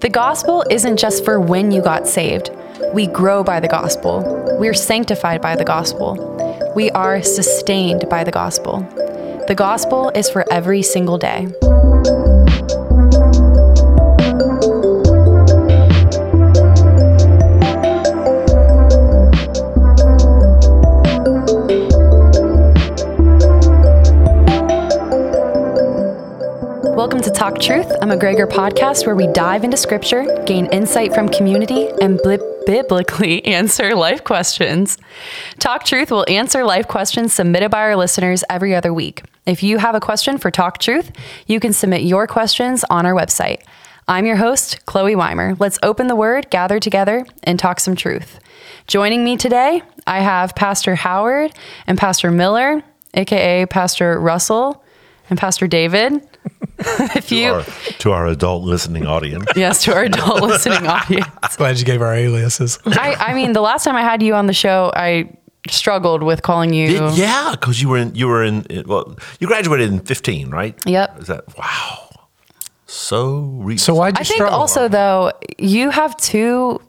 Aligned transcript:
The 0.00 0.08
gospel 0.08 0.64
isn't 0.70 0.96
just 0.96 1.26
for 1.26 1.38
when 1.38 1.70
you 1.70 1.82
got 1.82 2.08
saved. 2.08 2.50
We 2.94 3.06
grow 3.06 3.44
by 3.44 3.60
the 3.60 3.68
gospel. 3.68 4.56
We're 4.58 4.72
sanctified 4.72 5.42
by 5.42 5.56
the 5.56 5.64
gospel. 5.64 6.72
We 6.74 6.90
are 6.92 7.22
sustained 7.22 8.08
by 8.08 8.24
the 8.24 8.30
gospel. 8.30 8.80
The 9.46 9.54
gospel 9.54 10.10
is 10.14 10.30
for 10.30 10.50
every 10.50 10.80
single 10.80 11.18
day. 11.18 11.48
Welcome 27.20 27.34
to 27.34 27.38
Talk 27.38 27.58
Truth, 27.60 27.92
I'm 28.00 28.10
a 28.10 28.16
McGregor 28.16 28.48
podcast 28.48 29.04
where 29.04 29.14
we 29.14 29.26
dive 29.26 29.62
into 29.62 29.76
scripture, 29.76 30.24
gain 30.46 30.64
insight 30.72 31.12
from 31.12 31.28
community, 31.28 31.90
and 32.00 32.18
bli- 32.22 32.38
biblically 32.64 33.44
answer 33.44 33.94
life 33.94 34.24
questions. 34.24 34.96
Talk 35.58 35.84
Truth 35.84 36.10
will 36.10 36.24
answer 36.30 36.64
life 36.64 36.88
questions 36.88 37.34
submitted 37.34 37.70
by 37.70 37.80
our 37.80 37.94
listeners 37.94 38.42
every 38.48 38.74
other 38.74 38.94
week. 38.94 39.22
If 39.44 39.62
you 39.62 39.76
have 39.76 39.94
a 39.94 40.00
question 40.00 40.38
for 40.38 40.50
Talk 40.50 40.78
Truth, 40.78 41.12
you 41.46 41.60
can 41.60 41.74
submit 41.74 42.04
your 42.04 42.26
questions 42.26 42.86
on 42.88 43.04
our 43.04 43.12
website. 43.12 43.64
I'm 44.08 44.24
your 44.24 44.36
host, 44.36 44.86
Chloe 44.86 45.14
Weimer. 45.14 45.56
Let's 45.58 45.78
open 45.82 46.06
the 46.06 46.16
word, 46.16 46.48
gather 46.48 46.80
together, 46.80 47.26
and 47.42 47.58
talk 47.58 47.80
some 47.80 47.96
truth. 47.96 48.40
Joining 48.86 49.24
me 49.24 49.36
today, 49.36 49.82
I 50.06 50.20
have 50.20 50.54
Pastor 50.54 50.94
Howard 50.94 51.52
and 51.86 51.98
Pastor 51.98 52.30
Miller, 52.30 52.82
aka 53.12 53.66
Pastor 53.66 54.18
Russell 54.18 54.82
and 55.28 55.38
Pastor 55.38 55.66
David. 55.66 56.26
if 56.78 57.28
to, 57.28 57.36
you 57.36 57.52
our, 57.52 57.64
to 57.98 58.12
our 58.12 58.26
adult 58.26 58.64
listening 58.64 59.06
audience. 59.06 59.46
yes, 59.56 59.82
to 59.84 59.94
our 59.94 60.04
adult 60.04 60.42
listening 60.52 60.86
audience. 60.86 61.56
Glad 61.56 61.78
you 61.78 61.84
gave 61.84 62.00
our 62.02 62.14
aliases. 62.14 62.78
I, 62.86 63.14
I 63.18 63.34
mean, 63.34 63.52
the 63.52 63.60
last 63.60 63.84
time 63.84 63.96
I 63.96 64.02
had 64.02 64.22
you 64.22 64.34
on 64.34 64.46
the 64.46 64.54
show, 64.54 64.90
I 64.96 65.30
struggled 65.68 66.22
with 66.22 66.40
calling 66.42 66.72
you. 66.72 66.88
Did- 66.88 67.18
yeah, 67.18 67.50
because 67.52 67.82
you 67.82 67.88
were 67.90 67.98
in 67.98 68.14
you 68.14 68.26
were 68.28 68.42
in 68.42 68.64
well, 68.86 69.16
you 69.40 69.46
graduated 69.46 69.92
in 69.92 70.00
fifteen, 70.00 70.50
right? 70.50 70.74
Yep. 70.86 71.20
Is 71.20 71.26
that 71.26 71.44
wow? 71.58 72.06
So 72.86 73.40
recent. 73.60 73.86
So 73.86 73.94
why'd 73.94 74.14
you 74.16 74.20
I 74.20 74.24
think 74.24 74.36
struggle? 74.38 74.58
also 74.58 74.88
though 74.88 75.32
you 75.58 75.90
have 75.90 76.16
two 76.16 76.80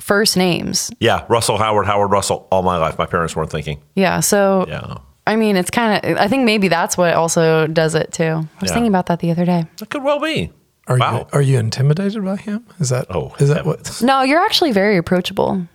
first 0.00 0.36
names. 0.36 0.90
yeah, 1.00 1.24
Russell 1.28 1.58
Howard, 1.58 1.86
Howard 1.86 2.10
Russell. 2.10 2.46
All 2.50 2.62
my 2.62 2.76
life, 2.76 2.98
my 2.98 3.06
parents 3.06 3.34
weren't 3.34 3.50
thinking. 3.50 3.82
Yeah. 3.94 4.20
So 4.20 4.66
Yeah, 4.68 4.98
I 5.30 5.36
mean, 5.36 5.56
it's 5.56 5.70
kind 5.70 6.04
of. 6.04 6.16
I 6.18 6.26
think 6.28 6.44
maybe 6.44 6.68
that's 6.68 6.96
what 6.98 7.14
also 7.14 7.66
does 7.68 7.94
it 7.94 8.12
too. 8.12 8.24
I 8.24 8.36
was 8.60 8.70
Yeah. 8.70 8.74
thinking 8.74 8.88
about 8.88 9.06
that 9.06 9.20
the 9.20 9.30
other 9.30 9.44
day. 9.44 9.64
that 9.78 9.88
could 9.90 10.02
well 10.02 10.18
be. 10.20 10.50
Are 10.88 10.98
wow. 10.98 11.18
you 11.18 11.26
are 11.32 11.42
you 11.42 11.58
intimidated 11.58 12.24
by 12.24 12.36
him? 12.36 12.64
Is 12.80 12.88
that 12.88 13.06
Oh, 13.14 13.32
is 13.38 13.48
that 13.48 13.64
what? 13.64 14.00
No, 14.02 14.22
you're 14.22 14.40
actually 14.48 14.72
very 14.72 14.96
approachable. 14.96 15.66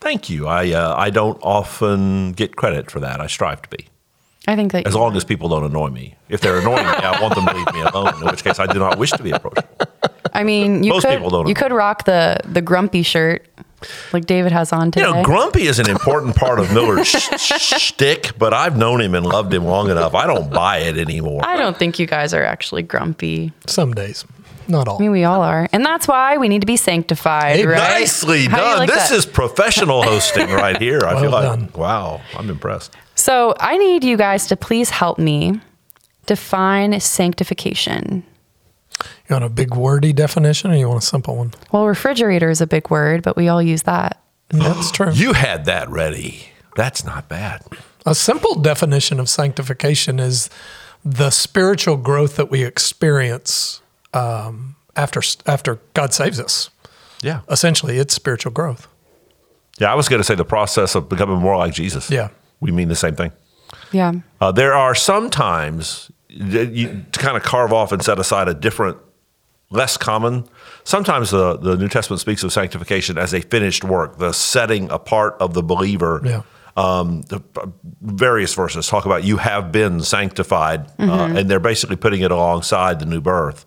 Thank 0.00 0.30
you. 0.30 0.46
I 0.46 0.72
uh, 0.72 0.94
I 1.06 1.10
don't 1.10 1.38
often 1.42 2.32
get 2.32 2.56
credit 2.56 2.90
for 2.90 3.00
that. 3.00 3.20
I 3.20 3.26
strive 3.26 3.60
to 3.62 3.68
be. 3.76 3.88
I 4.46 4.56
think 4.56 4.72
that 4.72 4.86
As 4.86 4.94
long 4.94 5.16
as 5.16 5.24
people 5.24 5.48
don't 5.48 5.64
annoy 5.64 5.88
me. 5.90 6.14
If 6.28 6.40
they're 6.42 6.58
annoying 6.58 6.84
me, 6.86 6.92
I 7.12 7.20
want 7.22 7.34
them 7.34 7.46
to 7.46 7.54
leave 7.54 7.72
me 7.74 7.80
alone. 7.80 8.14
In 8.22 8.26
which 8.30 8.44
case, 8.44 8.58
I 8.58 8.66
do 8.66 8.78
not 8.78 8.98
wish 8.98 9.10
to 9.12 9.22
be 9.22 9.30
approachable. 9.30 9.78
I 10.34 10.44
mean, 10.44 10.82
you 10.84 10.90
Most 10.92 11.04
could 11.06 11.14
people 11.16 11.30
don't 11.30 11.46
you 11.48 11.54
know. 11.54 11.60
could 11.60 11.72
rock 11.72 12.04
the 12.04 12.40
the 12.56 12.60
grumpy 12.62 13.02
shirt 13.02 13.46
like 14.12 14.26
David 14.26 14.52
has 14.52 14.72
on 14.72 14.90
today. 14.90 15.00
You 15.06 15.12
today. 15.12 15.22
know, 15.22 15.24
grumpy 15.26 15.62
is 15.62 15.78
an 15.78 15.88
important 15.96 16.36
part 16.36 16.58
of 16.60 16.72
Miller's 16.72 17.06
sh- 17.08 17.28
sh- 17.38 17.80
shtick, 17.80 18.32
but 18.38 18.52
I've 18.54 18.76
known 18.76 19.00
him 19.00 19.14
and 19.14 19.24
loved 19.26 19.52
him 19.52 19.64
long 19.64 19.90
enough. 19.90 20.14
I 20.14 20.26
don't 20.26 20.50
buy 20.52 20.78
it 20.78 20.98
anymore. 20.98 21.40
I 21.44 21.56
don't 21.56 21.76
think 21.76 21.98
you 21.98 22.06
guys 22.06 22.32
are 22.34 22.42
actually 22.44 22.82
grumpy. 22.82 23.52
Some 23.66 23.92
days, 23.94 24.24
not 24.68 24.88
all. 24.88 24.96
I 24.96 25.00
mean, 25.00 25.10
we 25.10 25.24
all 25.24 25.42
are, 25.42 25.68
and 25.72 25.84
that's 25.84 26.06
why 26.08 26.36
we 26.38 26.48
need 26.48 26.60
to 26.62 26.66
be 26.66 26.76
sanctified, 26.76 27.56
Hey, 27.56 27.66
right? 27.66 27.76
Nicely 28.00 28.44
How 28.46 28.56
do 28.58 28.62
done. 28.64 28.78
like 28.78 28.90
this 28.90 29.08
that? 29.10 29.16
is 29.16 29.26
professional 29.26 30.02
hosting 30.02 30.48
right 30.50 30.80
here. 30.80 31.00
I 31.04 31.14
Well 31.14 31.22
feel 31.22 31.30
like, 31.30 31.44
done. 31.44 31.70
wow, 31.74 32.20
I'm 32.36 32.48
impressed. 32.50 32.94
So 33.16 33.54
I 33.60 33.76
need 33.78 34.02
you 34.04 34.16
guys 34.16 34.46
to 34.48 34.56
please 34.56 34.90
help 34.90 35.18
me 35.18 35.60
define 36.26 36.98
sanctification. 37.00 38.24
You 39.28 39.34
want 39.34 39.44
a 39.44 39.48
big 39.48 39.74
wordy 39.74 40.12
definition, 40.12 40.70
or 40.70 40.76
you 40.76 40.88
want 40.88 41.02
a 41.02 41.06
simple 41.06 41.36
one? 41.36 41.52
Well, 41.72 41.86
refrigerator 41.86 42.50
is 42.50 42.60
a 42.60 42.66
big 42.66 42.90
word, 42.90 43.22
but 43.22 43.36
we 43.36 43.48
all 43.48 43.62
use 43.62 43.82
that. 43.82 44.22
That's 44.50 44.90
true. 44.90 45.10
You 45.12 45.32
had 45.32 45.64
that 45.64 45.88
ready. 45.88 46.48
That's 46.76 47.04
not 47.04 47.28
bad. 47.28 47.62
A 48.06 48.14
simple 48.14 48.56
definition 48.56 49.18
of 49.18 49.28
sanctification 49.28 50.20
is 50.20 50.50
the 51.04 51.30
spiritual 51.30 51.96
growth 51.96 52.36
that 52.36 52.50
we 52.50 52.64
experience 52.64 53.80
um, 54.12 54.76
after 54.96 55.20
after 55.46 55.80
God 55.94 56.12
saves 56.12 56.38
us. 56.38 56.70
Yeah. 57.22 57.40
Essentially, 57.48 57.98
it's 57.98 58.14
spiritual 58.14 58.52
growth. 58.52 58.86
Yeah, 59.78 59.90
I 59.90 59.94
was 59.94 60.08
going 60.08 60.20
to 60.20 60.24
say 60.24 60.34
the 60.34 60.44
process 60.44 60.94
of 60.94 61.08
becoming 61.08 61.38
more 61.38 61.56
like 61.56 61.74
Jesus. 61.74 62.10
Yeah. 62.10 62.28
We 62.60 62.70
mean 62.70 62.88
the 62.88 62.94
same 62.94 63.16
thing. 63.16 63.32
Yeah. 63.90 64.12
Uh, 64.40 64.52
there 64.52 64.74
are 64.74 64.94
some 64.94 65.30
times 65.30 66.10
that 66.10 66.13
you, 66.34 67.04
to 67.12 67.20
kind 67.20 67.36
of 67.36 67.42
carve 67.42 67.72
off 67.72 67.92
and 67.92 68.02
set 68.02 68.18
aside 68.18 68.48
a 68.48 68.54
different, 68.54 68.98
less 69.70 69.96
common. 69.96 70.46
Sometimes 70.84 71.30
the, 71.30 71.56
the 71.56 71.76
New 71.76 71.88
Testament 71.88 72.20
speaks 72.20 72.42
of 72.42 72.52
sanctification 72.52 73.18
as 73.18 73.32
a 73.32 73.40
finished 73.40 73.84
work, 73.84 74.18
the 74.18 74.32
setting 74.32 74.90
apart 74.90 75.36
of 75.40 75.54
the 75.54 75.62
believer. 75.62 76.20
Yeah. 76.24 76.42
Um, 76.76 77.22
the 77.22 77.40
uh, 77.56 77.66
various 78.02 78.52
verses 78.52 78.88
talk 78.88 79.06
about 79.06 79.22
you 79.22 79.36
have 79.36 79.70
been 79.70 80.00
sanctified, 80.00 80.88
uh, 80.98 81.32
and 81.36 81.48
they're 81.48 81.60
basically 81.60 81.94
putting 81.94 82.22
it 82.22 82.32
alongside 82.32 82.98
the 82.98 83.06
new 83.06 83.20
birth. 83.20 83.64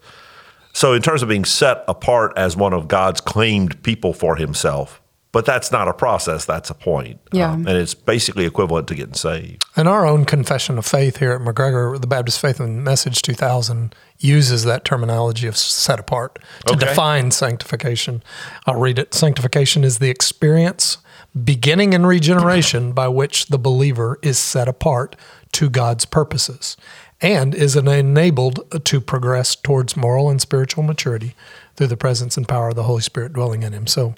So, 0.74 0.92
in 0.92 1.02
terms 1.02 1.24
of 1.24 1.30
being 1.30 1.46
set 1.46 1.86
apart 1.88 2.34
as 2.36 2.58
one 2.58 2.74
of 2.74 2.90
God's 2.90 3.22
claimed 3.22 3.82
people 3.82 4.12
for 4.12 4.36
Himself, 4.36 5.02
but 5.38 5.46
that's 5.46 5.72
not 5.72 5.88
a 5.88 5.94
process; 5.94 6.46
that's 6.46 6.72
a 6.72 6.74
point. 6.74 7.20
Yeah. 7.32 7.52
Um, 7.52 7.68
and 7.68 7.78
it's 7.78 7.94
basically 7.94 8.46
equivalent 8.46 8.88
to 8.88 8.96
getting 8.96 9.14
saved. 9.14 9.64
And 9.76 9.88
our 9.88 10.04
own 10.04 10.26
confession 10.26 10.80
of 10.80 10.86
faith 10.88 11.18
here 11.18 11.32
at 11.34 11.42
McGregor, 11.42 12.02
the 12.02 12.08
Baptist 12.08 12.40
Faith 12.40 12.60
and 12.60 12.84
Message 12.84 13.22
2000, 13.22 13.94
uses 14.18 14.64
that 14.64 14.84
terminology 14.84 15.46
of 15.46 15.56
set 15.56 16.00
apart 16.00 16.40
to 16.66 16.74
Okay. 16.74 16.88
define 16.88 17.30
sanctification. 17.30 18.24
I'll 18.66 18.80
read 18.80 18.98
it. 18.98 19.14
Sanctification 19.14 19.84
is 19.84 20.00
the 20.00 20.10
experience, 20.10 20.98
beginning 21.44 21.94
in 21.94 22.08
regeneration, 22.08 22.92
by 22.94 23.08
which 23.08 23.46
the 23.46 23.60
believer 23.60 24.18
is 24.24 24.40
set 24.40 24.68
apart 24.68 25.16
to 25.52 25.70
God's 25.70 26.06
purposes 26.06 26.78
and 27.22 27.54
is 27.54 27.76
enabled 27.76 28.84
to 28.86 29.00
progress 29.00 29.56
towards 29.56 29.96
moral 29.96 30.32
and 30.32 30.42
spiritual 30.42 30.82
maturity 30.82 31.36
through 31.76 31.88
the 31.88 31.96
presence 31.96 32.38
and 32.38 32.48
power 32.48 32.70
of 32.70 32.76
the 32.76 32.84
Holy 32.84 33.04
Spirit 33.04 33.34
dwelling 33.34 33.62
in 33.62 33.72
him. 33.72 33.86
So, 33.86 34.16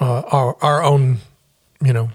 uh, 0.00 0.22
our, 0.32 0.56
our 0.62 0.82
own, 0.82 1.18
you 1.82 1.92
know, 1.92 2.10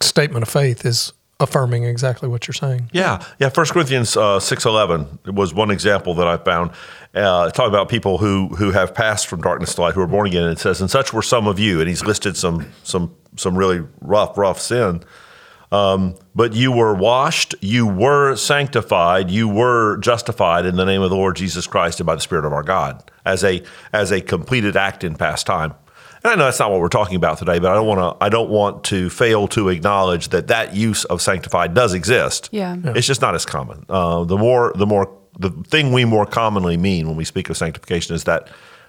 statement 0.00 0.42
of 0.42 0.48
faith 0.48 0.84
is 0.84 1.12
affirming 1.38 1.84
exactly 1.84 2.28
what 2.28 2.46
you're 2.46 2.54
saying. 2.54 2.88
Yeah, 2.92 3.22
yeah. 3.38 3.50
First 3.50 3.72
Corinthians 3.72 4.16
uh, 4.16 4.40
six 4.40 4.64
eleven 4.64 5.18
was 5.26 5.52
one 5.52 5.70
example 5.70 6.14
that 6.14 6.26
I 6.26 6.36
found. 6.38 6.70
Uh, 7.14 7.50
talking 7.50 7.70
about 7.70 7.88
people 7.88 8.18
who 8.18 8.48
who 8.56 8.72
have 8.72 8.94
passed 8.94 9.26
from 9.26 9.40
darkness 9.40 9.74
to 9.74 9.80
light, 9.80 9.94
who 9.94 10.02
are 10.02 10.06
born 10.06 10.26
again. 10.26 10.42
And 10.44 10.52
it 10.52 10.58
says, 10.58 10.80
"And 10.80 10.90
such 10.90 11.12
were 11.12 11.22
some 11.22 11.46
of 11.46 11.58
you." 11.58 11.80
And 11.80 11.88
he's 11.88 12.04
listed 12.04 12.36
some 12.36 12.66
some 12.82 13.14
some 13.36 13.56
really 13.56 13.86
rough 14.00 14.36
rough 14.36 14.60
sin. 14.60 15.02
Um, 15.72 16.14
but 16.34 16.52
you 16.54 16.70
were 16.70 16.94
washed, 16.94 17.54
you 17.60 17.86
were 17.86 18.36
sanctified, 18.36 19.30
you 19.30 19.48
were 19.48 19.96
justified 19.96 20.64
in 20.64 20.76
the 20.76 20.84
name 20.84 21.02
of 21.02 21.10
the 21.10 21.16
Lord 21.16 21.36
Jesus 21.36 21.66
Christ 21.66 21.98
and 21.98 22.06
by 22.06 22.14
the 22.14 22.20
Spirit 22.20 22.44
of 22.44 22.52
our 22.52 22.62
God, 22.62 23.10
as 23.24 23.42
a 23.42 23.62
as 23.92 24.12
a 24.12 24.20
completed 24.20 24.76
act 24.76 25.02
in 25.02 25.16
past 25.16 25.46
time. 25.46 25.74
And 26.26 26.32
I 26.32 26.34
know 26.34 26.46
that's 26.46 26.58
not 26.58 26.72
what 26.72 26.80
we're 26.80 26.88
talking 26.88 27.14
about 27.14 27.38
today, 27.38 27.60
but 27.60 27.70
I 27.70 27.74
don't 27.74 27.86
want 27.86 28.00
to 28.00 28.24
I 28.24 28.28
don't 28.28 28.50
want 28.50 28.82
to 28.86 29.08
fail 29.10 29.46
to 29.48 29.68
acknowledge 29.68 30.30
that 30.30 30.48
that 30.48 30.74
use 30.74 31.04
of 31.04 31.22
sanctified 31.22 31.72
does 31.72 31.94
exist. 31.94 32.48
Yeah. 32.50 32.74
Yeah. 32.82 32.94
it's 32.96 33.06
just 33.06 33.20
not 33.20 33.36
as 33.36 33.46
common. 33.46 33.86
Uh, 33.88 34.24
the 34.24 34.36
more 34.36 34.72
the 34.74 34.86
more 34.86 35.16
the 35.38 35.50
thing 35.50 35.92
we 35.92 36.04
more 36.04 36.26
commonly 36.26 36.76
mean 36.76 37.06
when 37.06 37.14
we 37.16 37.24
speak 37.24 37.48
of 37.48 37.56
sanctification 37.56 38.16
is 38.16 38.24
that 38.24 38.48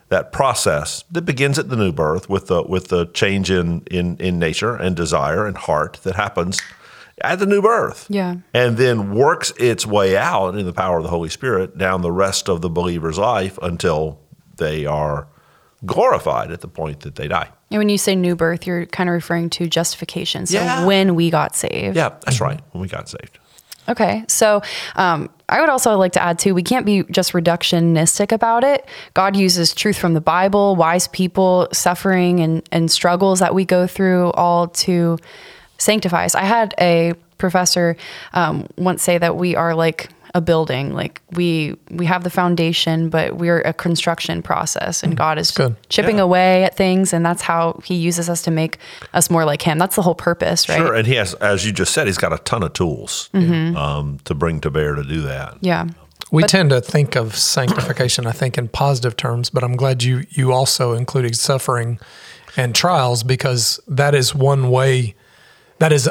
that 0.09 0.31
process 0.31 1.03
that 1.11 1.23
begins 1.23 1.59
at 1.59 1.69
the 1.69 1.75
new 1.75 1.91
birth 1.91 2.27
with 2.27 2.47
the 2.47 2.63
with 2.63 2.88
the 2.88 3.06
change 3.07 3.51
in 3.51 3.81
in 3.91 4.17
in 4.17 4.39
nature 4.39 4.75
and 4.75 4.95
desire 4.95 5.45
and 5.45 5.57
heart 5.57 6.00
that 6.01 6.15
happens 6.15 6.59
at 7.21 7.38
the 7.38 7.45
new 7.45 7.62
birth. 7.62 8.07
Yeah. 8.09 8.38
And 8.51 8.77
then 8.77 9.13
works 9.13 9.53
its 9.59 9.85
way 9.85 10.17
out 10.17 10.56
in 10.56 10.65
the 10.65 10.73
power 10.73 10.97
of 10.97 11.03
the 11.03 11.09
Holy 11.12 11.29
Spirit 11.29 11.77
down 11.77 12.01
the 12.01 12.12
rest 12.12 12.50
of 12.50 12.62
the 12.62 12.69
believer's 12.69 13.19
life 13.19 13.59
until 13.62 14.21
they 14.56 14.88
are 14.88 15.27
glorified 15.85 16.51
at 16.51 16.62
the 16.62 16.68
point 16.68 17.01
that 17.01 17.15
they 17.15 17.27
die. 17.27 17.50
And 17.71 17.79
when 17.79 17.89
you 17.89 17.97
say 17.97 18.15
new 18.15 18.35
birth, 18.35 18.65
you're 18.65 18.85
kind 18.88 19.09
of 19.09 19.13
referring 19.13 19.50
to 19.51 19.68
justification. 19.68 20.45
So 20.45 20.59
Yeah. 20.59 20.85
when 20.85 21.15
we 21.15 21.29
got 21.29 21.56
saved. 21.56 21.95
Yeah, 21.95 22.09
that's 22.25 22.41
right. 22.41 22.59
When 22.71 22.81
we 22.81 22.88
got 22.88 23.09
saved. 23.09 23.38
Okay. 23.89 24.25
So 24.27 24.62
um, 24.95 25.29
I 25.47 25.62
would 25.62 25.69
also 25.69 25.95
like 25.97 26.12
to 26.13 26.21
add, 26.21 26.39
too, 26.39 26.53
we 26.53 26.63
can't 26.63 26.85
be 26.85 27.03
just 27.12 27.31
reductionistic 27.33 28.31
about 28.33 28.63
it. 28.63 28.85
God 29.13 29.35
uses 29.38 29.74
truth 29.74 29.97
from 29.97 30.13
the 30.13 30.19
Bible, 30.21 30.75
wise 30.75 31.07
people, 31.07 31.68
suffering, 31.71 32.39
and, 32.41 32.68
and 32.71 32.91
struggles 32.91 33.39
that 33.39 33.53
we 33.56 33.63
go 33.63 33.88
through 33.88 34.31
all 34.31 34.68
to 34.69 35.18
sanctify 35.77 36.25
us. 36.25 36.35
I 36.35 36.44
had 36.44 36.74
a 36.81 37.13
professor 37.38 37.95
um, 38.33 38.68
once 38.77 39.03
say 39.03 39.18
that 39.19 39.35
we 39.38 39.56
are 39.56 39.75
like 39.75 40.09
a 40.33 40.41
building. 40.41 40.94
Like 40.94 41.21
we 41.31 41.75
we 41.91 42.06
have 42.06 42.24
the 42.24 42.29
foundation, 42.29 43.09
but 43.09 43.38
we're 43.38 43.62
a 43.62 43.74
construction 43.74 44.41
process, 44.41 45.03
and 45.03 45.15
God 45.18 45.38
is 45.38 45.51
good. 45.51 45.75
chipping 45.89 46.18
Yeah. 46.18 46.24
away 46.24 46.63
at 46.63 46.75
things, 46.75 47.13
and 47.13 47.25
that's 47.25 47.41
how 47.41 47.79
He 47.83 47.95
uses 47.95 48.29
us 48.29 48.41
to 48.44 48.51
make 48.51 48.77
us 49.13 49.29
more 49.29 49.45
like 49.45 49.62
Him. 49.62 49.77
That's 49.77 49.95
the 49.95 50.01
whole 50.01 50.15
purpose, 50.15 50.68
right? 50.69 50.77
Sure, 50.77 50.94
and 50.94 51.07
he 51.07 51.15
has, 51.15 51.33
as 51.35 51.65
you 51.65 51.71
just 51.71 51.94
said, 51.94 52.07
he's 52.07 52.18
got 52.18 52.33
a 52.33 52.38
ton 52.39 52.63
of 52.63 52.74
tools 52.74 53.29
Mm-hmm. 53.33 53.75
um, 53.77 54.19
to 54.25 54.33
bring 54.35 54.59
to 54.62 54.69
bear 54.69 54.95
to 54.95 55.03
do 55.03 55.21
that. 55.21 55.57
Yeah. 55.62 55.88
We 56.29 56.44
tend 56.44 56.71
to 56.71 56.81
think 56.81 57.15
of 57.15 57.38
sanctification, 57.38 58.27
I 58.27 58.33
think, 58.33 58.57
in 58.57 58.68
positive 58.68 59.15
terms, 59.15 59.50
but 59.50 59.63
I'm 59.63 59.77
glad 59.77 60.03
you 60.03 60.25
you 60.29 60.51
also 60.51 60.94
included 60.94 61.38
suffering 61.38 62.00
and 62.57 62.75
trials 62.75 63.24
because 63.24 63.79
that 63.88 64.13
is 64.13 64.35
one 64.35 64.69
way. 64.69 65.15
That 65.79 65.94
is, 65.94 66.09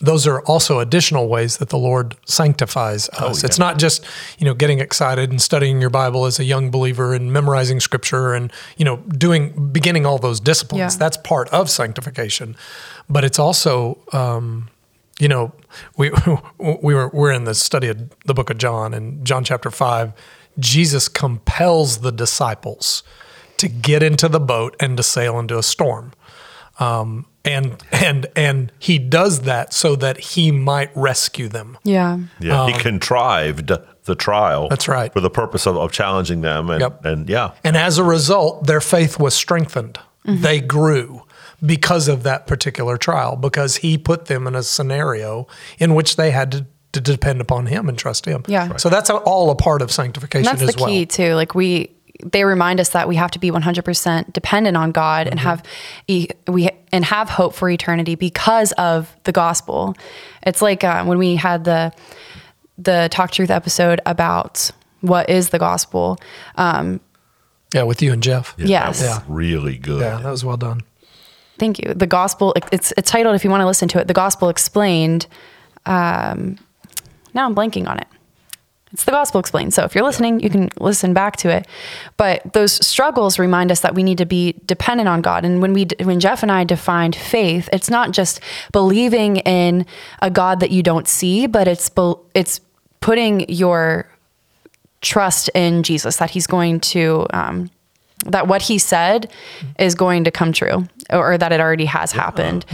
those 0.00 0.26
are 0.26 0.40
also 0.42 0.78
additional 0.78 1.28
ways 1.28 1.56
that 1.58 1.70
the 1.70 1.78
Lord 1.78 2.16
sanctifies 2.24 3.08
us. 3.10 3.42
It's 3.42 3.58
not 3.58 3.78
just 3.78 4.04
you 4.38 4.44
know 4.44 4.54
getting 4.54 4.80
excited 4.80 5.30
and 5.30 5.40
studying 5.42 5.80
your 5.80 5.90
Bible 5.90 6.24
as 6.24 6.38
a 6.38 6.44
young 6.44 6.70
believer 6.70 7.14
and 7.14 7.32
memorizing 7.32 7.80
Scripture 7.80 8.34
and 8.34 8.52
you 8.76 8.84
know 8.84 8.96
doing 8.96 9.70
beginning 9.70 10.06
all 10.06 10.18
those 10.18 10.40
disciplines. 10.40 10.94
Yeah. 10.94 10.98
That's 10.98 11.16
part 11.16 11.48
of 11.50 11.68
sanctification, 11.70 12.56
but 13.08 13.24
it's 13.24 13.38
also. 13.38 13.98
Um, 14.12 14.68
you 15.20 15.26
know, 15.26 15.52
we 15.96 16.12
we 16.58 16.94
were 16.94 17.08
we're 17.08 17.32
in 17.32 17.44
the 17.44 17.54
study 17.54 17.88
of 17.88 18.08
the 18.24 18.34
book 18.34 18.50
of 18.50 18.58
John 18.58 18.94
and 18.94 19.24
John 19.26 19.44
chapter 19.44 19.70
five. 19.70 20.12
Jesus 20.58 21.08
compels 21.08 21.98
the 21.98 22.10
disciples 22.10 23.02
to 23.58 23.68
get 23.68 24.02
into 24.02 24.28
the 24.28 24.40
boat 24.40 24.76
and 24.80 24.96
to 24.96 25.02
sail 25.02 25.38
into 25.38 25.58
a 25.58 25.62
storm, 25.62 26.12
um, 26.78 27.26
and 27.44 27.82
and 27.92 28.26
and 28.36 28.72
he 28.78 28.98
does 28.98 29.40
that 29.42 29.72
so 29.72 29.96
that 29.96 30.18
he 30.18 30.50
might 30.50 30.90
rescue 30.94 31.48
them. 31.48 31.78
Yeah. 31.84 32.18
Yeah, 32.40 32.66
he 32.66 32.72
contrived 32.78 33.70
the 34.04 34.14
trial. 34.14 34.64
Um, 34.64 34.68
That's 34.70 34.88
right. 34.88 35.12
For 35.12 35.20
the 35.20 35.30
purpose 35.30 35.66
of, 35.66 35.76
of 35.76 35.92
challenging 35.92 36.40
them, 36.40 36.70
and, 36.70 36.80
Yep. 36.80 37.04
and 37.04 37.28
yeah, 37.28 37.52
And 37.64 37.76
as 37.76 37.98
a 37.98 38.04
result, 38.04 38.66
their 38.66 38.80
faith 38.80 39.18
was 39.18 39.34
strengthened. 39.34 39.98
They 40.24 40.60
grew 40.60 41.22
because 41.64 42.06
of 42.06 42.22
that 42.24 42.46
particular 42.46 42.98
trial, 42.98 43.34
because 43.36 43.76
he 43.76 43.96
put 43.96 44.26
them 44.26 44.46
in 44.46 44.54
a 44.54 44.62
scenario 44.62 45.46
in 45.78 45.94
which 45.94 46.16
they 46.16 46.30
had 46.32 46.52
to, 46.52 46.66
to 46.92 47.00
depend 47.00 47.40
upon 47.40 47.64
him 47.66 47.88
and 47.88 47.96
trust 47.96 48.26
him. 48.26 48.42
Yeah. 48.46 48.68
Right. 48.68 48.80
So 48.80 48.90
that's 48.90 49.08
all 49.08 49.50
a 49.50 49.54
part 49.54 49.80
of 49.80 49.90
sanctification 49.90 50.48
And 50.50 50.58
that's 50.58 50.68
as 50.70 50.74
the 50.76 50.82
well. 50.82 50.90
key 50.90 51.06
too. 51.06 51.32
Like 51.34 51.54
we, 51.54 51.90
they 52.24 52.44
remind 52.44 52.80
us 52.80 52.90
that 52.90 53.06
we 53.08 53.16
have 53.16 53.30
to 53.32 53.38
be 53.38 53.50
100% 53.50 54.32
dependent 54.32 54.76
on 54.76 54.90
God 54.92 55.28
and 55.28 55.38
have 55.40 55.62
e- 56.08 56.28
we 56.46 56.68
and 56.92 57.04
have 57.04 57.28
hope 57.28 57.54
for 57.54 57.70
eternity 57.70 58.14
because 58.16 58.72
of 58.72 59.14
the 59.24 59.32
gospel. 59.32 59.94
It's 60.42 60.60
like 60.62 60.82
uh, 60.84 61.04
when 61.04 61.18
we 61.18 61.36
had 61.36 61.64
the 61.64 61.92
the 62.76 63.08
talk 63.10 63.30
truth 63.30 63.50
episode 63.50 64.00
about 64.06 64.70
what 65.00 65.28
is 65.30 65.50
the 65.50 65.58
gospel. 65.58 66.18
Um, 66.56 67.00
Yeah, 67.74 67.82
with 67.84 68.00
you 68.02 68.12
and 68.12 68.22
Jeff. 68.22 68.54
Yes. 68.58 69.00
that 69.00 69.06
was 69.08 69.18
Yeah. 69.18 69.22
really 69.28 69.76
good. 69.78 70.00
Yeah, 70.00 70.18
that 70.18 70.30
was 70.30 70.44
well 70.44 70.56
done. 70.56 70.80
Thank 71.58 71.78
you. 71.80 71.92
The 71.94 72.06
gospel. 72.06 72.54
It's 72.72 72.92
it's 72.96 73.10
titled. 73.10 73.34
If 73.36 73.44
you 73.44 73.50
want 73.50 73.60
to 73.62 73.66
listen 73.66 73.88
to 73.88 73.98
it, 74.00 74.06
the 74.08 74.14
gospel 74.14 74.48
explained. 74.48 75.26
Um, 75.86 76.56
now 77.34 77.46
I'm 77.46 77.54
blanking 77.54 77.88
on 77.88 77.98
it. 77.98 78.06
It's 78.92 79.04
the 79.04 79.12
gospel 79.12 79.38
explained. 79.38 79.74
So 79.74 79.84
if 79.84 79.94
you're 79.94 80.04
listening, 80.04 80.40
you 80.40 80.48
can 80.48 80.70
listen 80.80 81.12
back 81.12 81.36
to 81.36 81.50
it. 81.50 81.66
But 82.16 82.52
those 82.52 82.84
struggles 82.86 83.38
remind 83.38 83.70
us 83.70 83.80
that 83.80 83.94
we 83.94 84.02
need 84.02 84.18
to 84.18 84.26
be 84.26 84.54
dependent 84.64 85.08
on 85.08 85.20
God. 85.20 85.44
And 85.44 85.60
when 85.60 85.72
we, 85.72 85.86
when 86.02 86.20
Jeff 86.20 86.42
and 86.42 86.50
I 86.50 86.64
defined 86.64 87.14
faith, 87.14 87.68
it's 87.72 87.90
not 87.90 88.12
just 88.12 88.40
believing 88.72 89.38
in 89.38 89.84
a 90.22 90.30
God 90.30 90.60
that 90.60 90.70
you 90.70 90.82
don't 90.82 91.06
see, 91.06 91.46
but 91.46 91.68
it's 91.68 91.90
it's 92.34 92.60
putting 93.00 93.48
your 93.48 94.08
trust 95.00 95.50
in 95.54 95.82
Jesus 95.82 96.16
that 96.16 96.30
He's 96.30 96.46
going 96.46 96.80
to. 96.80 97.26
Um, 97.30 97.70
that 98.26 98.48
what 98.48 98.62
he 98.62 98.78
said 98.78 99.30
is 99.78 99.94
going 99.94 100.24
to 100.24 100.30
come 100.30 100.52
true 100.52 100.86
or 101.10 101.38
that 101.38 101.52
it 101.52 101.60
already 101.60 101.84
has 101.84 102.12
happened. 102.12 102.64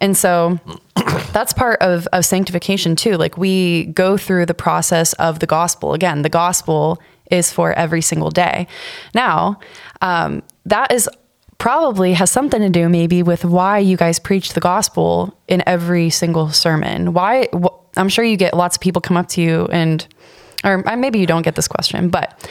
And 0.00 0.16
so 0.16 0.58
that's 1.32 1.52
part 1.52 1.80
of, 1.80 2.06
of 2.12 2.24
sanctification 2.24 2.96
too. 2.96 3.16
Like 3.16 3.36
we 3.36 3.86
go 3.86 4.16
through 4.16 4.46
the 4.46 4.54
process 4.54 5.12
of 5.14 5.38
the 5.38 5.46
gospel. 5.46 5.94
Again, 5.94 6.22
the 6.22 6.28
gospel 6.28 7.00
is 7.30 7.52
for 7.52 7.72
every 7.72 8.02
single 8.02 8.30
day. 8.30 8.66
Now, 9.14 9.58
um, 10.02 10.42
that 10.66 10.92
is 10.92 11.08
probably 11.58 12.14
has 12.14 12.30
something 12.30 12.60
to 12.60 12.70
do 12.70 12.88
maybe 12.88 13.22
with 13.22 13.44
why 13.44 13.78
you 13.78 13.96
guys 13.96 14.18
preach 14.18 14.54
the 14.54 14.60
gospel 14.60 15.38
in 15.46 15.62
every 15.66 16.10
single 16.10 16.50
sermon. 16.50 17.12
Why? 17.12 17.48
Wh- 17.52 17.76
I'm 17.96 18.08
sure 18.08 18.24
you 18.24 18.36
get 18.36 18.54
lots 18.54 18.76
of 18.76 18.80
people 18.80 19.02
come 19.02 19.16
up 19.16 19.28
to 19.30 19.42
you 19.42 19.66
and 19.66 20.06
or 20.64 20.86
uh, 20.88 20.96
maybe 20.96 21.18
you 21.18 21.26
don't 21.26 21.42
get 21.42 21.54
this 21.54 21.68
question, 21.68 22.08
but 22.08 22.48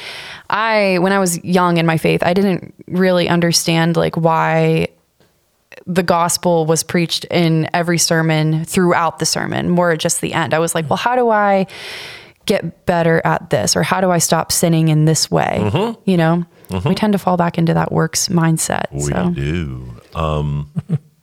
I, 0.50 0.98
when 1.00 1.12
I 1.12 1.20
was 1.20 1.44
young 1.44 1.78
in 1.78 1.86
my 1.86 1.98
faith, 1.98 2.24
I 2.24 2.34
didn't 2.34 2.74
really 2.88 3.30
understand 3.30 3.98
like 3.98 4.16
why 4.18 4.88
the 5.86 6.04
gospel 6.04 6.66
was 6.66 6.84
preached 6.84 7.26
in 7.26 7.70
every 7.74 7.98
sermon 7.98 8.66
throughout 8.66 9.20
the 9.20 9.26
sermon, 9.26 9.70
more 9.70 9.92
at 9.92 10.00
just 10.00 10.22
the 10.22 10.34
end. 10.34 10.54
I 10.54 10.60
was 10.60 10.74
like, 10.74 10.90
well, 10.90 10.98
how 10.98 11.16
do 11.16 11.30
I 11.30 11.68
get 12.46 12.86
better 12.86 13.22
at 13.24 13.50
this? 13.52 13.76
Or 13.76 13.84
how 13.84 14.02
do 14.02 14.10
I 14.10 14.18
stop 14.18 14.52
sinning 14.52 14.88
in 14.88 15.06
this 15.06 15.30
way? 15.30 15.60
You 16.06 16.18
know, 16.18 16.46
we 16.86 16.96
tend 16.96 17.14
to 17.14 17.20
fall 17.20 17.38
back 17.38 17.58
into 17.58 17.74
that 17.76 17.92
works 17.92 18.28
mindset. 18.28 18.86
We 18.92 19.02
so 19.02 19.30
do. 19.30 19.94
Um, 20.16 20.72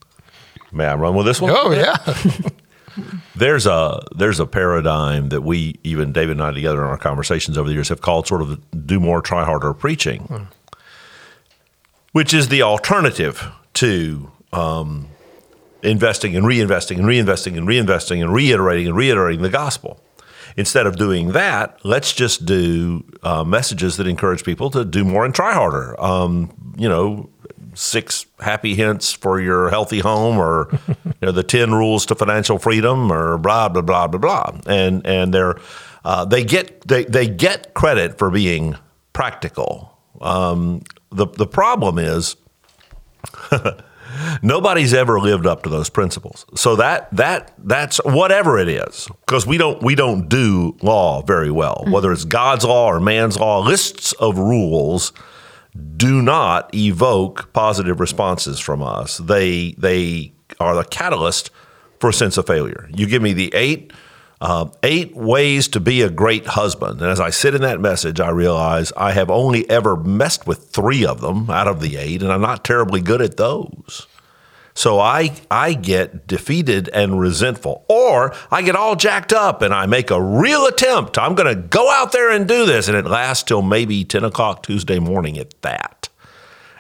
may 0.73 0.87
I 0.87 0.95
run 0.95 1.15
with 1.17 1.27
this 1.27 1.41
one? 1.41 1.53
Oh 1.55 1.73
yeah. 1.73 1.97
There's 3.37 3.67
a 3.67 4.01
there's 4.17 4.41
a 4.41 4.47
paradigm 4.47 5.29
that 5.29 5.43
we 5.43 5.79
even 5.85 6.13
David 6.13 6.39
and 6.39 6.43
I 6.43 6.53
together 6.53 6.83
in 6.83 6.89
our 6.89 6.97
conversations 6.97 7.59
over 7.59 7.69
the 7.69 7.75
years 7.75 7.91
have 7.91 8.01
called 8.01 8.27
sort 8.27 8.41
of 8.43 8.87
do 8.87 8.99
more, 8.99 9.21
try 9.21 9.45
harder 9.45 9.75
preaching, 9.75 10.49
which 12.13 12.33
is 12.33 12.49
the 12.49 12.63
alternative 12.63 13.45
to 13.75 14.31
um, 14.53 15.09
investing 15.83 16.35
and 16.35 16.47
reinvesting 16.47 16.97
and 16.97 17.07
reinvesting 17.07 17.59
and 17.59 17.69
reinvesting 17.69 18.23
and 18.23 18.33
reiterating 18.33 18.87
and 18.87 18.97
reiterating 18.97 19.43
the 19.43 19.51
gospel. 19.51 20.01
Instead 20.57 20.87
of 20.87 20.97
doing 20.97 21.33
that, 21.33 21.79
let's 21.85 22.15
just 22.15 22.47
do 22.47 23.05
uh, 23.23 23.45
messages 23.45 23.99
that 23.99 24.07
encourage 24.07 24.43
people 24.43 24.71
to 24.71 24.87
do 24.87 25.05
more 25.05 25.27
and 25.27 25.35
try 25.35 25.53
harder. 25.53 26.01
Um, 26.03 26.75
you 26.79 26.89
know, 26.89 27.29
six 27.77 28.27
happy 28.41 28.75
hints 28.75 29.13
for 29.13 29.41
your 29.41 29.71
healthy 29.71 30.01
home, 30.01 30.39
or 30.39 30.69
you 30.89 31.15
know, 31.23 31.33
the 31.33 31.43
ten 31.43 31.73
rules 31.73 32.07
to 32.07 32.15
financial 32.15 32.59
freedom, 32.59 33.13
or 33.13 33.39
blah 33.39 33.69
blah 33.69 33.83
blah 33.83 34.07
blah 34.09 34.19
blah. 34.19 34.61
And 34.67 35.07
and 35.07 35.33
they're 35.33 35.57
uh, 36.05 36.25
they 36.25 36.45
get 36.45 36.87
they 36.87 37.05
they 37.05 37.27
get 37.27 37.75
credit 37.75 38.19
for 38.19 38.31
being 38.31 38.77
practical. 39.13 39.97
Um, 40.21 40.83
the 41.11 41.27
the 41.27 41.47
problem 41.47 41.99
is 41.99 42.37
nobody's 44.43 44.95
ever 44.95 45.21
lived 45.21 45.47
up 45.47 45.63
to 45.65 45.69
those 45.69 45.91
principles. 45.91 46.47
So 46.55 46.77
that 46.77 47.09
that 47.15 47.53
that's 47.59 47.99
whatever 48.05 48.59
it 48.59 48.69
is, 48.69 49.09
because 49.27 49.47
we 49.47 49.59
don't 49.59 49.83
we 49.83 49.95
don't 49.95 50.29
do 50.29 50.77
law 50.83 51.23
very 51.23 51.51
well. 51.51 51.85
Whether 51.89 52.13
it's 52.13 52.25
God's 52.25 52.65
law 52.65 52.87
or 52.87 53.01
man's 53.01 53.39
law, 53.39 53.61
lists 53.61 54.13
of 54.15 54.39
rules 54.39 55.13
do 55.97 56.23
not 56.23 56.75
evoke 56.75 57.53
positive 57.53 58.01
responses 58.01 58.59
from 58.59 58.83
us. 58.83 59.19
They 59.19 59.73
they 59.73 60.33
are 60.61 60.75
the 60.75 60.85
catalyst 60.85 61.51
for 62.01 62.11
a 62.11 62.13
sense 62.13 62.37
of 62.37 62.47
failure. 62.47 62.89
You 62.95 63.07
give 63.07 63.23
me 63.23 63.33
the 63.33 63.53
eight 63.55 63.93
uh, 64.41 64.67
eight 64.83 65.17
ways 65.17 65.67
to 65.69 65.81
be 65.81 66.03
a 66.03 66.11
great 66.11 66.47
husband, 66.47 67.01
and 67.01 67.11
as 67.11 67.21
I 67.21 67.31
sit 67.31 67.55
in 67.55 67.63
that 67.63 67.81
message, 67.81 68.21
I 68.21 68.29
realize 68.29 68.93
I 68.97 69.13
have 69.13 69.31
only 69.31 69.69
ever 69.71 69.97
messed 69.97 70.47
with 70.47 70.69
three 70.69 71.07
of 71.07 71.23
them 71.23 71.49
out 71.49 71.69
of 71.69 71.81
the 71.81 71.97
eight, 71.97 72.23
and 72.23 72.31
I'm 72.31 72.43
not 72.43 72.63
terribly 72.63 73.01
good 73.01 73.23
at 73.23 73.39
those. 73.39 74.07
So 74.77 75.01
I 75.01 75.33
I 75.51 75.73
get 75.73 76.27
defeated 76.27 76.91
and 76.91 77.19
resentful, 77.19 77.87
or 77.89 78.35
I 78.51 78.61
get 78.61 78.77
all 78.77 78.95
jacked 78.95 79.33
up 79.33 79.63
and 79.63 79.73
I 79.73 79.87
make 79.87 80.11
a 80.11 80.21
real 80.21 80.67
attempt. 80.67 81.17
I'm 81.17 81.35
going 81.35 81.49
to 81.49 81.61
go 81.61 81.91
out 81.91 82.13
there 82.13 82.31
and 82.31 82.47
do 82.47 82.67
this, 82.67 82.87
and 82.87 82.97
it 82.97 83.07
lasts 83.07 83.43
till 83.43 83.63
maybe 83.63 84.05
ten 84.05 84.23
o'clock 84.23 84.63
Tuesday 84.63 84.99
morning 84.99 85.39
at 85.39 85.61
that, 85.63 86.11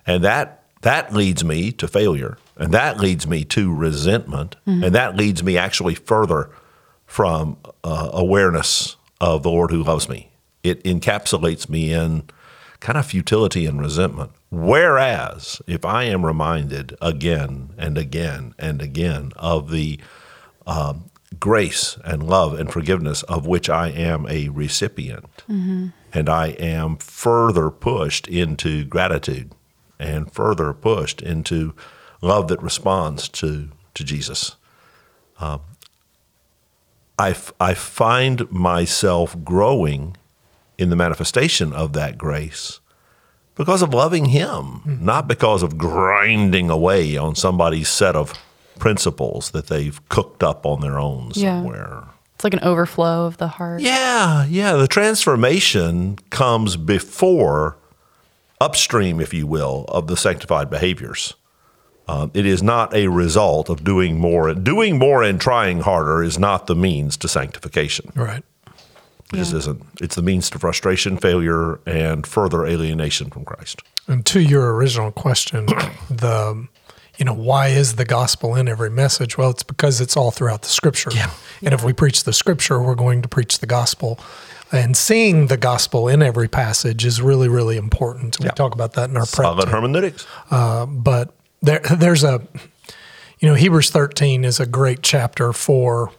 and 0.07 0.23
that 0.23 0.62
that 0.83 1.15
leads 1.15 1.43
me 1.43 1.73
to 1.73 1.88
failure, 1.88 2.37
and 2.59 2.71
that 2.73 3.00
leads 3.00 3.26
me 3.26 3.45
to 3.45 3.75
resentment, 3.75 4.57
and 4.67 4.95
that 4.95 5.17
leads 5.17 5.43
me 5.43 5.57
actually 5.57 5.95
further 5.95 6.50
from 7.07 7.57
uh, 7.83 8.11
awareness 8.12 8.97
of 9.23 9.43
the 9.43 9.50
Lord 9.50 9.71
who 9.71 9.83
loves 9.83 10.07
me. 10.07 10.31
It 10.62 10.85
encapsulates 10.85 11.69
me 11.69 11.93
in 11.95 12.25
kind 12.80 12.99
of 12.99 13.06
futility 13.06 13.66
and 13.66 13.80
resentment. 13.80 14.33
Whereas 14.50 15.61
if 15.66 15.85
I 15.85 16.04
am 16.04 16.25
reminded 16.25 16.97
again 17.00 17.71
and 17.78 17.99
again 17.99 18.54
and 18.59 18.80
again 18.83 19.33
of 19.37 19.71
the 19.71 19.99
um, 20.66 21.11
grace 21.38 21.99
and 22.04 22.23
love 22.23 22.59
and 22.59 22.73
forgiveness 22.73 23.23
of 23.25 23.47
which 23.47 23.68
I 23.68 23.88
am 23.88 24.26
a 24.28 24.49
recipient, 24.49 25.26
and 26.12 26.28
I 26.28 26.49
am 26.49 26.97
further 26.97 27.71
pushed 27.71 28.26
into 28.28 28.85
gratitude 28.85 29.52
and 29.99 30.33
further 30.33 30.73
pushed 30.73 31.23
into 31.23 31.75
love 32.23 32.49
that 32.49 32.62
responds 32.62 33.28
to, 33.28 33.71
to 33.95 34.04
Jesus 34.04 34.56
I, 37.18 37.30
f- 37.30 37.52
I 37.61 37.75
find 37.75 38.50
myself 38.50 39.37
growing 39.45 40.16
in 40.78 40.90
the 40.90 40.97
manifestation 40.97 41.73
of 41.73 41.92
that 41.95 42.18
grace 42.18 42.80
because 43.54 43.80
of 43.83 43.95
loving 43.95 44.26
Him, 44.26 44.83
not 45.00 45.26
because 45.28 45.62
of 45.62 45.78
grinding 45.78 46.68
away 46.71 47.16
on 47.16 47.35
somebody's 47.35 47.88
set 47.88 48.14
of 48.14 48.35
principles 48.78 49.52
that 49.52 49.68
they've 49.68 50.06
cooked 50.11 50.42
up 50.42 50.66
on 50.66 50.80
their 50.83 50.99
own 50.99 51.30
Yeah. 51.35 51.61
somewhere. 51.62 52.04
It's 52.35 52.45
like 52.45 52.52
an 52.52 52.61
overflow 52.62 53.25
of 53.25 53.38
the 53.38 53.49
heart. 53.49 53.80
Yeah, 53.80 54.45
yeah. 54.45 54.75
The 54.75 54.87
transformation 54.87 56.18
comes 56.28 56.76
before 56.76 57.78
upstream, 58.61 59.21
if 59.21 59.33
you 59.33 59.47
will, 59.47 59.87
of 59.88 60.06
the 60.06 60.16
sanctified 60.18 60.68
behaviors. 60.68 61.33
Um, 62.09 62.30
it 62.35 62.45
is 62.47 62.62
not 62.62 62.95
a 62.95 63.09
result 63.09 63.68
of 63.71 63.83
doing 63.85 64.18
more. 64.21 64.52
Doing 64.54 64.99
more 64.99 65.23
and 65.23 65.40
trying 65.40 65.80
harder 65.80 66.23
is 66.23 66.38
not 66.38 66.66
the 66.66 66.76
means 66.76 67.16
to 67.18 67.28
sanctification. 67.28 68.12
Right. 68.14 68.45
It 69.33 69.37
just 69.37 69.52
isn't. 69.54 69.83
It's 70.00 70.14
the 70.14 70.23
means 70.23 70.49
to 70.50 70.59
frustration, 70.59 71.16
failure, 71.16 71.80
and 71.85 72.26
further 72.26 72.64
alienation 72.64 73.28
from 73.30 73.45
Christ. 73.45 73.83
And 74.06 74.25
to 74.26 74.40
your 74.40 74.75
original 74.75 75.11
question, 75.11 75.66
the 76.11 76.68
you 77.18 77.25
know 77.25 77.33
why 77.35 77.68
is 77.68 77.97
the 77.97 78.04
gospel 78.04 78.54
in 78.54 78.68
every 78.68 78.90
message? 78.90 79.37
Well, 79.37 79.50
it's 79.50 79.62
because 79.64 80.00
it's 80.00 80.16
all 80.16 80.30
throughout 80.30 80.62
the 80.62 80.68
scripture. 80.68 81.11
Yeah. 81.12 81.30
And 81.62 81.73
if 81.75 81.83
we 81.83 81.92
preach 81.92 82.25
the 82.25 82.33
scripture, 82.33 82.80
we're 82.80 82.95
going 82.95 83.23
to 83.23 83.28
preach 83.28 83.59
the 83.59 83.66
gospel. 83.66 84.18
And 84.73 84.97
seeing 84.97 85.47
the 85.47 85.56
gospel 85.56 86.09
in 86.09 86.23
every 86.23 86.49
passage 86.49 87.04
is 87.04 87.23
really, 87.23 87.49
really 87.49 87.76
important. 87.76 88.38
We 88.40 88.47
Yeah. 88.47 88.52
talk 88.52 88.75
about 88.75 88.92
that 88.95 89.09
in 89.11 89.16
our 89.16 89.25
prep. 89.26 89.45
Solid 89.47 89.62
team. 89.64 89.73
hermeneutics. 89.73 90.26
Uh, 90.50 90.87
but 90.87 91.33
there 91.62 91.80
there's 91.97 92.23
a 92.23 92.47
you 93.40 93.49
know 93.49 93.54
Hebrews 93.54 93.90
13 93.90 94.45
is 94.45 94.61
a 94.61 94.66
great 94.66 95.02
chapter 95.02 95.52
for 95.52 96.11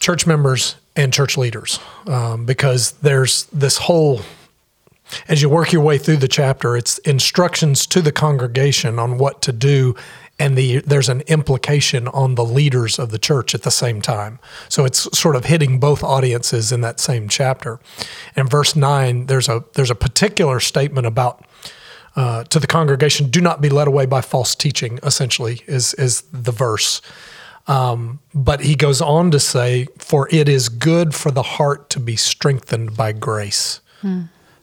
church 0.00 0.26
members 0.26 0.76
and 0.96 1.12
church 1.12 1.36
leaders 1.36 1.78
um, 2.06 2.44
because 2.44 2.92
there's 2.92 3.44
this 3.44 3.78
whole 3.78 4.20
as 5.28 5.42
you 5.42 5.48
work 5.48 5.72
your 5.72 5.82
way 5.82 5.98
through 5.98 6.16
the 6.16 6.28
chapter 6.28 6.76
it's 6.76 6.98
instructions 6.98 7.86
to 7.86 8.00
the 8.00 8.12
congregation 8.12 8.98
on 8.98 9.18
what 9.18 9.42
to 9.42 9.52
do 9.52 9.94
and 10.38 10.56
the 10.56 10.78
there's 10.80 11.08
an 11.08 11.20
implication 11.22 12.08
on 12.08 12.34
the 12.34 12.44
leaders 12.44 12.98
of 12.98 13.10
the 13.10 13.18
church 13.18 13.54
at 13.54 13.62
the 13.62 13.70
same 13.70 14.00
time 14.00 14.38
so 14.68 14.84
it's 14.84 15.06
sort 15.16 15.36
of 15.36 15.44
hitting 15.44 15.78
both 15.78 16.02
audiences 16.02 16.72
in 16.72 16.80
that 16.80 16.98
same 16.98 17.28
chapter 17.28 17.78
in 18.36 18.46
verse 18.46 18.74
9 18.74 19.26
there's 19.26 19.48
a 19.48 19.64
there's 19.74 19.90
a 19.90 19.94
particular 19.94 20.58
statement 20.58 21.06
about 21.06 21.44
uh, 22.16 22.44
to 22.44 22.60
the 22.60 22.66
congregation, 22.66 23.28
do 23.28 23.40
not 23.40 23.60
be 23.60 23.68
led 23.68 23.88
away 23.88 24.06
by 24.06 24.20
false 24.20 24.54
teaching, 24.54 25.00
essentially, 25.02 25.62
is, 25.66 25.94
is 25.94 26.22
the 26.32 26.52
verse. 26.52 27.02
Um, 27.66 28.20
but 28.34 28.60
he 28.60 28.74
goes 28.74 29.00
on 29.00 29.30
to 29.30 29.40
say, 29.40 29.86
for 29.98 30.28
it 30.30 30.48
is 30.48 30.68
good 30.68 31.14
for 31.14 31.30
the 31.30 31.42
heart 31.42 31.88
to 31.90 32.00
be 32.00 32.16
strengthened 32.16 32.96
by 32.96 33.12
grace. 33.12 33.80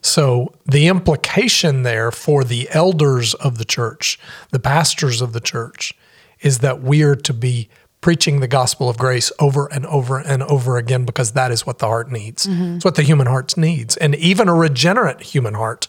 So 0.02 0.52
the 0.66 0.86
implication 0.88 1.82
there 1.82 2.10
for 2.12 2.44
the 2.44 2.68
elders 2.70 3.34
of 3.34 3.58
the 3.58 3.64
church, 3.64 4.18
the 4.50 4.60
pastors 4.60 5.20
of 5.20 5.32
the 5.32 5.40
church, 5.40 5.94
is 6.40 6.58
that 6.58 6.80
we 6.82 7.02
are 7.02 7.16
to 7.16 7.32
be 7.32 7.68
preaching 8.00 8.40
the 8.40 8.48
gospel 8.48 8.88
of 8.88 8.98
grace 8.98 9.30
over 9.38 9.66
and 9.72 9.86
over 9.86 10.18
and 10.18 10.42
over 10.44 10.76
again 10.76 11.04
because 11.04 11.32
that 11.32 11.52
is 11.52 11.64
what 11.66 11.78
the 11.78 11.86
heart 11.86 12.10
needs. 12.10 12.46
It's 12.48 12.84
what 12.84 12.96
the 12.96 13.02
human 13.04 13.28
heart 13.28 13.56
needs. 13.56 13.96
And 13.96 14.14
even 14.16 14.48
a 14.48 14.54
regenerate 14.54 15.22
human 15.22 15.54
heart 15.54 15.86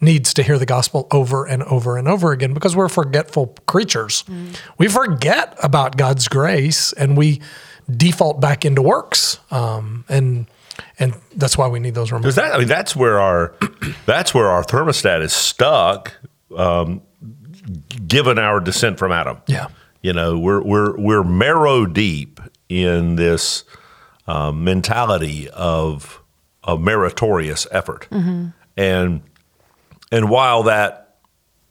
needs 0.00 0.32
to 0.34 0.42
hear 0.42 0.58
the 0.58 0.66
gospel 0.66 1.06
over 1.10 1.44
and 1.44 1.62
over 1.64 1.96
and 1.98 2.08
over 2.08 2.32
again 2.32 2.54
because 2.54 2.74
we're 2.74 2.88
forgetful 2.88 3.54
creatures. 3.66 4.24
We 4.78 4.88
forget 4.88 5.56
about 5.62 5.96
God's 5.96 6.26
grace 6.28 6.92
and 6.94 7.16
we 7.16 7.40
default 7.90 8.40
back 8.40 8.64
into 8.64 8.82
works. 8.82 9.38
Um, 9.50 10.04
and 10.08 10.46
and 10.98 11.14
that's 11.36 11.58
why 11.58 11.68
we 11.68 11.78
need 11.80 11.94
those 11.94 12.10
reminders. 12.10 12.36
That, 12.36 12.54
I 12.54 12.58
mean, 12.58 12.68
that's 12.68 12.96
where 12.96 13.20
our 13.20 13.54
that's 14.06 14.32
where 14.32 14.48
our 14.48 14.62
thermostat 14.64 15.20
is 15.22 15.32
stuck. 15.32 16.16
Um, 16.56 17.02
given 18.08 18.38
our 18.38 18.58
descent 18.60 18.98
from 18.98 19.12
Adam, 19.12 19.38
Yeah. 19.46 19.66
you 20.02 20.12
know, 20.12 20.38
we're 20.38 20.62
we're 20.62 20.96
we're 20.98 21.22
marrow 21.22 21.84
deep 21.86 22.40
in 22.68 23.16
this 23.16 23.64
um, 24.26 24.64
mentality 24.64 25.48
of 25.50 26.22
of 26.64 26.80
meritorious 26.80 27.66
effort, 27.70 28.08
and 28.76 29.20
and 30.10 30.28
while 30.28 30.62
that 30.64 31.18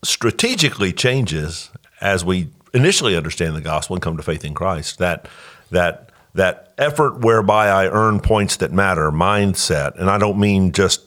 strategically 0.03 0.93
changes 0.93 1.69
as 2.01 2.24
we 2.24 2.50
initially 2.74 3.15
understand 3.15 3.55
the 3.55 3.62
gospel 3.62 3.96
and 3.96 4.03
come 4.03 4.17
to 4.17 4.24
faith 4.24 4.46
in 4.46 4.53
Christ, 4.53 4.98
that 5.00 5.27
that 5.72 6.12
that 6.34 6.74
effort 6.77 7.19
whereby 7.19 7.67
I 7.67 7.88
earn 7.88 8.19
points 8.19 8.58
that 8.58 8.72
matter 8.72 9.12
mindset, 9.12 10.00
and 10.00 10.10
I 10.10 10.17
don't 10.17 10.39
mean 10.39 10.72
just 10.72 11.01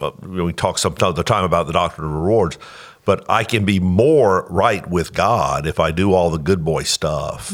uh, 0.00 0.10
we 0.22 0.52
talk 0.52 0.78
some 0.78 0.94
of 1.00 1.16
the 1.16 1.24
time 1.24 1.44
about 1.44 1.66
the 1.66 1.72
doctrine 1.72 2.06
of 2.06 2.12
rewards, 2.12 2.58
but 3.04 3.24
I 3.28 3.44
can 3.44 3.64
be 3.64 3.80
more 3.80 4.46
right 4.50 4.86
with 4.88 5.14
God 5.14 5.66
if 5.66 5.80
I 5.80 5.90
do 5.90 6.12
all 6.12 6.30
the 6.30 6.38
good 6.38 6.64
boy 6.64 6.82
stuff, 6.82 7.50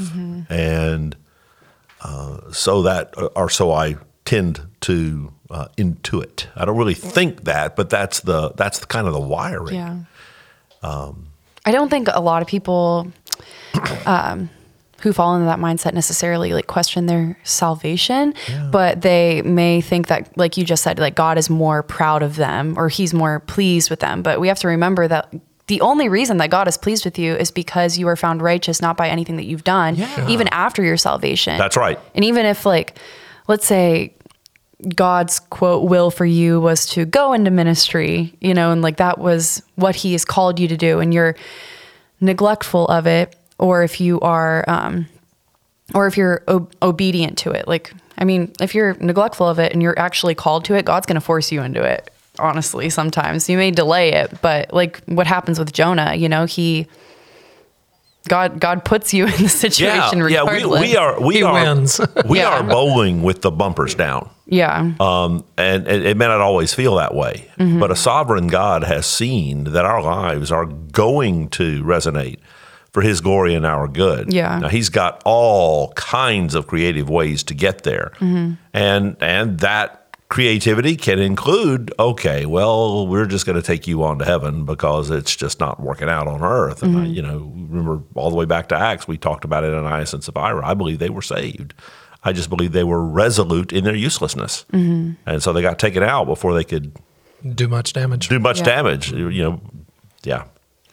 and 0.51 1.17
uh, 2.03 2.51
so 2.51 2.83
that 2.83 3.15
or 3.37 3.49
so 3.49 3.71
I 3.71 3.97
tend 4.25 4.61
to 4.83 5.33
uh, 5.53 5.69
intuit. 5.77 6.47
I 6.57 6.65
don't 6.65 6.77
really 6.77 6.95
think 6.95 7.45
that, 7.45 7.77
but 7.77 7.91
that's 7.91 8.21
the 8.21 8.53
that's 8.57 8.81
the 8.81 8.87
kind 8.87 9.07
of 9.07 9.13
the 9.13 9.21
wiring. 9.21 9.75
Yeah. 9.77 9.99
I 11.65 11.71
don't 11.71 11.91
think 11.91 12.09
a 12.13 12.21
lot 12.21 12.43
of 12.43 12.49
people 12.49 13.13
um, 14.05 14.51
who 15.01 15.13
fall 15.13 15.37
into 15.37 15.47
that 15.47 15.61
mindset 15.61 15.95
necessarily 15.95 16.53
like 16.53 16.67
question 16.67 17.07
their 17.07 17.39
salvation, 17.45 18.35
but 18.71 19.03
they 19.03 19.43
may 19.43 19.81
think 19.81 20.09
that, 20.09 20.37
like 20.37 20.57
you 20.57 20.65
just 20.65 20.83
said, 20.83 20.99
like 20.99 21.15
God 21.15 21.39
is 21.39 21.49
more 21.49 21.83
proud 21.83 22.23
of 22.23 22.37
them 22.37 22.75
or 22.77 22.89
He's 22.89 23.15
more 23.15 23.41
pleased 23.41 23.91
with 23.91 24.01
them. 24.01 24.23
But 24.23 24.41
we 24.41 24.49
have 24.49 24.59
to 24.61 24.69
remember 24.69 25.07
that. 25.09 25.33
The 25.69 25.81
only 25.81 26.09
reason 26.09 26.39
that 26.39 26.51
God 26.51 26.67
is 26.67 26.77
pleased 26.77 27.05
with 27.05 27.19
you 27.19 27.35
is 27.35 27.53
because 27.53 27.97
you 27.97 28.09
are 28.09 28.17
found 28.17 28.43
righteous 28.43 28.83
not 28.83 28.97
by 28.97 29.09
anything 29.09 29.37
that 29.37 29.45
you've 29.45 29.65
done, 29.65 29.97
even 30.29 30.49
after 30.49 30.83
your 30.83 30.97
salvation. 30.97 31.57
That's 31.57 31.77
right. 31.77 31.99
And 32.17 32.25
even 32.25 32.45
if, 32.45 32.67
like, 32.67 32.99
let's 33.47 33.65
say 33.65 34.13
God's 34.95 35.39
quote 35.39 35.89
will 35.89 36.11
for 36.11 36.27
you 36.27 36.61
was 36.61 36.87
to 36.87 37.05
go 37.05 37.33
into 37.33 37.51
ministry, 37.51 38.35
you 38.41 38.53
know, 38.55 38.73
and 38.73 38.83
like 38.83 38.97
that 38.97 39.19
was 39.19 39.63
what 39.77 39.95
He 39.97 40.13
has 40.13 40.25
called 40.25 40.59
you 40.59 40.69
to 40.69 40.77
do, 40.77 40.99
and 41.01 41.13
you're 41.15 41.37
neglectful 42.21 42.87
of 42.89 43.07
it, 43.07 43.37
or 43.59 43.83
if 43.83 44.01
you 44.01 44.21
are, 44.21 44.65
um, 44.69 45.07
or 45.95 46.07
if 46.07 46.17
you're 46.17 46.43
ob- 46.49 46.73
obedient 46.83 47.39
to 47.39 47.51
it. 47.53 47.69
Like, 47.69 47.93
I 48.19 48.25
mean, 48.25 48.53
if 48.61 48.75
you're 48.75 48.95
neglectful 48.95 49.47
of 49.49 49.59
it 49.59 49.73
and 49.73 49.83
you're 49.83 49.99
actually 49.99 50.35
called 50.35 50.65
to 50.67 50.75
it, 50.75 50.85
God's 50.85 51.07
going 51.07 51.15
to 51.17 51.21
force 51.21 51.53
you 51.53 51.63
into 51.63 51.83
it. 51.83 52.11
Honestly, 52.39 52.89
sometimes 52.91 53.49
you 53.49 53.57
may 53.59 53.71
delay 53.71 54.13
it, 54.13 54.41
but 54.41 54.73
like 54.73 55.01
what 55.05 55.27
happens 55.27 55.59
with 55.59 55.73
Jonah, 55.73 56.15
you 56.15 56.29
know, 56.29 56.45
he. 56.45 56.87
God, 58.29 58.61
God 58.61 58.85
puts 58.85 59.13
you 59.13 59.27
in 59.27 59.33
the 59.43 59.49
situation 59.49 60.19
yeah, 60.19 60.25
regardless. 60.45 60.81
we, 60.81 60.89
we 60.91 60.97
are 60.97 61.21
we 61.21 61.35
He 61.37 61.43
are 61.43 61.53
wins. 61.53 62.01
we 62.29 62.39
Yeah. 62.39 62.51
are 62.51 62.63
bowling 62.63 63.23
with 63.23 63.43
the 63.43 63.51
bumpers 63.51 63.97
down. 63.97 64.31
Yeah. 64.47 64.93
Um, 65.01 65.45
and 65.57 65.87
it, 65.87 66.05
it 66.07 66.17
may 66.17 66.27
not 66.27 66.41
always 66.41 66.75
feel 66.75 66.97
that 66.97 67.15
way, 67.15 67.49
Mm-hmm. 67.59 67.79
but 67.81 67.91
a 67.91 67.97
sovereign 67.97 68.49
God 68.49 68.83
has 68.85 69.07
seen 69.07 69.65
that 69.65 69.85
our 69.85 70.03
lives 70.03 70.51
are 70.51 70.67
going 70.67 71.49
to 71.51 71.83
resonate 71.85 72.39
for 72.93 73.03
His 73.03 73.21
glory 73.21 73.55
and 73.55 73.65
our 73.65 73.87
good. 73.89 74.33
Yeah. 74.33 74.59
Now 74.59 74.69
He's 74.69 74.89
got 74.89 75.23
all 75.25 75.93
kinds 75.93 76.55
of 76.55 76.67
creative 76.67 77.09
ways 77.09 77.43
to 77.45 77.55
get 77.55 77.85
there, 77.85 78.13
Mm-hmm. 78.17 78.53
and 78.75 79.17
and 79.21 79.59
that 79.61 79.99
creativity 80.29 80.97
can 80.97 81.19
include 81.19 81.93
okay, 81.99 82.47
well, 82.47 83.07
we're 83.07 83.27
just 83.27 83.45
going 83.47 83.55
to 83.57 83.63
take 83.63 83.87
you 83.87 84.03
on 84.03 84.19
to 84.19 84.25
heaven 84.25 84.65
because 84.65 85.11
it's 85.11 85.37
just 85.37 85.61
not 85.61 85.79
working 85.79 86.09
out 86.09 86.27
on 86.27 86.43
earth. 86.43 86.83
And 86.83 86.97
I, 86.97 87.01
Mm-hmm. 87.03 87.13
you 87.15 87.23
know, 87.23 87.39
remember 87.69 88.03
all 88.15 88.31
the 88.31 88.37
way 88.37 88.47
back 88.47 88.69
to 88.71 88.75
Acts, 88.77 89.07
we 89.07 89.19
talked 89.19 89.45
about 89.45 89.63
it 89.63 89.69
in 89.69 89.75
Ananias 89.75 90.15
and 90.15 90.25
Sapphira. 90.25 90.67
I 90.67 90.75
believe 90.75 90.99
they 90.99 91.11
were 91.11 91.23
saved. 91.23 91.75
I 92.25 92.33
just 92.33 92.49
believe 92.51 92.73
they 92.73 92.85
were 92.85 93.05
resolute 93.05 93.73
in 93.73 93.85
their 93.85 93.95
uselessness, 93.97 94.65
Mm-hmm. 94.73 95.13
and 95.27 95.43
so 95.43 95.53
they 95.53 95.63
got 95.63 95.79
taken 95.79 96.03
out 96.03 96.27
before 96.27 96.55
they 96.55 96.65
could 96.65 96.93
Do 97.55 97.67
much 97.69 97.93
damage. 97.93 98.29
do 98.29 98.39
much 98.39 98.59
Yeah. 98.59 98.65
damage. 98.65 99.13
You 99.13 99.31
know, 99.43 99.61
yeah, 100.23 100.45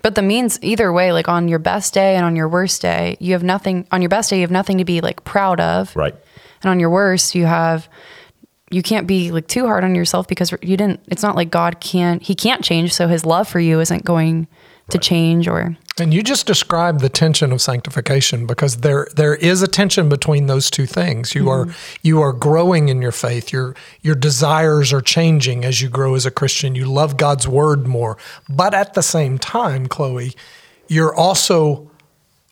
But 0.02 0.16
the 0.16 0.22
means 0.22 0.58
either 0.64 0.92
way, 0.92 1.12
like 1.12 1.28
on 1.28 1.48
your 1.48 1.60
best 1.60 1.94
day 1.94 2.16
and 2.16 2.26
on 2.26 2.36
your 2.36 2.48
worst 2.50 2.82
day, 2.82 3.16
you 3.20 3.34
have 3.34 3.44
nothing 3.44 3.86
on 3.92 4.02
your 4.02 4.10
best 4.10 4.30
day, 4.30 4.38
you 4.38 4.42
have 4.44 4.52
nothing 4.52 4.78
to 4.80 4.86
be 4.86 5.02
like 5.02 5.24
proud 5.24 5.60
of. 5.60 5.96
right. 5.96 6.16
And 6.64 6.70
on 6.70 6.80
your 6.80 6.90
worst, 6.90 7.36
you 7.36 7.46
have 7.46 7.88
you 8.72 8.82
can't 8.84 9.08
be 9.08 9.32
like 9.32 9.48
too 9.48 9.66
hard 9.66 9.84
on 9.84 9.96
yourself 9.96 10.28
because 10.28 10.52
you 10.62 10.78
didn't 10.78 11.00
it's 11.08 11.24
not 11.24 11.36
like 11.36 11.50
God 11.52 11.80
can't 11.80 12.22
he 12.22 12.34
can't 12.36 12.64
change, 12.64 12.94
so 12.94 13.08
his 13.08 13.26
love 13.26 13.48
for 13.48 13.60
you 13.60 13.80
isn't 13.80 14.04
going 14.06 14.48
to 14.91 14.98
change 14.98 15.48
or 15.48 15.75
And 16.00 16.13
you 16.13 16.24
just 16.24 16.46
described 16.46 17.01
the 17.01 17.10
tension 17.10 17.51
of 17.51 17.62
sanctification 17.62 18.46
because 18.46 18.77
there 18.77 19.08
there 19.15 19.36
is 19.36 19.62
a 19.62 19.67
tension 19.67 20.10
between 20.10 20.48
those 20.48 20.69
two 20.69 20.86
things. 20.86 21.36
You 21.36 21.50
are 21.50 21.65
mm-hmm. 21.65 21.98
you 22.01 22.22
are 22.22 22.34
growing 22.34 22.89
in 22.89 23.01
your 23.01 23.12
faith. 23.12 23.51
Your 23.51 23.75
your 24.01 24.15
desires 24.15 24.93
are 24.93 25.01
changing 25.01 25.65
as 25.65 25.81
you 25.81 25.89
grow 25.89 26.15
as 26.15 26.25
a 26.25 26.31
Christian. 26.31 26.75
You 26.75 26.86
love 26.86 27.17
God's 27.17 27.48
word 27.48 27.88
more. 27.88 28.17
But 28.48 28.74
at 28.74 28.93
the 28.93 29.03
same 29.03 29.38
time, 29.38 29.88
Chloe, 29.88 30.34
you're 30.88 31.13
also 31.13 31.88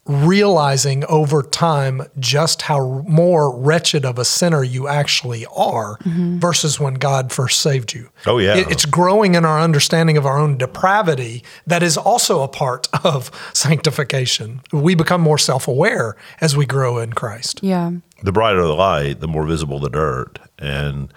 realizing 0.07 1.03
over 1.05 1.43
time 1.43 2.01
just 2.19 2.63
how 2.63 3.03
more 3.07 3.55
wretched 3.57 4.05
of 4.05 4.17
a 4.17 4.25
sinner 4.25 4.63
you 4.63 4.87
actually 4.87 5.45
are 5.55 5.97
mm-hmm. 5.99 6.39
versus 6.39 6.79
when 6.79 6.95
God 6.95 7.31
first 7.31 7.59
saved 7.59 7.93
you. 7.93 8.09
Oh, 8.25 8.37
yeah. 8.37 8.55
It- 8.55 8.71
it's 8.71 8.85
growing 8.85 9.35
in 9.35 9.45
our 9.45 9.59
understanding 9.59 10.17
of 10.17 10.25
our 10.25 10.37
own 10.37 10.57
depravity 10.57 11.43
that 11.65 11.83
is 11.83 11.97
also 11.97 12.41
a 12.41 12.47
part 12.47 12.87
of 13.03 13.31
sanctification. 13.53 14.61
We 14.71 14.95
become 14.95 15.21
more 15.21 15.37
self 15.37 15.67
aware 15.67 16.15
as 16.41 16.55
we 16.55 16.65
grow 16.65 16.97
in 16.97 17.13
Christ. 17.13 17.59
Yeah. 17.61 17.91
the 18.23 18.31
brighter 18.31 18.61
the 18.63 18.73
light, 18.73 19.19
the 19.19 19.27
more 19.27 19.45
visible 19.45 19.79
the 19.79 19.89
dirt. 19.89 20.39
And 20.57 21.13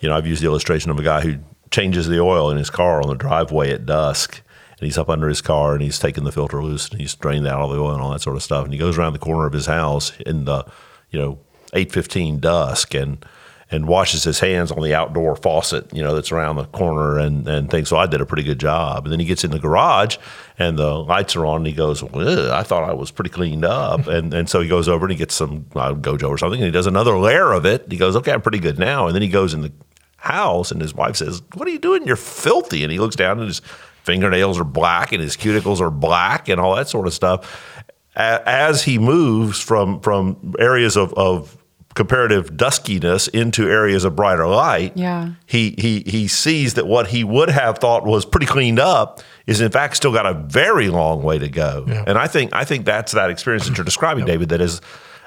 you 0.00 0.08
know, 0.08 0.16
I've 0.16 0.26
used 0.26 0.42
the 0.42 0.46
illustration 0.46 0.90
of 0.90 0.98
a 0.98 1.02
guy 1.02 1.20
who 1.20 1.36
changes 1.70 2.08
the 2.08 2.20
oil 2.20 2.50
in 2.50 2.58
his 2.58 2.70
car 2.70 3.00
on 3.00 3.08
the 3.08 3.14
driveway 3.14 3.70
at 3.70 3.86
dusk. 3.86 4.42
And 4.82 4.88
he's 4.88 4.98
up 4.98 5.08
under 5.08 5.28
his 5.28 5.40
car 5.40 5.74
and 5.74 5.80
he's 5.80 6.00
taking 6.00 6.24
the 6.24 6.32
filter 6.32 6.60
loose 6.60 6.88
and 6.88 7.00
he's 7.00 7.14
drained 7.14 7.46
out 7.46 7.60
all 7.60 7.68
the 7.68 7.78
oil 7.78 7.92
and 7.92 8.02
all 8.02 8.10
that 8.10 8.20
sort 8.20 8.34
of 8.34 8.42
stuff. 8.42 8.64
And 8.64 8.72
he 8.72 8.80
goes 8.80 8.98
around 8.98 9.12
the 9.12 9.20
corner 9.20 9.46
of 9.46 9.52
his 9.52 9.66
house 9.66 10.10
in 10.26 10.44
the, 10.44 10.64
you 11.10 11.20
know, 11.20 11.38
eight 11.72 11.92
fifteen 11.92 12.40
dusk 12.40 12.92
and 12.92 13.24
and 13.70 13.86
washes 13.86 14.24
his 14.24 14.40
hands 14.40 14.72
on 14.72 14.82
the 14.82 14.92
outdoor 14.92 15.36
faucet, 15.36 15.94
you 15.94 16.02
know, 16.02 16.16
that's 16.16 16.32
around 16.32 16.56
the 16.56 16.64
corner 16.64 17.16
and, 17.16 17.46
and 17.46 17.70
things. 17.70 17.88
So 17.88 17.96
I 17.96 18.06
did 18.06 18.20
a 18.20 18.26
pretty 18.26 18.42
good 18.42 18.58
job. 18.58 19.04
And 19.04 19.12
then 19.12 19.20
he 19.20 19.24
gets 19.24 19.44
in 19.44 19.52
the 19.52 19.60
garage 19.60 20.16
and 20.58 20.76
the 20.76 20.92
lights 20.94 21.36
are 21.36 21.46
on 21.46 21.58
and 21.58 21.66
he 21.68 21.72
goes, 21.72 22.02
well, 22.02 22.52
I 22.52 22.64
thought 22.64 22.82
I 22.82 22.92
was 22.92 23.12
pretty 23.12 23.30
cleaned 23.30 23.64
up. 23.64 24.08
And, 24.08 24.34
and 24.34 24.48
so 24.48 24.60
he 24.60 24.68
goes 24.68 24.88
over 24.88 25.06
and 25.06 25.12
he 25.12 25.16
gets 25.16 25.36
some 25.36 25.64
uh, 25.76 25.94
Gojo 25.94 26.28
or 26.28 26.38
something 26.38 26.60
and 26.60 26.66
he 26.66 26.72
does 26.72 26.88
another 26.88 27.16
layer 27.16 27.52
of 27.52 27.64
it. 27.64 27.86
He 27.88 27.98
goes, 27.98 28.16
okay, 28.16 28.32
I'm 28.32 28.42
pretty 28.42 28.58
good 28.58 28.80
now. 28.80 29.06
And 29.06 29.14
then 29.14 29.22
he 29.22 29.28
goes 29.28 29.54
in 29.54 29.62
the 29.62 29.72
house 30.16 30.72
and 30.72 30.82
his 30.82 30.92
wife 30.92 31.16
says, 31.16 31.40
what 31.54 31.68
are 31.68 31.70
you 31.70 31.78
doing? 31.78 32.04
You're 32.04 32.16
filthy. 32.16 32.82
And 32.82 32.90
he 32.90 32.98
looks 32.98 33.16
down 33.16 33.38
and 33.38 33.46
his 33.46 33.62
fingernails 34.02 34.58
are 34.60 34.64
black 34.64 35.12
and 35.12 35.22
his 35.22 35.36
cuticles 35.36 35.80
are 35.80 35.90
black 35.90 36.48
and 36.48 36.60
all 36.60 36.74
that 36.76 36.88
sort 36.88 37.06
of 37.06 37.14
stuff. 37.14 37.84
As 38.14 38.82
he 38.82 38.98
moves 38.98 39.60
from, 39.60 40.00
from 40.00 40.54
areas 40.58 40.96
of, 40.96 41.14
of 41.14 41.56
comparative 41.94 42.56
duskiness 42.56 43.28
into 43.28 43.68
areas 43.68 44.04
of 44.04 44.14
brighter 44.16 44.46
light, 44.46 44.92
Yeah. 44.96 45.30
he 45.46 45.74
he 45.78 46.00
he 46.06 46.26
sees 46.28 46.74
that 46.74 46.86
what 46.86 47.06
he 47.08 47.22
would 47.24 47.48
have 47.50 47.78
thought 47.78 48.04
was 48.04 48.24
pretty 48.24 48.46
cleaned 48.46 48.78
up 48.78 49.20
is 49.46 49.60
in 49.60 49.70
fact 49.70 49.96
still 49.96 50.12
got 50.12 50.26
a 50.26 50.34
very 50.34 50.88
long 50.88 51.22
way 51.22 51.38
to 51.38 51.48
go. 51.48 51.84
Yeah. 51.88 52.04
And 52.06 52.18
I 52.18 52.26
think 52.26 52.54
I 52.54 52.64
think 52.64 52.84
that's 52.84 53.12
that 53.12 53.30
experience 53.30 53.66
that 53.66 53.76
you're 53.76 53.84
describing, 53.84 54.24
David. 54.26 54.50
That 54.50 54.60
is, 54.60 54.80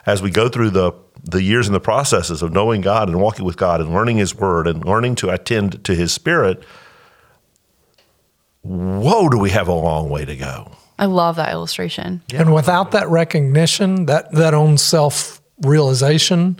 as 0.08 0.22
we 0.22 0.30
go 0.32 0.48
through 0.50 0.72
the 0.72 0.92
the 1.24 1.42
years 1.42 1.68
and 1.68 1.76
the 1.76 1.80
processes 1.80 2.42
of 2.44 2.52
knowing 2.52 2.82
God 2.82 3.10
and 3.10 3.20
walking 3.20 3.46
with 3.46 3.58
God 3.58 3.80
and 3.82 3.92
learning 3.94 4.18
His 4.18 4.36
Word 4.36 4.68
and 4.68 4.84
learning 4.86 5.16
to 5.16 5.30
attend 5.32 5.84
to 5.86 5.96
His 5.96 6.12
Spirit. 6.14 6.64
Whoa, 8.66 9.30
do 9.30 9.38
we 9.38 9.52
have 9.52 9.68
a 9.68 9.74
long 9.74 10.10
way 10.10 10.26
to 10.26 10.36
go? 10.36 10.72
I 10.98 11.06
love 11.06 11.36
that 11.36 11.52
illustration. 11.52 12.24
And 12.34 12.54
without 12.54 12.92
that 12.92 13.08
recognition, 13.10 14.08
that, 14.08 14.32
that 14.32 14.54
own 14.54 14.78
self 14.78 15.42
realization, 15.62 16.58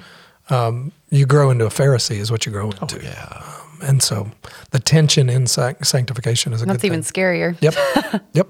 um, 0.50 0.92
you 1.10 1.26
grow 1.26 1.50
into 1.50 1.66
a 1.66 1.70
Pharisee, 1.70 2.18
is 2.18 2.30
what 2.30 2.46
you 2.46 2.52
grow 2.52 2.70
into. 2.70 3.02
Yeah. 3.02 3.62
And 3.82 4.04
so 4.04 4.30
the 4.72 4.80
tension 4.80 5.30
in 5.30 5.48
sanctification 5.48 6.54
is 6.54 6.62
a 6.62 6.66
That's 6.66 6.82
good 6.82 6.88
even 6.88 7.02
scarier. 7.02 7.58
Yep. 7.62 8.24
yep. 8.34 8.48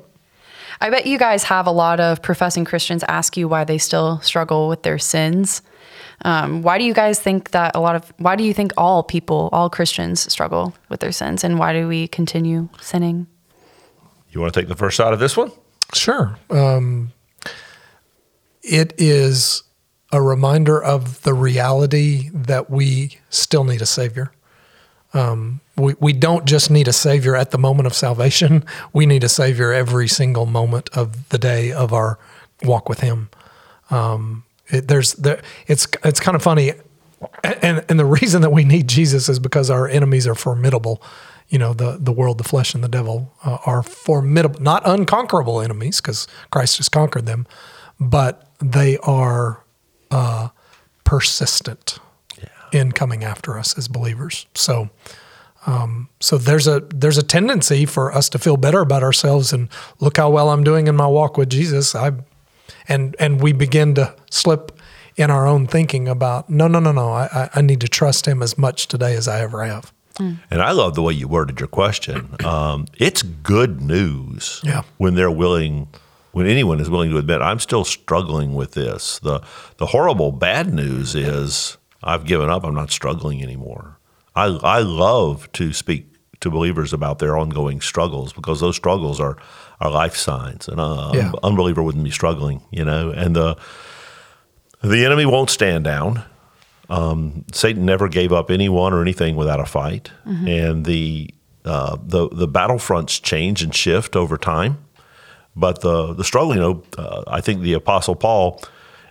I 0.82 0.90
bet 0.90 1.06
you 1.06 1.18
guys 1.18 1.44
have 1.44 1.68
a 1.68 1.72
lot 1.72 2.00
of 2.02 2.22
professing 2.22 2.66
Christians 2.66 3.04
ask 3.08 3.38
you 3.38 3.48
why 3.48 3.64
they 3.64 3.78
still 3.78 4.20
struggle 4.20 4.68
with 4.68 4.84
their 4.84 5.00
sins. 5.00 5.62
Um, 6.24 6.62
why 6.62 6.78
do 6.78 6.84
you 6.84 6.94
guys 6.94 7.20
think 7.20 7.52
that 7.52 7.76
a 7.76 7.80
lot 7.80 7.96
of, 7.96 8.12
why 8.18 8.36
do 8.36 8.44
you 8.44 8.54
think 8.54 8.74
all 8.78 9.04
people, 9.04 9.50
all 9.54 9.70
Christians 9.70 10.32
struggle 10.32 10.74
with 10.90 11.00
their 11.00 11.12
sins? 11.12 11.44
And 11.44 11.58
why 11.58 11.74
do 11.74 11.88
we 11.88 12.08
continue 12.08 12.68
sinning? 12.82 13.28
You 14.36 14.42
want 14.42 14.54
to 14.54 14.60
take 14.60 14.68
the 14.68 14.76
first 14.76 14.98
shot 14.98 15.14
of 15.14 15.20
this 15.20 15.38
one? 15.38 15.54
Sure. 15.94 16.38
Um, 16.50 17.14
it 18.62 18.94
is 18.98 19.64
a 20.12 20.22
reminder 20.22 20.82
of 20.84 21.22
the 21.24 21.34
reality 21.34 22.30
that 22.34 22.70
we 22.70 23.18
still 23.30 23.64
need 23.64 23.82
a 23.82 23.86
Savior. 23.86 24.34
Um, 25.14 25.62
we, 25.78 25.96
we 26.02 26.12
don't 26.12 26.44
just 26.44 26.70
need 26.70 26.90
a 26.90 26.94
Savior 26.94 27.38
at 27.38 27.52
the 27.52 27.58
moment 27.58 27.88
of 27.88 27.94
salvation, 27.94 28.66
we 28.94 29.06
need 29.06 29.24
a 29.24 29.30
Savior 29.30 29.72
every 29.72 30.10
single 30.10 30.46
moment 30.46 30.90
of 30.92 31.30
the 31.30 31.38
day 31.38 31.72
of 31.72 31.94
our 31.94 32.20
walk 32.62 32.90
with 32.90 33.00
Him. 33.00 33.30
Um, 33.90 34.44
it, 34.68 34.90
there's 34.90 35.14
there, 35.14 35.42
it's 35.68 35.88
it's 36.04 36.20
kind 36.20 36.36
of 36.36 36.42
funny, 36.42 36.74
and 37.42 37.86
and 37.88 37.98
the 37.98 38.06
reason 38.06 38.42
that 38.42 38.52
we 38.52 38.66
need 38.66 38.90
Jesus 38.90 39.30
is 39.30 39.40
because 39.40 39.70
our 39.70 39.88
enemies 39.88 40.28
are 40.28 40.36
formidable. 40.36 41.02
You 41.50 41.60
know, 41.60 41.74
the 41.74 41.98
the 42.00 42.12
world, 42.12 42.38
the 42.38 42.44
flesh, 42.44 42.74
and 42.74 42.84
the 42.84 42.90
devil 42.90 43.32
uh, 43.44 43.58
are 43.66 43.84
formidable, 43.84 44.60
not 44.62 44.82
unconquerable 44.86 45.62
enemies, 45.62 46.02
because 46.02 46.28
Christ 46.52 46.78
has 46.78 46.90
conquered 46.90 47.26
them, 47.28 47.46
but 48.00 48.50
they 48.60 48.98
are 49.00 49.64
uh, 50.12 50.50
persistent 51.04 52.00
in 52.72 52.92
coming 52.92 53.24
after 53.24 53.58
us 53.58 53.78
as 53.78 53.88
believers. 53.88 54.46
So. 54.56 54.90
Um, 55.68 56.10
so 56.20 56.38
there's 56.38 56.68
a 56.68 56.82
there's 56.94 57.18
a 57.18 57.24
tendency 57.24 57.88
for 57.88 58.14
us 58.14 58.30
to 58.30 58.38
feel 58.38 58.56
better 58.56 58.82
about 58.82 59.02
ourselves 59.02 59.52
and 59.52 59.68
look 60.00 60.18
how 60.18 60.30
well 60.30 60.52
I'm 60.52 60.64
doing 60.64 60.86
in 60.86 60.96
my 60.96 61.08
walk 61.08 61.38
with 61.38 61.50
Jesus. 61.50 61.96
I 61.96 62.12
and 62.88 63.16
and 63.20 63.42
we 63.42 63.52
begin 63.52 63.96
to 63.96 64.14
slip 64.30 64.80
in 65.16 65.32
our 65.32 65.48
own 65.48 65.66
thinking 65.66 66.08
about 66.08 66.52
no 66.52 66.68
no 66.68 66.80
no 66.80 66.92
no 66.92 67.14
I- 67.14 67.50
I 67.52 67.62
need 67.62 67.82
to 67.82 67.88
trust 67.88 68.28
Him 68.28 68.44
as 68.44 68.60
much 68.60 68.88
today 68.88 69.16
as 69.16 69.28
I 69.28 69.40
ever 69.42 69.64
have. 69.64 69.92
Mm. 70.20 70.40
And 70.50 70.62
I 70.62 70.72
love 70.72 70.96
the 70.96 71.02
way 71.02 71.14
you 71.14 71.28
worded 71.28 71.60
your 71.60 71.68
question. 71.68 72.36
Um, 72.46 72.86
it's 72.98 73.22
good 73.22 73.82
news 73.82 74.62
Yeah. 74.64 74.84
when 74.98 75.16
they're 75.16 75.32
willing, 75.32 75.88
when 76.32 76.48
anyone 76.48 76.80
is 76.80 76.90
willing 76.90 77.10
to 77.12 77.18
admit, 77.18 77.42
I'm 77.42 77.60
still 77.60 77.84
struggling 77.84 78.56
with 78.56 78.72
this. 78.74 79.20
The, 79.20 79.42
the 79.78 79.88
horrible 79.88 80.32
bad 80.32 80.74
news 80.74 81.16
is 81.16 81.78
I've 82.04 82.26
given 82.26 82.50
up. 82.50 82.64
I'm 82.64 82.76
not 82.76 82.92
struggling 82.92 83.42
anymore. 83.44 83.98
I, 84.36 84.46
I 84.46 84.80
love 84.80 85.52
to 85.54 85.74
speak 85.74 86.08
to 86.42 86.50
believers 86.50 86.94
about 86.94 87.20
their 87.20 87.38
ongoing 87.38 87.82
struggles 87.82 88.32
because 88.34 88.60
those 88.60 88.76
struggles 88.76 89.20
are, 89.20 89.38
are 89.82 89.90
life 89.90 90.16
signs. 90.16 90.68
And 90.68 90.80
uh, 90.80 91.10
an 91.10 91.16
Yeah. 91.16 91.32
unbeliever 91.44 91.82
wouldn't 91.84 92.04
be 92.04 92.12
struggling, 92.12 92.62
you 92.72 92.86
know. 92.86 93.10
And 93.10 93.36
the, 93.36 93.58
the 94.84 95.04
enemy 95.06 95.26
won't 95.26 95.50
stand 95.50 95.84
down. 95.86 96.24
Satan 97.52 97.86
never 97.86 98.08
gave 98.08 98.32
up 98.32 98.52
anyone 98.52 98.94
or 98.94 99.02
anything 99.02 99.36
without 99.36 99.60
a 99.60 99.66
fight, 99.66 100.12
and 100.48 100.86
the 100.86 101.34
uh, 101.66 101.98
the 102.02 102.30
the 102.30 102.48
battlefronts 102.48 103.22
change 103.22 103.64
and 103.64 103.74
shift 103.74 104.16
over 104.16 104.38
time. 104.38 104.78
But 105.56 105.82
the 105.82 106.14
the 106.14 106.24
struggle, 106.24 106.54
you 106.54 106.62
know, 106.62 106.84
uh, 106.98 107.24
I 107.28 107.42
think 107.42 107.62
the 107.62 107.74
Apostle 107.74 108.16
Paul, 108.16 108.62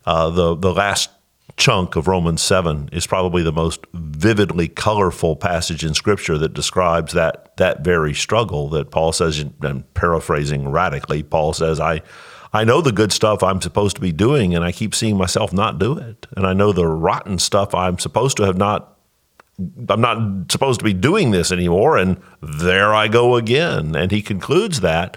uh, 0.07 0.31
the 0.31 0.55
the 0.55 0.73
last 0.73 1.11
chunk 1.57 1.95
of 1.97 2.09
Romans 2.09 2.43
seven 2.43 2.89
is 2.93 3.07
probably 3.07 3.43
the 3.43 3.53
most 3.53 3.81
vividly 3.93 4.69
colorful 4.69 5.37
passage 5.37 5.85
in 5.85 5.95
Scripture 5.95 6.37
that 6.39 6.55
describes 6.55 7.13
that 7.13 7.57
that 7.57 7.83
very 7.85 8.15
struggle. 8.15 8.69
That 8.69 8.91
Paul 8.91 9.13
says, 9.13 9.39
and 9.39 9.95
paraphrasing 9.95 10.69
radically, 10.69 11.23
Paul 11.23 11.53
says, 11.53 11.81
"I." 11.81 12.03
I 12.55 12.63
know 12.63 12.81
the 12.81 12.93
good 12.93 13.13
stuff 13.13 13.43
I'm 13.43 13.61
supposed 13.61 13.97
to 13.97 14.01
be 14.01 14.13
doing, 14.13 14.55
and 14.55 14.65
I 14.65 14.71
keep 14.71 14.95
seeing 14.95 15.17
myself 15.19 15.53
not 15.53 15.81
do 15.81 15.99
it. 15.99 16.29
And 16.37 16.47
I 16.47 16.53
know 16.53 16.73
the 16.73 16.87
rotten 16.87 17.41
stuff 17.41 17.75
I'm 17.75 17.99
supposed 17.99 18.37
to 18.37 18.45
have 18.45 18.57
not 18.57 18.97
I'm 19.89 20.01
not 20.01 20.51
supposed 20.51 20.81
to 20.81 20.85
be 20.85 20.95
doing 20.95 21.31
this 21.31 21.53
anymore. 21.53 21.97
And 21.97 22.21
there 22.43 22.93
I 22.93 23.09
go 23.09 23.37
again. 23.37 23.95
And 23.95 24.11
he 24.11 24.21
concludes 24.21 24.81
that 24.81 25.17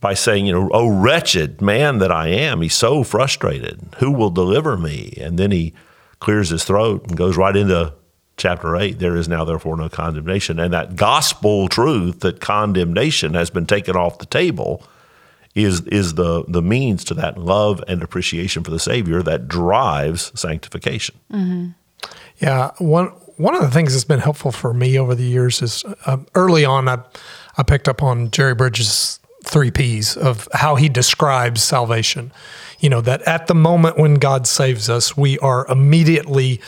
by 0.00 0.14
saying, 0.14 0.46
you 0.46 0.52
know, 0.52 0.70
oh, 0.72 0.88
wretched 0.88 1.60
man 1.60 1.98
that 1.98 2.10
I 2.10 2.28
am. 2.28 2.62
He's 2.62 2.74
so 2.74 3.04
frustrated. 3.04 3.80
Who 3.98 4.10
will 4.10 4.30
deliver 4.30 4.78
me? 4.78 5.12
And 5.20 5.38
then 5.38 5.50
he 5.50 5.74
clears 6.20 6.48
his 6.48 6.64
throat 6.64 7.06
and 7.06 7.18
goes 7.18 7.36
right 7.36 7.54
into 7.54 7.92
chapter 8.38 8.76
8. 8.76 8.98
There 8.98 9.16
is 9.16 9.28
now, 9.28 9.44
therefore, 9.44 9.76
no 9.76 9.90
condemnation. 9.90 10.58
And 10.58 10.72
that 10.72 10.96
gospel 10.96 11.68
truth 11.68 12.20
that 12.20 12.40
condemnation 12.40 13.34
has 13.34 13.50
been 13.50 13.66
taken 13.66 13.94
off 13.94 14.18
the 14.18 14.26
table 14.26 14.82
is 15.54 15.80
is 15.82 16.14
the 16.14 16.44
the 16.46 16.62
means 16.62 17.04
to 17.04 17.14
that 17.14 17.36
love 17.38 17.82
and 17.88 18.02
appreciation 18.02 18.62
for 18.62 18.70
the 18.70 18.78
Savior 18.78 19.22
that 19.22 19.48
drives 19.48 20.30
sanctification. 20.38 21.16
Yeah, 22.40 22.70
one 22.78 23.06
one 23.36 23.54
of 23.54 23.62
the 23.62 23.70
things 23.70 23.92
that's 23.92 24.04
been 24.04 24.20
helpful 24.20 24.52
for 24.52 24.72
me 24.74 24.98
over 24.98 25.14
the 25.14 25.24
years 25.24 25.62
is 25.62 25.84
uh, 26.06 26.18
early 26.34 26.64
on 26.64 26.88
I 26.88 26.98
I 27.56 27.62
picked 27.62 27.88
up 27.88 28.02
on 28.02 28.30
Jerry 28.30 28.54
Bridges' 28.54 29.18
three 29.44 29.70
P's 29.70 30.16
of 30.16 30.48
how 30.52 30.76
he 30.76 30.88
describes 30.88 31.62
salvation. 31.62 32.32
You 32.78 32.88
know 32.88 33.00
that 33.02 33.22
at 33.22 33.46
the 33.46 33.54
moment 33.54 33.98
when 33.98 34.14
God 34.14 34.46
saves 34.46 34.88
us, 34.88 35.16
we 35.16 35.38
are 35.40 35.66
immediately 35.68 36.60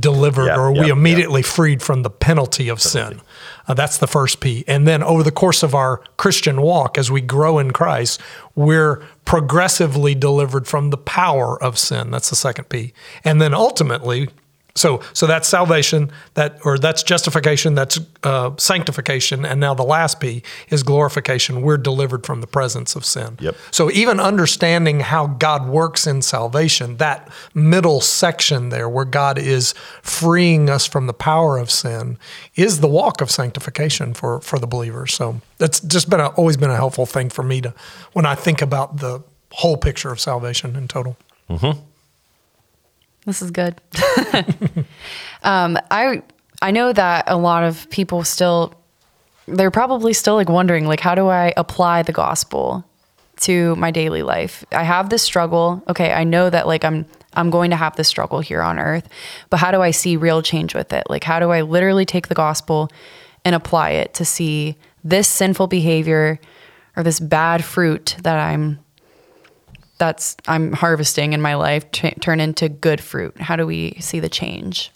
delivered 0.00 0.46
Yeah, 0.46 0.58
or 0.58 0.74
yeah, 0.74 0.80
we 0.80 0.86
yeah. 0.86 0.92
immediately 0.92 1.42
freed 1.42 1.82
from 1.82 2.02
the 2.02 2.10
penalty 2.10 2.68
of 2.68 2.80
sin. 2.80 3.20
Uh, 3.66 3.74
that's 3.74 3.98
the 3.98 4.06
first 4.06 4.40
P. 4.40 4.64
And 4.66 4.86
then 4.86 5.02
over 5.02 5.22
the 5.22 5.32
course 5.32 5.62
of 5.62 5.74
our 5.74 6.02
Christian 6.16 6.60
walk, 6.60 6.98
as 6.98 7.10
we 7.10 7.20
grow 7.20 7.58
in 7.58 7.72
Christ, 7.72 8.20
we're 8.54 9.02
progressively 9.24 10.14
delivered 10.14 10.66
from 10.66 10.90
the 10.90 10.98
power 10.98 11.62
of 11.62 11.78
sin. 11.78 12.10
That's 12.10 12.30
the 12.30 12.36
second 12.36 12.68
P. 12.68 12.92
And 13.24 13.40
then 13.40 13.54
ultimately, 13.54 14.28
So, 14.76 15.02
so 15.12 15.28
that's 15.28 15.48
salvation, 15.48 16.10
that 16.34 16.58
or 16.64 16.78
that's 16.78 17.04
justification, 17.04 17.76
that's 17.76 18.00
uh, 18.24 18.50
sanctification, 18.56 19.44
and 19.44 19.60
now 19.60 19.72
the 19.72 19.84
last 19.84 20.18
P 20.18 20.42
is 20.68 20.82
glorification. 20.82 21.62
We're 21.62 21.76
delivered 21.76 22.26
from 22.26 22.40
the 22.40 22.48
presence 22.48 22.96
of 22.96 23.04
sin. 23.04 23.36
Yep. 23.38 23.54
So, 23.70 23.88
even 23.92 24.18
understanding 24.18 24.98
how 24.98 25.28
God 25.28 25.68
works 25.68 26.08
in 26.08 26.22
salvation, 26.22 26.96
that 26.96 27.30
middle 27.54 28.00
section 28.00 28.70
there, 28.70 28.88
where 28.88 29.04
God 29.04 29.38
is 29.38 29.74
freeing 30.02 30.68
us 30.68 30.86
from 30.86 31.06
the 31.06 31.14
power 31.14 31.56
of 31.56 31.70
sin, 31.70 32.18
is 32.56 32.80
the 32.80 32.88
walk 32.88 33.20
of 33.20 33.30
sanctification 33.30 34.12
for 34.12 34.40
for 34.40 34.58
the 34.58 34.66
believer. 34.66 35.06
So, 35.06 35.40
that's 35.58 35.78
just 35.78 36.10
been 36.10 36.20
a, 36.20 36.28
always 36.30 36.56
been 36.56 36.70
a 36.70 36.76
helpful 36.76 37.06
thing 37.06 37.30
for 37.30 37.44
me 37.44 37.60
to 37.60 37.72
when 38.12 38.26
I 38.26 38.34
think 38.34 38.60
about 38.60 38.96
the 38.96 39.22
whole 39.52 39.76
picture 39.76 40.10
of 40.10 40.18
salvation 40.18 40.74
in 40.74 40.88
total. 40.88 41.16
This 43.26 43.40
is 43.42 43.50
good. 43.50 43.80
um, 45.42 45.78
I 45.90 46.22
I 46.60 46.70
know 46.70 46.92
that 46.92 47.24
a 47.26 47.36
lot 47.36 47.64
of 47.64 47.88
people 47.90 48.24
still 48.24 48.74
they're 49.46 49.70
probably 49.70 50.12
still 50.12 50.34
like 50.34 50.48
wondering 50.48 50.86
like 50.86 51.00
how 51.00 51.14
do 51.14 51.28
I 51.28 51.52
apply 51.56 52.02
the 52.02 52.12
gospel 52.12 52.84
to 53.40 53.74
my 53.76 53.90
daily 53.90 54.22
life? 54.22 54.64
I 54.72 54.84
have 54.84 55.10
this 55.10 55.22
struggle. 55.22 55.82
Okay, 55.88 56.12
I 56.12 56.24
know 56.24 56.50
that 56.50 56.66
like 56.66 56.84
I'm 56.84 57.06
I'm 57.34 57.50
going 57.50 57.70
to 57.70 57.76
have 57.76 57.96
this 57.96 58.08
struggle 58.08 58.40
here 58.40 58.62
on 58.62 58.78
earth, 58.78 59.08
but 59.50 59.56
how 59.56 59.70
do 59.70 59.80
I 59.80 59.90
see 59.90 60.16
real 60.16 60.42
change 60.42 60.74
with 60.74 60.92
it? 60.92 61.04
Like 61.08 61.24
how 61.24 61.40
do 61.40 61.50
I 61.50 61.62
literally 61.62 62.04
take 62.04 62.28
the 62.28 62.34
gospel 62.34 62.90
and 63.44 63.54
apply 63.54 63.90
it 63.90 64.14
to 64.14 64.24
see 64.24 64.76
this 65.02 65.28
sinful 65.28 65.66
behavior 65.66 66.38
or 66.96 67.02
this 67.02 67.20
bad 67.20 67.64
fruit 67.64 68.16
that 68.22 68.38
I'm 68.38 68.83
that's 70.06 70.36
I'm 70.46 70.72
harvesting 70.72 71.32
in 71.32 71.40
my 71.40 71.54
life 71.54 71.90
t- 71.90 72.14
turn 72.20 72.40
into 72.40 72.68
good 72.68 73.00
fruit? 73.00 73.40
How 73.40 73.56
do 73.56 73.66
we 73.66 73.96
see 74.00 74.20
the 74.20 74.28
change? 74.28 74.90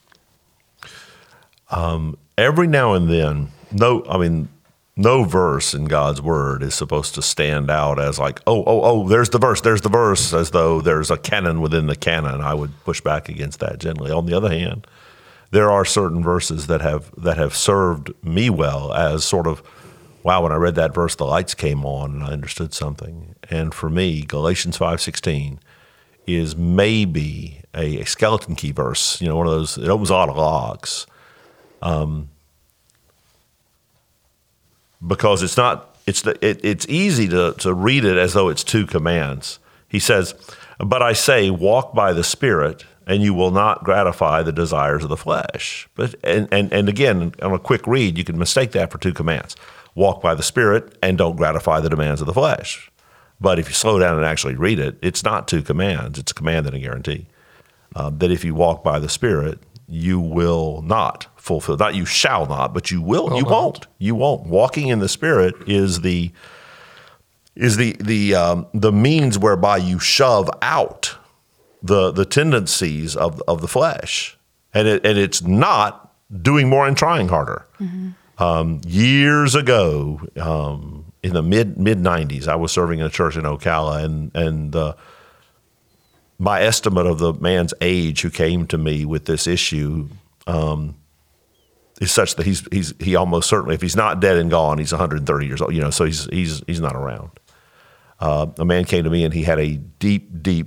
Um, 1.71 2.19
every 2.37 2.67
now 2.67 2.95
and 2.95 3.11
then, 3.11 3.49
no, 3.73 4.05
I 4.09 4.19
mean, 4.19 4.49
no 4.97 5.25
verse 5.25 5.75
in 5.75 5.87
God's 5.87 6.21
word 6.21 6.63
is 6.63 6.75
supposed 6.75 7.15
to 7.15 7.23
stand 7.23 7.71
out 7.71 7.99
as 7.99 8.19
like, 8.19 8.41
oh, 8.47 8.65
oh, 8.65 8.83
oh, 8.83 9.09
there's 9.09 9.31
the 9.31 9.39
verse, 9.39 9.61
there's 9.61 9.83
the 9.83 9.89
verse, 9.89 10.35
as 10.35 10.51
though 10.51 10.81
there's 10.81 11.11
a 11.11 11.17
canon 11.17 11.61
within 11.61 11.87
the 11.87 11.97
canon. 11.97 12.41
I 12.41 12.55
would 12.55 12.73
push 12.85 13.01
back 13.01 13.29
against 13.29 13.61
that 13.61 13.79
gently. 13.79 14.11
On 14.11 14.27
the 14.27 14.35
other 14.35 14.51
hand, 14.51 14.87
there 15.51 15.71
are 15.71 15.85
certain 15.85 16.23
verses 16.23 16.67
that 16.67 16.81
have 16.83 17.11
that 17.17 17.39
have 17.39 17.57
served 17.57 18.13
me 18.23 18.51
well 18.51 18.93
as 18.93 19.25
sort 19.25 19.47
of, 19.47 19.63
wow, 20.23 20.43
when 20.43 20.53
I 20.53 20.57
read 20.57 20.75
that 20.75 20.95
verse, 20.95 21.15
the 21.15 21.25
lights 21.25 21.55
came 21.55 21.85
on 21.85 22.13
and 22.17 22.25
I 22.25 22.29
understood 22.29 22.75
something. 22.75 23.35
And 23.51 23.73
for 23.73 23.89
me, 23.89 24.23
Galatians 24.23 24.77
five 24.77 25.01
sixteen 25.01 25.61
is 26.27 26.57
maybe 26.57 27.63
a, 27.75 28.01
a 28.01 28.07
skeleton 28.07 28.55
key 28.55 28.73
verse. 28.73 29.21
You 29.21 29.29
know, 29.29 29.37
one 29.37 29.47
of 29.47 29.53
those. 29.53 29.79
It 29.79 29.89
opens 29.89 30.11
a 30.11 30.15
lot 30.15 30.29
of 30.29 30.37
logs. 30.37 31.07
Um, 31.81 32.29
because 35.07 35.43
it's 35.43 35.57
not 35.57 35.97
it's 36.07 36.23
the, 36.23 36.33
it, 36.45 36.65
it's 36.65 36.87
easy 36.89 37.29
to, 37.29 37.55
to 37.59 37.73
read 37.73 38.05
it 38.05 38.17
as 38.17 38.33
though 38.33 38.49
it's 38.49 38.65
two 38.65 38.87
commands. 38.87 39.59
He 39.89 39.99
says, 39.99 40.35
"But 40.79 41.03
I 41.03 41.13
say, 41.13 41.51
walk 41.51 41.95
by 41.95 42.13
the 42.13 42.25
Spirit, 42.25 42.85
and 43.07 43.23
you 43.23 43.33
will 43.33 43.51
not 43.51 43.85
gratify 43.85 44.43
the 44.43 44.53
desires 44.53 45.05
of 45.05 45.11
the 45.11 45.17
flesh." 45.17 45.89
But 45.95 46.15
and 46.25 46.49
and, 46.51 46.73
and 46.73 46.89
again, 46.89 47.33
on 47.41 47.53
a 47.53 47.59
quick 47.59 47.87
read, 47.87 48.19
you 48.19 48.25
can 48.25 48.39
mistake 48.39 48.73
that 48.73 48.91
for 48.91 48.99
two 48.99 49.13
commands: 49.13 49.55
walk 49.99 50.23
by 50.23 50.35
the 50.35 50.43
Spirit, 50.43 50.97
and 51.03 51.19
don't 51.19 51.37
gratify 51.37 51.81
the 51.81 51.91
demands 51.91 52.21
of 52.21 52.27
the 52.27 52.33
flesh. 52.33 52.91
But 53.41 53.59
if 53.59 53.69
you 53.69 53.75
slow 53.75 53.99
down 53.99 54.17
and 54.17 54.25
actually 54.25 54.55
read 54.55 54.79
it, 54.79 54.97
it's 55.03 55.25
not 55.25 55.49
two 55.49 55.63
commands; 55.63 56.19
it's 56.19 56.33
a 56.33 56.35
command 56.35 56.67
and 56.67 56.77
a 56.77 56.79
guarantee 56.79 57.27
uh, 57.95 58.11
that 58.11 58.31
if 58.31 58.45
you 58.45 58.55
walk 58.55 58.83
by 58.83 58.99
the 58.99 59.09
Spirit, 59.09 59.59
you 59.89 60.21
will 60.21 60.83
not 60.83 61.27
fulfill. 61.37 61.77
Not 61.77 61.95
you 61.95 62.05
shall 62.05 62.47
not, 62.47 62.75
but 62.75 62.91
you 62.91 63.03
will. 63.03 63.37
you 63.37 63.43
not. 63.43 63.51
won't. 63.51 63.87
You 63.99 64.15
won't. 64.15 64.47
Walking 64.47 64.89
in 64.89 65.01
the 65.01 65.09
Spirit 65.09 65.55
is 65.67 66.01
the 66.03 66.31
is 67.57 67.77
the 67.77 67.97
the 68.01 68.35
um, 68.35 68.67
the 68.73 68.93
means 68.93 69.39
whereby 69.39 69.79
you 69.79 69.99
shove 69.99 70.51
out 70.63 71.17
the 71.83 72.13
the 72.13 72.25
tendencies 72.25 73.17
of 73.17 73.43
of 73.49 73.61
the 73.61 73.69
flesh, 73.69 74.37
and 74.73 74.87
it 74.87 75.05
and 75.05 75.19
it's 75.19 75.43
not 75.43 76.15
doing 76.43 76.69
more 76.69 76.87
and 76.87 76.97
trying 76.97 77.29
harder. 77.29 77.67
Um, 78.39 78.81
years 78.87 79.55
ago, 79.55 80.21
um, 80.41 81.13
in 81.23 81.33
the 81.35 81.43
mid 81.43 81.79
mid 81.79 81.99
'90s, 81.99 82.47
I 82.47 82.55
was 82.57 82.71
serving 82.73 83.01
in 83.01 83.07
a 83.07 83.11
church 83.11 83.37
in 83.37 83.43
Ocala, 83.43 84.05
and 84.05 84.35
and 84.37 84.75
uh, 84.77 84.95
my 86.39 86.63
estimate 86.63 87.07
of 87.07 87.19
the 87.19 87.33
man's 87.35 87.75
age 87.81 88.21
who 88.23 88.31
came 88.31 88.67
to 88.69 88.79
me 88.79 89.05
with 89.05 89.25
this 89.25 89.47
issue 89.49 90.09
um, 90.47 90.95
is 92.01 92.13
such 92.13 92.37
that 92.37 92.47
he's 92.47 92.67
he's 92.71 92.95
he 93.01 93.17
almost 93.17 93.49
certainly, 93.49 93.75
if 93.75 93.83
he's 93.83 93.97
not 93.97 94.21
dead 94.21 94.37
and 94.37 94.51
gone, 94.51 94.79
he's 94.79 94.93
130 94.93 95.47
years 95.47 95.61
old. 95.61 95.75
You 95.75 95.81
know, 95.81 95.91
so 95.91 96.05
he's 96.05 96.27
he's 96.27 96.63
he's 96.69 96.81
not 96.81 96.95
around. 96.95 97.31
Uh, 98.21 98.47
a 98.59 98.65
man 98.65 98.85
came 98.85 99.05
to 99.05 99.11
me 99.11 99.25
and 99.25 99.33
he 99.33 99.43
had 99.45 99.61
a 99.61 99.77
deep, 99.77 100.43
deep, 100.43 100.67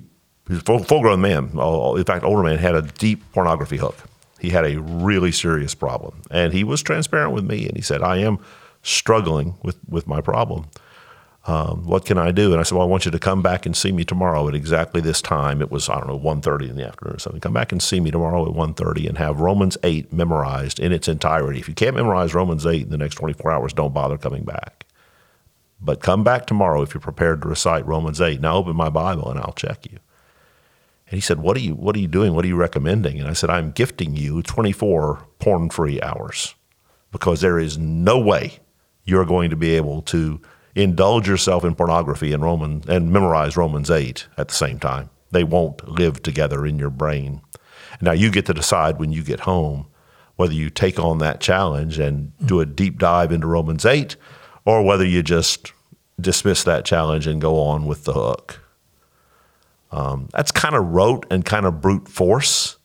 full 0.63 1.01
grown 1.01 1.19
man. 1.19 1.51
uh, 1.57 1.93
In 1.95 2.03
fact, 2.05 2.23
older 2.23 2.43
man 2.43 2.57
had 2.57 2.75
a 2.75 2.81
deep 2.81 3.29
pornography 3.33 3.75
hook. 3.75 3.97
He 4.41 4.49
had 4.49 4.65
a 4.65 4.81
really 4.81 5.31
serious 5.31 5.75
problem, 5.75 6.21
and 6.31 6.51
he 6.51 6.63
was 6.63 6.81
transparent 6.81 7.33
with 7.33 7.45
me. 7.45 7.67
And 7.67 7.77
he 7.77 7.81
said, 7.81 8.01
"I 8.01 8.17
am 8.17 8.39
struggling 8.81 9.55
with 9.63 9.77
with 9.87 10.07
my 10.07 10.21
problem." 10.21 10.67
um, 11.45 11.85
what 11.85 12.05
can 12.05 12.19
I 12.19 12.31
do? 12.31 12.51
And 12.51 12.59
I 12.59 12.63
said, 12.63 12.75
well, 12.75 12.85
I 12.85 12.89
want 12.89 13.05
you 13.05 13.11
to 13.11 13.19
come 13.19 13.41
back 13.41 13.65
and 13.65 13.75
see 13.75 13.91
me 13.91 14.03
tomorrow 14.03 14.47
at 14.47 14.53
exactly 14.53 15.01
this 15.01 15.21
time. 15.21 15.61
It 15.61 15.71
was, 15.71 15.89
I 15.89 15.95
don't 15.95 16.07
know, 16.07 16.19
1.30 16.19 16.69
in 16.69 16.75
the 16.75 16.87
afternoon 16.87 17.15
or 17.15 17.19
something. 17.19 17.41
Come 17.41 17.53
back 17.53 17.71
and 17.71 17.81
see 17.81 17.99
me 17.99 18.11
tomorrow 18.11 18.45
at 18.45 18.55
1.30 18.55 19.07
and 19.07 19.17
have 19.17 19.39
Romans 19.39 19.75
8 19.83 20.13
memorized 20.13 20.79
in 20.79 20.91
its 20.91 21.07
entirety. 21.07 21.59
If 21.59 21.67
you 21.67 21.73
can't 21.73 21.95
memorize 21.95 22.35
Romans 22.35 22.65
8 22.65 22.83
in 22.83 22.89
the 22.89 22.97
next 22.97 23.15
24 23.15 23.51
hours, 23.51 23.73
don't 23.73 23.93
bother 23.93 24.19
coming 24.19 24.43
back. 24.43 24.85
But 25.79 26.01
come 26.01 26.23
back 26.23 26.45
tomorrow 26.45 26.83
if 26.83 26.93
you're 26.93 27.01
prepared 27.01 27.41
to 27.41 27.47
recite 27.47 27.87
Romans 27.87 28.21
8. 28.21 28.39
Now 28.39 28.57
open 28.57 28.75
my 28.75 28.89
Bible 28.89 29.31
and 29.31 29.39
I'll 29.39 29.53
check 29.53 29.91
you. 29.91 29.97
And 31.11 31.17
he 31.17 31.21
said, 31.21 31.41
what 31.41 31.57
are 31.57 31.59
you, 31.59 31.75
what 31.75 31.93
are 31.97 31.99
you 31.99 32.07
doing? 32.07 32.33
What 32.33 32.45
are 32.45 32.47
you 32.47 32.55
recommending? 32.55 33.19
And 33.19 33.27
I 33.27 33.33
said, 33.33 33.49
I'm 33.49 33.71
gifting 33.71 34.15
you 34.15 34.41
24 34.41 35.27
porn-free 35.39 36.01
hours 36.01 36.55
because 37.11 37.41
there 37.41 37.59
is 37.59 37.77
no 37.77 38.17
way 38.17 38.59
you're 39.03 39.25
going 39.25 39.49
to 39.49 39.57
be 39.57 39.75
able 39.75 40.03
to 40.03 40.39
indulge 40.73 41.27
yourself 41.27 41.65
in 41.65 41.75
pornography 41.75 42.31
and 42.31 42.41
Roman 42.41 42.85
and 42.87 43.11
memorize 43.11 43.57
Romans 43.57 43.91
8 43.91 44.25
at 44.37 44.47
the 44.47 44.53
same 44.53 44.79
time. 44.79 45.09
They 45.31 45.43
won't 45.43 45.85
live 45.85 46.23
together 46.23 46.65
in 46.65 46.79
your 46.79 46.89
brain. 46.89 47.41
Now 47.99 48.13
you 48.13 48.31
get 48.31 48.45
to 48.45 48.53
decide 48.53 48.97
when 48.97 49.11
you 49.11 49.21
get 49.21 49.41
home 49.41 49.87
whether 50.37 50.53
you 50.53 50.69
take 50.69 50.97
on 50.97 51.17
that 51.17 51.41
challenge 51.41 51.99
and 51.99 52.31
do 52.45 52.61
a 52.61 52.65
deep 52.65 52.97
dive 52.97 53.33
into 53.33 53.47
Romans 53.47 53.85
8 53.85 54.15
or 54.63 54.81
whether 54.81 55.05
you 55.05 55.21
just 55.21 55.73
dismiss 56.21 56.63
that 56.63 56.85
challenge 56.85 57.27
and 57.27 57.41
go 57.41 57.59
on 57.59 57.85
with 57.85 58.05
the 58.05 58.13
hook. 58.13 58.60
Um, 59.91 60.29
that's 60.31 60.51
kind 60.51 60.75
of 60.75 60.85
rote 60.85 61.25
and 61.29 61.43
kind 61.43 61.65
of 61.65 61.81
brute 61.81 62.07
force 62.07 62.77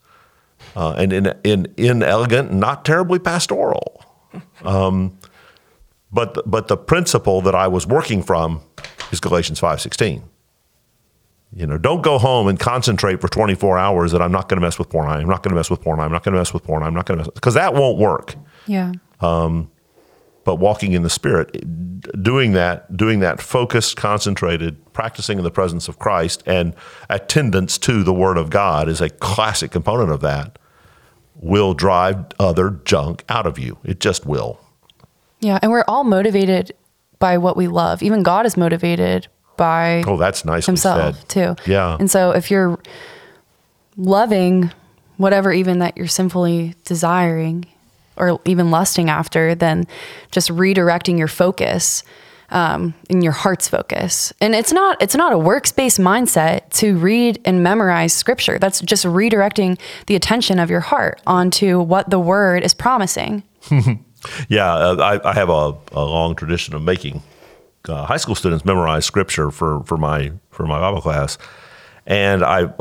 uh, 0.75 0.93
and 0.99 1.13
in, 1.13 1.35
in, 1.45 1.73
inelegant, 1.77 2.51
and 2.51 2.61
not 2.61 2.85
terribly 2.85 3.19
pastoral. 3.19 4.05
Um, 4.65 5.19
but 6.13 6.35
the, 6.35 6.43
but 6.47 6.69
the 6.69 6.77
principle 6.77 7.41
that 7.43 7.55
I 7.55 7.69
was 7.69 7.87
working 7.87 8.23
from 8.23 8.61
is 9.11 9.21
Galatians 9.21 9.59
five 9.61 9.81
sixteen. 9.81 10.25
You 11.55 11.67
know, 11.67 11.79
don't 11.79 12.03
go 12.03 12.19
home 12.19 12.49
and 12.49 12.59
concentrate 12.59 13.21
for 13.21 13.29
24 13.29 13.79
hours 13.79 14.13
that 14.13 14.21
I'm 14.21 14.33
not 14.33 14.49
going 14.49 14.61
to 14.61 14.67
mess 14.67 14.79
with 14.79 14.91
porn. 14.91 15.09
I'm 15.09 15.29
not 15.29 15.43
going 15.43 15.53
to 15.53 15.57
mess 15.57 15.71
with 15.71 15.81
porn. 15.81 16.01
I'm 16.01 16.13
not 16.13 16.23
going 16.23 16.35
to 16.35 16.39
mess 16.39 16.53
with 16.53 16.65
porn. 16.65 16.83
I'm 16.83 16.93
not 16.93 17.07
going 17.07 17.19
to 17.19 17.25
mess 17.25 17.31
because 17.33 17.55
that 17.55 17.73
won't 17.73 17.99
work. 17.99 18.35
Yeah. 18.67 18.93
But 20.47 20.57
walking 20.57 20.93
in 20.93 21.03
the 21.03 21.11
Spirit, 21.11 21.51
doing 22.23 22.53
that, 22.53 22.97
doing 22.97 23.19
that 23.19 23.41
focused, 23.43 23.97
concentrated, 23.97 24.77
practicing 24.95 25.39
in 25.39 25.45
the 25.45 25.51
presence 25.51 25.89
of 25.89 25.99
Christ, 25.99 26.43
and 26.47 26.73
attendance 27.11 27.77
to 27.79 28.03
the 28.05 28.13
Word 28.15 28.39
of 28.39 28.49
God 28.49 28.89
is 28.89 29.01
a 29.01 29.11
classic 29.11 29.73
component 29.73 30.11
of 30.13 30.21
that. 30.21 30.59
Will 31.35 31.75
drive 31.75 32.27
other 32.39 32.71
junk 32.85 33.25
out 33.29 33.45
of 33.47 33.59
you. 33.59 33.77
It 33.85 33.99
just 34.01 34.25
will. 34.25 34.61
Yeah. 35.41 35.59
And 35.61 35.71
we're 35.73 35.85
all 35.89 36.05
motivated 36.05 36.73
by 37.19 37.39
what 37.39 37.57
we 37.57 37.67
love. 37.67 38.03
Even 38.03 38.23
God 38.23 38.47
is 38.47 38.57
motivated 38.57 39.27
by 39.57 40.05
Oh, 40.07 40.17
that's 40.17 40.45
nicely 40.45 40.71
himself 40.73 41.17
said. 41.17 41.29
too. 41.29 41.71
Yeah. 41.71 41.97
And 41.99 42.09
so 42.11 42.31
if 42.31 42.51
you're 42.53 42.79
loving 43.97 44.71
whatever 45.17 45.53
even 45.53 45.81
that 45.81 45.97
you're 45.97 46.07
sinfully 46.07 46.75
desiring 46.85 47.67
or 48.17 48.41
even 48.45 48.71
lusting 48.71 49.11
after, 49.11 49.55
then 49.55 49.87
just 50.31 50.49
redirecting 50.51 51.19
your 51.19 51.29
focus 51.29 52.03
um, 52.51 52.95
in 53.11 53.23
your 53.23 53.33
heart's 53.33 53.69
focus. 53.69 54.33
And 54.41 54.55
it's 54.55 54.73
not 54.73 55.03
it's 55.03 55.17
not 55.17 55.33
a 55.33 55.39
works-based 55.39 55.99
mindset 55.99 56.71
to 56.79 56.97
read 56.97 57.41
and 57.45 57.63
memorize 57.63 58.13
scripture. 58.13 58.59
That's 58.59 58.81
just 58.81 59.05
redirecting 59.05 59.79
the 60.07 60.15
attention 60.15 60.59
of 60.59 60.71
your 60.71 60.81
heart 60.81 61.21
onto 61.27 61.81
what 61.81 62.11
the 62.11 62.21
word 62.21 62.63
is 62.63 62.75
promising. 62.75 63.43
Yeah, 64.49 64.73
uh, 64.73 64.97
I, 64.97 65.31
I 65.31 65.35
have 65.35 65.49
a, 65.49 65.75
a 65.93 66.05
long 66.05 66.35
tradition 66.35 66.75
of 66.75 66.83
making 66.83 67.23
uh, 67.89 68.05
high 68.07 68.17
school 68.17 68.35
students 68.35 68.65
memorize 68.65 69.05
scripture 69.05 69.51
for, 69.51 69.83
for 69.85 69.97
my 69.97 70.33
for 70.51 70.67
my 70.67 70.81
Bible 70.81 71.01
class, 71.01 71.39
And 72.07 72.45
I, 72.45 72.73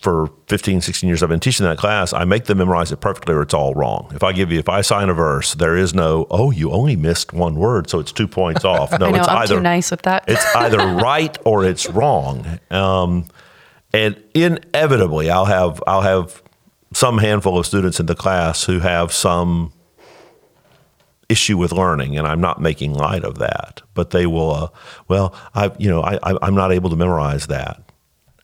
for 0.00 0.30
15, 0.48 0.80
16 0.80 1.06
years 1.06 1.22
I've 1.22 1.28
been 1.28 1.40
teaching 1.40 1.66
that 1.66 1.76
class, 1.76 2.12
I 2.12 2.24
make 2.24 2.44
them 2.44 2.58
memorize 2.58 2.90
it 2.92 3.00
perfectly 3.00 3.34
or 3.34 3.42
it's 3.42 3.52
all 3.52 3.74
wrong. 3.74 4.10
If 4.14 4.22
I 4.22 4.32
give 4.32 4.50
you, 4.50 4.58
if 4.58 4.68
I 4.68 4.80
sign 4.80 5.10
a 5.10 5.14
verse, 5.14 5.54
there 5.54 5.76
is 5.76 5.92
no, 5.92 6.26
oh, 6.30 6.50
you 6.50 6.70
only 6.70 6.96
missed 6.96 7.32
one 7.34 7.56
word, 7.56 7.90
so 7.90 7.98
it's 7.98 8.12
two 8.12 8.26
points 8.26 8.64
off. 8.64 8.92
No, 8.92 9.10
know, 9.10 9.18
it's 9.18 9.28
I'm 9.28 9.38
either 9.38 9.60
nice 9.60 9.90
with 9.90 10.02
that. 10.02 10.24
it's 10.26 10.44
either 10.56 10.78
right 11.02 11.36
or 11.44 11.64
it's 11.64 11.88
wrong. 11.90 12.58
Um, 12.70 13.26
and 13.92 14.22
inevitably, 14.34 15.30
I'll 15.30 15.46
have 15.46 15.82
I'll 15.86 16.02
have 16.02 16.42
some 16.92 17.18
handful 17.18 17.58
of 17.58 17.66
students 17.66 18.00
in 18.00 18.06
the 18.06 18.14
class 18.14 18.64
who 18.64 18.80
have 18.80 19.12
some 19.12 19.72
issue 21.28 21.56
with 21.56 21.72
learning, 21.72 22.16
and 22.16 22.26
I'm 22.26 22.40
not 22.40 22.60
making 22.60 22.94
light 22.94 23.24
of 23.24 23.38
that. 23.38 23.82
But 23.94 24.10
they 24.10 24.26
will, 24.26 24.50
uh, 24.52 24.68
well, 25.08 25.34
I 25.54 25.72
you 25.78 25.88
know 25.90 26.02
I, 26.02 26.18
I 26.22 26.38
I'm 26.42 26.54
not 26.54 26.72
able 26.72 26.90
to 26.90 26.96
memorize 26.96 27.48
that, 27.48 27.82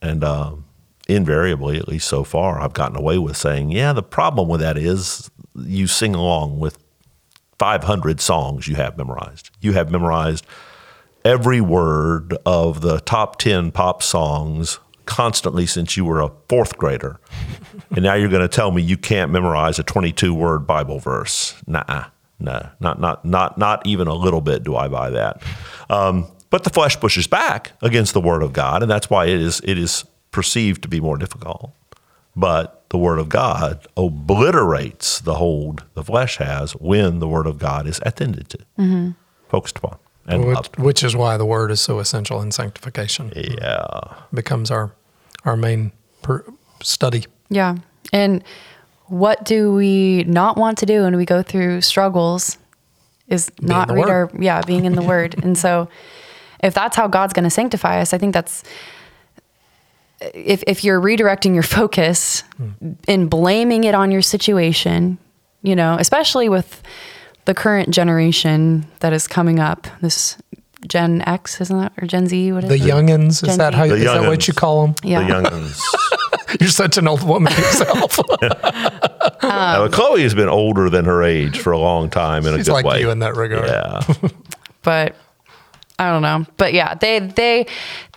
and 0.02 0.24
um, 0.24 0.64
invariably, 1.08 1.78
at 1.78 1.88
least 1.88 2.08
so 2.08 2.24
far, 2.24 2.60
I've 2.60 2.72
gotten 2.72 2.96
away 2.96 3.18
with 3.18 3.36
saying, 3.36 3.70
yeah, 3.70 3.92
the 3.92 4.02
problem 4.02 4.48
with 4.48 4.60
that 4.60 4.76
is 4.76 5.30
you 5.54 5.86
sing 5.86 6.14
along 6.14 6.58
with 6.58 6.78
500 7.58 8.20
songs 8.20 8.68
you 8.68 8.76
have 8.76 8.98
memorized. 8.98 9.50
You 9.60 9.72
have 9.72 9.90
memorized 9.90 10.46
every 11.24 11.60
word 11.60 12.36
of 12.44 12.82
the 12.82 13.00
top 13.00 13.38
10 13.38 13.72
pop 13.72 14.02
songs 14.02 14.78
constantly 15.06 15.66
since 15.66 15.96
you 15.96 16.04
were 16.04 16.20
a 16.20 16.30
fourth 16.48 16.76
grader. 16.76 17.18
and 17.90 18.02
now 18.02 18.14
you're 18.14 18.28
going 18.28 18.42
to 18.42 18.48
tell 18.48 18.72
me 18.72 18.82
you 18.82 18.96
can't 18.96 19.30
memorize 19.30 19.78
a 19.78 19.82
22 19.82 20.34
word 20.34 20.66
Bible 20.66 20.98
verse. 20.98 21.54
Nah, 21.66 22.06
no, 22.38 22.68
not, 22.80 23.00
not, 23.00 23.24
not, 23.24 23.56
not 23.56 23.86
even 23.86 24.08
a 24.08 24.14
little 24.14 24.40
bit 24.40 24.62
do 24.62 24.76
I 24.76 24.88
buy 24.88 25.10
that. 25.10 25.42
Um, 25.88 26.30
but 26.50 26.64
the 26.64 26.70
flesh 26.70 26.98
pushes 26.98 27.26
back 27.26 27.72
against 27.82 28.14
the 28.14 28.20
word 28.20 28.42
of 28.42 28.52
God, 28.52 28.82
and 28.82 28.90
that's 28.90 29.10
why 29.10 29.26
it 29.26 29.40
is, 29.40 29.60
it 29.64 29.78
is 29.78 30.04
perceived 30.30 30.82
to 30.82 30.88
be 30.88 31.00
more 31.00 31.16
difficult. 31.16 31.72
But 32.34 32.84
the 32.90 32.98
word 32.98 33.18
of 33.18 33.28
God 33.28 33.86
obliterates 33.96 35.20
the 35.20 35.34
hold 35.34 35.84
the 35.94 36.04
flesh 36.04 36.36
has 36.36 36.72
when 36.72 37.18
the 37.18 37.28
word 37.28 37.46
of 37.46 37.58
God 37.58 37.86
is 37.86 38.00
attended 38.04 38.48
to, 38.50 38.58
mm-hmm. 38.78 39.10
focused 39.48 39.78
upon, 39.78 39.98
and 40.26 40.44
which, 40.44 40.54
loved. 40.54 40.78
which 40.78 41.02
is 41.02 41.16
why 41.16 41.36
the 41.36 41.46
word 41.46 41.70
is 41.70 41.80
so 41.80 41.98
essential 41.98 42.42
in 42.42 42.52
sanctification. 42.52 43.32
Yeah. 43.34 43.86
becomes 44.32 44.70
our 44.70 44.92
our 45.44 45.56
main 45.56 45.92
per 46.22 46.44
study. 46.82 47.24
Yeah. 47.48 47.76
And 48.12 48.44
what 49.06 49.44
do 49.44 49.72
we 49.72 50.24
not 50.24 50.56
want 50.56 50.78
to 50.78 50.86
do 50.86 51.02
when 51.02 51.16
we 51.16 51.24
go 51.24 51.42
through 51.42 51.80
struggles 51.80 52.58
is 53.28 53.50
not 53.60 53.88
read 53.88 53.98
Word. 53.98 54.10
our 54.10 54.30
yeah, 54.38 54.62
being 54.62 54.84
in 54.84 54.94
the 54.94 55.02
word. 55.02 55.34
and 55.42 55.56
so 55.56 55.88
if 56.62 56.74
that's 56.74 56.96
how 56.96 57.08
God's 57.08 57.32
going 57.32 57.44
to 57.44 57.50
sanctify 57.50 58.00
us, 58.00 58.12
I 58.12 58.18
think 58.18 58.34
that's 58.34 58.62
if 60.20 60.62
if 60.66 60.84
you're 60.84 61.00
redirecting 61.00 61.54
your 61.54 61.62
focus 61.62 62.42
hmm. 62.56 62.92
and 63.06 63.28
blaming 63.28 63.84
it 63.84 63.94
on 63.94 64.10
your 64.10 64.22
situation, 64.22 65.18
you 65.62 65.76
know, 65.76 65.96
especially 65.98 66.48
with 66.48 66.82
the 67.44 67.54
current 67.54 67.90
generation 67.90 68.86
that 69.00 69.12
is 69.12 69.28
coming 69.28 69.60
up, 69.60 69.86
this 70.00 70.36
Gen 70.86 71.22
X, 71.22 71.60
isn't 71.60 71.78
that 71.78 71.92
or 72.00 72.06
Gen 72.06 72.26
Z? 72.26 72.52
What 72.52 72.64
is 72.64 72.70
The 72.70 72.76
it? 72.76 72.80
youngins, 72.80 73.46
is 73.46 73.56
that 73.56 73.72
Z. 73.72 73.76
how 73.78 73.86
The 73.86 73.94
is 73.94 74.04
that 74.04 74.22
what 74.22 74.46
you 74.48 74.54
call 74.54 74.86
them? 74.86 74.94
Yeah. 75.02 75.20
The 75.20 75.32
youngins. 75.32 75.80
You're 76.60 76.70
such 76.70 76.96
an 76.96 77.08
old 77.08 77.22
woman 77.22 77.52
yourself. 77.52 78.18
Now, 79.42 79.86
Chloe 79.88 80.22
has 80.22 80.34
been 80.34 80.48
older 80.48 80.90
than 80.90 81.04
her 81.04 81.22
age 81.22 81.58
for 81.58 81.72
a 81.72 81.78
long 81.78 82.10
time 82.10 82.46
in 82.46 82.54
a 82.54 82.56
She's 82.56 82.66
good 82.66 82.72
like 82.72 82.84
way. 82.84 83.00
you 83.00 83.10
in 83.10 83.20
that 83.20 83.36
regard. 83.36 83.68
yeah. 83.68 84.28
but 84.82 85.14
I 85.98 86.10
don't 86.10 86.22
know. 86.22 86.46
But 86.56 86.72
yeah, 86.74 86.94
they 86.94 87.20
they 87.20 87.66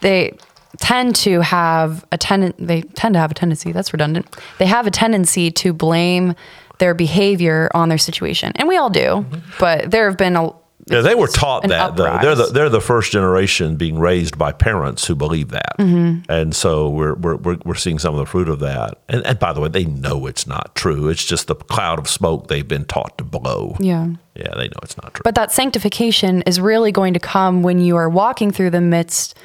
they 0.02 0.38
tend 0.78 1.16
to 1.16 1.42
have 1.42 2.06
a 2.12 2.18
tendon 2.18 2.54
they 2.58 2.82
tend 2.82 3.14
to 3.14 3.20
have 3.20 3.32
a 3.32 3.34
tendency, 3.34 3.72
that's 3.72 3.94
redundant. 3.94 4.36
They 4.58 4.66
have 4.66 4.88
a 4.88 4.92
tendency 4.92 5.52
to 5.52 5.74
blame 5.74 6.36
their 6.80 6.94
behavior 6.94 7.70
on 7.74 7.90
their 7.90 7.98
situation. 7.98 8.54
And 8.56 8.68
we 8.68 8.78
all 8.78 8.90
do. 8.90 9.26
But 9.60 9.92
there 9.92 10.08
have 10.08 10.18
been 10.18 10.36
a 10.36 10.52
Yeah, 10.90 11.02
they 11.02 11.16
were 11.16 11.28
taught 11.28 11.68
that 11.68 11.96
though. 11.96 12.18
They're 12.22 12.36
the 12.36 12.46
they're 12.48 12.70
the 12.70 12.82
first 12.82 13.12
generation 13.12 13.76
being 13.76 14.00
raised 14.00 14.38
by 14.38 14.52
parents 14.52 15.06
who 15.06 15.16
believe 15.16 15.50
that, 15.50 15.78
Mm-hmm. 15.78 16.32
and 16.32 16.56
so 16.56 16.90
we're, 16.90 17.16
we're 17.16 17.58
we're 17.66 17.76
seeing 17.76 18.00
some 18.00 18.14
of 18.16 18.20
the 18.20 18.26
fruit 18.26 18.50
of 18.50 18.60
that. 18.60 19.00
And, 19.08 19.26
and 19.26 19.38
by 19.40 19.54
the 19.54 19.62
way, 19.62 19.70
they 19.70 19.86
know 19.86 20.26
it's 20.26 20.48
not 20.48 20.76
true. 20.76 21.10
It's 21.10 21.24
just 21.24 21.48
the 21.48 21.56
cloud 21.56 22.00
of 22.00 22.10
smoke 22.10 22.48
they've 22.48 22.68
been 22.68 22.86
taught 22.86 23.18
to 23.20 23.24
blow. 23.24 23.76
Yeah. 23.80 24.08
Yeah, 24.36 24.54
they 24.56 24.68
know 24.68 24.80
it's 24.84 24.98
not 24.98 25.14
true. 25.14 25.22
But 25.24 25.36
that 25.36 25.52
sanctification 25.52 26.42
is 26.44 26.60
really 26.60 26.92
going 26.92 27.14
to 27.14 27.20
come 27.20 27.62
when 27.62 27.80
you 27.80 27.96
are 27.98 28.10
walking 28.10 28.52
through 28.52 28.70
the 28.70 28.82
midst 28.82 29.38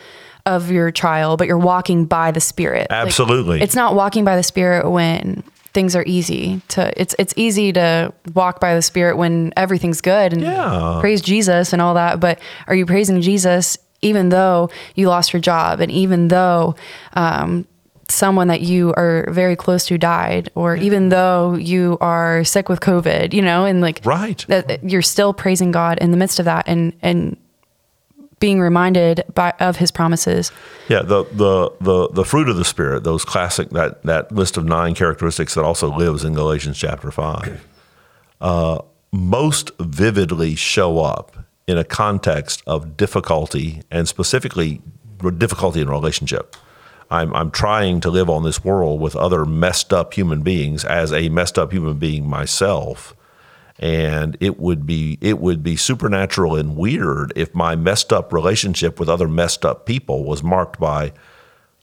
of 0.46 0.70
your 0.70 0.90
trial, 0.90 1.36
but 1.36 1.46
you're 1.48 1.58
walking 1.58 2.04
by 2.04 2.30
the 2.30 2.40
Spirit. 2.40 2.88
Like, 2.90 3.06
Absolutely. 3.06 3.60
it's 3.62 3.74
not 3.74 3.94
walking 3.94 4.24
by 4.24 4.36
the 4.36 4.42
Spirit 4.42 4.88
when 4.90 5.42
things 5.74 5.94
are 5.96 6.04
easy. 6.06 6.62
To 6.68 6.90
it's 7.00 7.14
it's 7.18 7.34
easy 7.36 7.72
to 7.72 8.12
walk 8.34 8.60
by 8.60 8.74
the 8.74 8.82
Spirit 8.82 9.16
when 9.16 9.52
everything's 9.56 10.00
good 10.00 10.32
and 10.32 10.40
Yeah. 10.42 10.98
praise 11.00 11.20
Jesus 11.20 11.72
and 11.72 11.82
all 11.82 11.94
that. 11.94 12.20
But 12.20 12.38
are 12.66 12.74
you 12.74 12.86
praising 12.86 13.20
Jesus 13.20 13.76
even 14.00 14.28
though 14.28 14.70
you 14.94 15.08
lost 15.08 15.32
your 15.32 15.40
job 15.40 15.80
and 15.80 15.90
even 15.90 16.28
though 16.28 16.74
um, 17.14 17.66
someone 18.10 18.48
that 18.48 18.60
you 18.60 18.92
are 18.98 19.26
very 19.30 19.56
close 19.56 19.86
to 19.86 19.96
died, 19.96 20.50
or 20.54 20.76
even 20.76 21.08
though 21.08 21.54
you 21.54 21.96
are 22.02 22.44
sick 22.44 22.68
with 22.68 22.80
COVID, 22.80 23.32
you 23.32 23.40
know, 23.40 23.64
and 23.64 23.80
like 23.80 24.02
Right. 24.04 24.44
that 24.48 24.84
you're 24.84 25.00
still 25.00 25.32
praising 25.32 25.70
God 25.72 25.96
in 25.98 26.10
the 26.10 26.16
midst 26.18 26.38
of 26.38 26.44
that 26.44 26.64
and 26.68 26.92
and 27.00 27.36
being 28.44 28.60
reminded 28.60 29.24
by 29.32 29.54
of 29.58 29.76
his 29.76 29.90
promises. 29.90 30.52
Yeah, 30.90 31.00
the, 31.00 31.24
the 31.32 31.72
the 31.80 32.08
the 32.10 32.24
fruit 32.26 32.50
of 32.50 32.56
the 32.56 32.64
spirit, 32.66 33.02
those 33.02 33.24
classic 33.24 33.70
that 33.70 34.02
that 34.02 34.30
list 34.32 34.58
of 34.58 34.66
nine 34.66 34.94
characteristics 34.94 35.54
that 35.54 35.64
also 35.64 35.90
lives 35.90 36.24
in 36.24 36.34
Galatians 36.34 36.76
chapter 36.76 37.10
five, 37.10 37.66
uh, 38.42 38.80
most 39.12 39.70
vividly 39.80 40.56
show 40.56 40.98
up 40.98 41.38
in 41.66 41.78
a 41.78 41.84
context 41.84 42.62
of 42.66 42.98
difficulty 42.98 43.80
and 43.90 44.06
specifically 44.06 44.82
difficulty 45.38 45.80
in 45.80 45.88
relationship. 45.88 46.54
I'm 47.10 47.32
I'm 47.32 47.50
trying 47.50 48.00
to 48.00 48.10
live 48.10 48.28
on 48.28 48.42
this 48.42 48.62
world 48.62 49.00
with 49.00 49.16
other 49.16 49.46
messed 49.46 49.90
up 49.94 50.12
human 50.12 50.42
beings 50.42 50.84
as 50.84 51.14
a 51.14 51.30
messed 51.30 51.58
up 51.58 51.72
human 51.72 51.96
being 51.96 52.28
myself 52.28 53.16
and 53.78 54.36
it 54.40 54.58
would 54.60 54.86
be 54.86 55.18
it 55.20 55.38
would 55.40 55.62
be 55.62 55.76
supernatural 55.76 56.54
and 56.56 56.76
weird 56.76 57.32
if 57.34 57.54
my 57.54 57.74
messed 57.74 58.12
up 58.12 58.32
relationship 58.32 59.00
with 59.00 59.08
other 59.08 59.26
messed 59.28 59.64
up 59.64 59.84
people 59.86 60.24
was 60.24 60.42
marked 60.42 60.78
by 60.78 61.12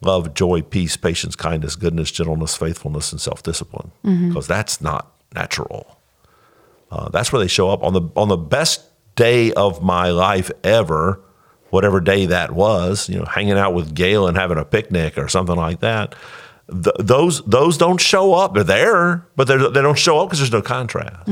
love, 0.01 0.33
joy, 0.33 0.61
peace, 0.61 0.97
patience, 0.97 1.35
kindness, 1.35 1.75
goodness, 1.75 2.09
gentleness, 2.11 2.55
faithfulness, 2.57 3.11
and 3.11 3.21
self-discipline 3.21 3.91
because 4.29 4.47
that's 4.47 4.81
not 4.81 5.11
natural. 5.35 5.97
Uh, 6.91 7.09
that's 7.09 7.31
where 7.31 7.39
they 7.41 7.47
show 7.47 7.69
up 7.69 7.83
on 7.83 7.93
the 7.93 8.01
on 8.15 8.27
the 8.29 8.37
best 8.37 8.83
day 9.15 9.51
of 9.53 9.81
my 9.83 10.09
life 10.09 10.49
ever, 10.63 11.19
whatever 11.69 11.99
day 11.99 12.25
that 12.25 12.51
was. 12.51 13.09
You 13.09 13.19
know, 13.19 13.25
hanging 13.25 13.57
out 13.57 13.73
with 13.73 13.93
Gail 13.93 14.27
and 14.27 14.37
having 14.37 14.57
a 14.57 14.65
picnic 14.65 15.17
or 15.17 15.27
something 15.27 15.55
like 15.55 15.81
that. 15.81 16.15
Th- 16.71 16.95
those 16.99 17.41
those 17.43 17.77
don't 17.77 17.99
show 17.99 18.33
up. 18.33 18.53
They're 18.53 18.63
there, 18.63 19.25
but 19.35 19.47
they're, 19.47 19.69
they 19.69 19.81
don't 19.81 19.97
show 19.97 20.19
up 20.19 20.29
because 20.29 20.39
there's 20.39 20.51
no 20.51 20.61
contrast. 20.61 21.27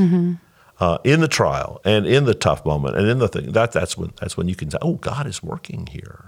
Uh, 0.80 0.98
in 1.04 1.20
the 1.20 1.28
trial 1.28 1.82
and 1.84 2.08
in 2.08 2.24
the 2.24 2.34
tough 2.34 2.66
moment 2.66 2.96
and 2.96 3.06
in 3.06 3.20
the 3.20 3.28
thing 3.28 3.52
that 3.52 3.74
that's 3.74 3.98
when 3.98 4.14
that's 4.22 4.38
when 4.38 4.48
you 4.48 4.56
can 4.56 4.72
say, 4.72 4.78
oh, 4.82 4.94
God 4.96 5.28
is 5.28 5.44
working 5.44 5.88
here 5.88 6.24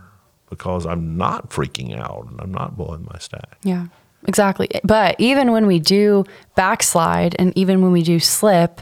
because 0.50 0.86
I'm 0.86 1.18
not 1.18 1.50
freaking 1.50 1.98
out 1.98 2.28
and 2.30 2.40
I'm 2.40 2.52
not 2.52 2.76
blowing 2.76 3.08
my 3.10 3.18
stack. 3.18 3.58
Yeah, 3.64 3.88
exactly. 4.28 4.70
But 4.84 5.16
even 5.18 5.54
when 5.54 5.66
we 5.66 5.80
do 5.80 6.26
backslide 6.56 7.36
and 7.40 7.58
even 7.58 7.82
when 7.82 7.94
we 7.94 8.04
do 8.04 8.20
slip, 8.20 8.82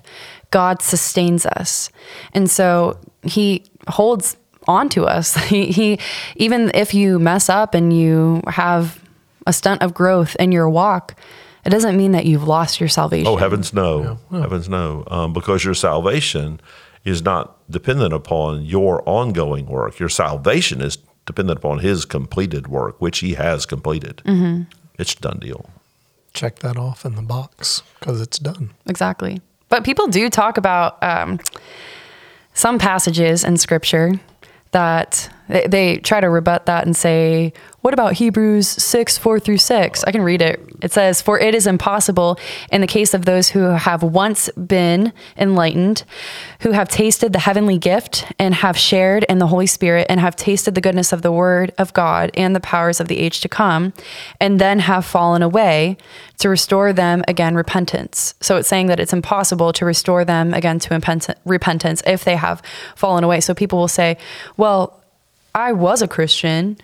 God 0.51 0.81
sustains 0.81 1.45
us. 1.45 1.91
And 2.33 2.49
so 2.49 2.99
he 3.21 3.63
holds 3.87 4.35
on 4.67 4.89
to 4.89 5.05
us. 5.05 5.35
He, 5.49 5.71
he 5.71 5.99
even 6.35 6.71
if 6.73 6.93
you 6.93 7.19
mess 7.19 7.49
up 7.49 7.73
and 7.73 7.95
you 7.95 8.41
have 8.47 9.01
a 9.47 9.53
stunt 9.53 9.81
of 9.81 9.93
growth 9.93 10.35
in 10.39 10.51
your 10.51 10.69
walk, 10.69 11.15
it 11.69 11.71
doesn't 11.75 11.95
mean 11.95 12.13
that 12.13 12.25
you've 12.25 12.47
lost 12.47 12.79
your 12.79 12.89
salvation. 12.89 13.27
Oh, 13.27 13.35
heavens 13.35 13.73
no. 13.73 14.17
Heavens 14.31 14.67
no. 14.67 15.03
Um, 15.07 15.33
because 15.33 15.63
your 15.63 15.75
salvation 15.75 16.59
is 17.05 17.21
not 17.21 17.57
dependent 17.69 18.11
upon 18.11 18.65
your 18.65 19.03
ongoing 19.07 19.67
work. 19.67 19.99
Your 19.99 20.09
salvation 20.09 20.81
is 20.81 20.97
dependent 21.27 21.59
upon 21.59 21.77
his 21.79 22.05
completed 22.05 22.67
work, 22.67 22.99
which 22.99 23.19
he 23.19 23.35
has 23.35 23.67
completed. 23.67 24.23
It's 24.97 25.13
a 25.13 25.19
done 25.19 25.37
deal. 25.39 25.69
Check 26.33 26.59
that 26.59 26.75
off 26.75 27.05
in 27.05 27.13
the 27.13 27.21
box 27.21 27.83
because 27.99 28.19
it's 28.19 28.39
done. 28.39 28.71
Exactly. 28.87 29.39
But 29.69 29.83
people 29.83 30.07
do 30.07 30.27
talk 30.29 30.57
about 30.57 31.01
um, 31.03 31.39
some 32.55 32.79
passages 32.79 33.43
in 33.43 33.57
scripture 33.57 34.19
that 34.71 35.29
They, 35.49 35.67
they 35.67 35.97
try 35.97 36.21
to 36.21 36.29
rebut 36.29 36.67
that 36.67 36.85
and 36.85 36.95
say, 36.95 37.53
what 37.81 37.93
about 37.93 38.13
Hebrews 38.13 38.67
6, 38.67 39.17
4 39.17 39.39
through 39.39 39.57
6? 39.57 40.03
I 40.03 40.11
can 40.11 40.21
read 40.21 40.41
it. 40.41 40.61
It 40.81 40.91
says, 40.91 41.21
For 41.21 41.39
it 41.39 41.55
is 41.55 41.65
impossible 41.65 42.37
in 42.71 42.81
the 42.81 42.87
case 42.87 43.13
of 43.13 43.23
those 43.23 43.49
who 43.49 43.61
have 43.61 44.03
once 44.03 44.49
been 44.49 45.13
enlightened, 45.37 46.03
who 46.59 46.71
have 46.71 46.89
tasted 46.89 47.31
the 47.31 47.39
heavenly 47.39 47.77
gift 47.77 48.25
and 48.37 48.53
have 48.55 48.77
shared 48.77 49.23
in 49.29 49.39
the 49.39 49.47
Holy 49.47 49.65
Spirit 49.65 50.07
and 50.09 50.19
have 50.19 50.35
tasted 50.35 50.75
the 50.75 50.81
goodness 50.81 51.13
of 51.13 51.21
the 51.21 51.31
Word 51.31 51.73
of 51.77 51.93
God 51.93 52.31
and 52.33 52.53
the 52.53 52.59
powers 52.59 52.99
of 52.99 53.07
the 53.07 53.17
age 53.17 53.39
to 53.41 53.49
come, 53.49 53.93
and 54.41 54.59
then 54.59 54.79
have 54.79 55.05
fallen 55.05 55.41
away, 55.41 55.95
to 56.39 56.49
restore 56.49 56.91
them 56.91 57.23
again 57.29 57.55
repentance. 57.55 58.33
So 58.41 58.57
it's 58.57 58.67
saying 58.67 58.87
that 58.87 58.99
it's 58.99 59.13
impossible 59.13 59.71
to 59.73 59.85
restore 59.85 60.25
them 60.25 60.53
again 60.53 60.79
to 60.79 61.33
repentance 61.45 62.03
if 62.05 62.23
they 62.25 62.35
have 62.35 62.61
fallen 62.95 63.23
away. 63.23 63.39
So 63.39 63.53
people 63.53 63.79
will 63.79 63.87
say, 63.87 64.17
Well, 64.57 64.99
I 65.53 65.73
was 65.73 66.01
a 66.01 66.07
Christian 66.07 66.77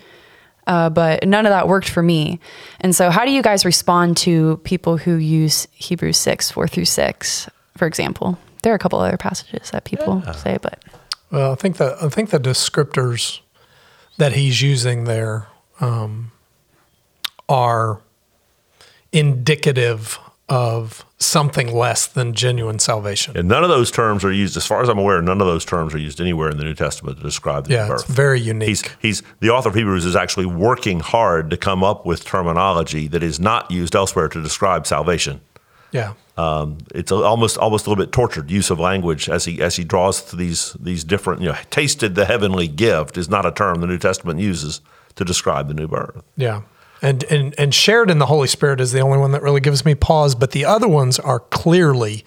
uh, 0.67 0.89
but 0.89 1.28
none 1.28 1.45
of 1.45 1.51
that 1.51 1.67
worked 1.67 1.89
for 1.89 2.01
me. 2.01 2.39
And 2.80 2.95
so, 2.95 3.10
how 3.10 3.25
do 3.25 3.32
you 3.32 3.41
guys 3.41 3.65
respond 3.65 4.17
to 4.17 4.58
people 4.63 4.97
who 4.97 5.15
use 5.15 5.67
Hebrews 5.73 6.17
6, 6.17 6.51
4 6.51 6.67
through 6.67 6.86
6, 6.86 7.49
for 7.78 7.86
example? 7.86 8.38
There 8.63 8.71
are 8.71 8.75
a 8.75 8.80
couple 8.80 8.99
other 8.99 9.17
passages 9.17 9.69
that 9.71 9.84
people 9.84 10.23
yeah. 10.25 10.32
say, 10.32 10.58
but. 10.62 10.84
Well, 11.32 11.51
I 11.51 11.56
think 11.56 11.78
the 11.78 11.97
I 12.01 12.10
think 12.10 12.30
the 12.30 12.39
descriptors 12.39 13.41
that 14.17 14.34
he's 14.34 14.62
using 14.62 15.04
there 15.04 15.47
um, 15.80 16.32
are 17.49 18.01
indicative 19.12 20.19
of 20.47 21.03
something 21.17 21.73
less 21.73 22.05
than 22.05 22.34
genuine 22.34 22.77
salvation. 22.77 23.36
And 23.36 23.47
none 23.47 23.63
of 23.63 23.69
those 23.69 23.89
terms 23.89 24.23
are 24.23 24.31
used, 24.31 24.55
as 24.55 24.65
far 24.65 24.81
as 24.84 24.89
I'm 24.89 24.99
aware, 24.99 25.21
none 25.21 25.41
of 25.41 25.47
those 25.47 25.65
terms 25.65 25.93
are 25.95 25.97
used 25.97 26.21
anywhere 26.21 26.49
in 26.49 26.58
the 26.58 26.63
New 26.63 26.75
Testament 26.75 27.17
to 27.17 27.23
describe 27.23 27.65
the 27.65 27.73
yeah, 27.73 27.88
birth. 27.88 28.01
it's 28.01 28.12
very 28.12 28.39
unique. 28.39 28.69
He's, 28.69 28.84
he's 28.99 29.23
the 29.39 29.49
author 29.49 29.69
of 29.69 29.75
Hebrews 29.75 30.05
is 30.05 30.15
actually 30.15 30.45
working 30.45 30.99
hard 30.99 31.49
to 31.49 31.58
come 31.58 31.84
up 31.84 32.05
with 32.05 32.25
terminology 32.25 33.08
that 33.08 33.23
is 33.23 33.39
not 33.39 33.71
used 33.71 33.95
elsewhere 33.95 34.27
to 34.29 34.41
describe 34.41 34.86
salvation. 34.86 35.41
Yeah. 35.91 36.13
Um, 36.38 36.79
it's 36.93 37.12
a, 37.12 37.15
almost 37.15 37.58
almost 37.58 37.88
a 37.88 37.89
little 37.89 38.03
bit 38.03 38.12
tortured 38.12 38.51
use 38.51 38.69
of 38.69 38.79
language 38.79 39.29
as 39.29 39.45
he 39.45 39.62
as 39.62 39.77
he 39.77 39.86
draws 39.86 40.21
to 40.25 40.36
these 40.36 40.73
these 40.73 41.05
different 41.05 41.41
you 41.41 41.47
know 41.47 41.58
tasted 41.69 42.15
the 42.15 42.25
heavenly 42.25 42.67
gift 42.67 43.17
is 43.17 43.29
not 43.29 43.45
a 43.45 43.51
term 43.53 43.79
the 43.79 43.88
New 43.88 43.97
Testament 43.97 44.41
uses 44.41 44.81
to 45.15 45.23
describe 45.23 45.69
the 45.69 45.73
new 45.73 45.88
birth. 45.88 46.21
Yeah 46.36 46.63
and, 47.06 47.24
and 47.26 47.54
and 47.60 47.74
shared 47.74 48.10
in 48.10 48.18
the 48.18 48.26
Holy 48.26 48.48
Spirit 48.48 48.82
is 48.82 48.91
the 48.91 49.00
only 49.00 49.20
one 49.20 49.32
that 49.34 49.44
really 49.44 49.62
gives 49.62 49.86
me 49.86 49.94
pause. 49.94 50.34
But 50.34 50.52
the 50.52 50.65
other 50.65 50.88
ones 50.88 51.20
are 51.20 51.39
clearly 51.39 52.26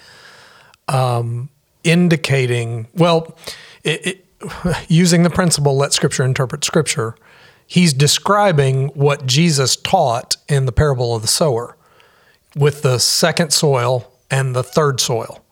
um, 0.86 1.48
indicating 1.82 2.86
well, 2.94 3.36
it, 3.82 4.06
it, 4.06 4.88
using 4.88 5.24
the 5.24 5.30
principle 5.30 5.76
"let 5.76 5.92
Scripture 5.92 6.24
interpret 6.24 6.64
Scripture." 6.64 7.16
He's 7.66 7.92
describing 7.92 8.88
what 8.88 9.26
Jesus 9.26 9.76
taught 9.76 10.36
in 10.48 10.64
the 10.64 10.72
parable 10.72 11.14
of 11.14 11.22
the 11.22 11.28
sower, 11.28 11.76
with 12.54 12.82
the 12.82 12.98
second 12.98 13.52
soil 13.52 14.10
and 14.30 14.54
the 14.54 14.62
third 14.62 15.00
soil. 15.00 15.44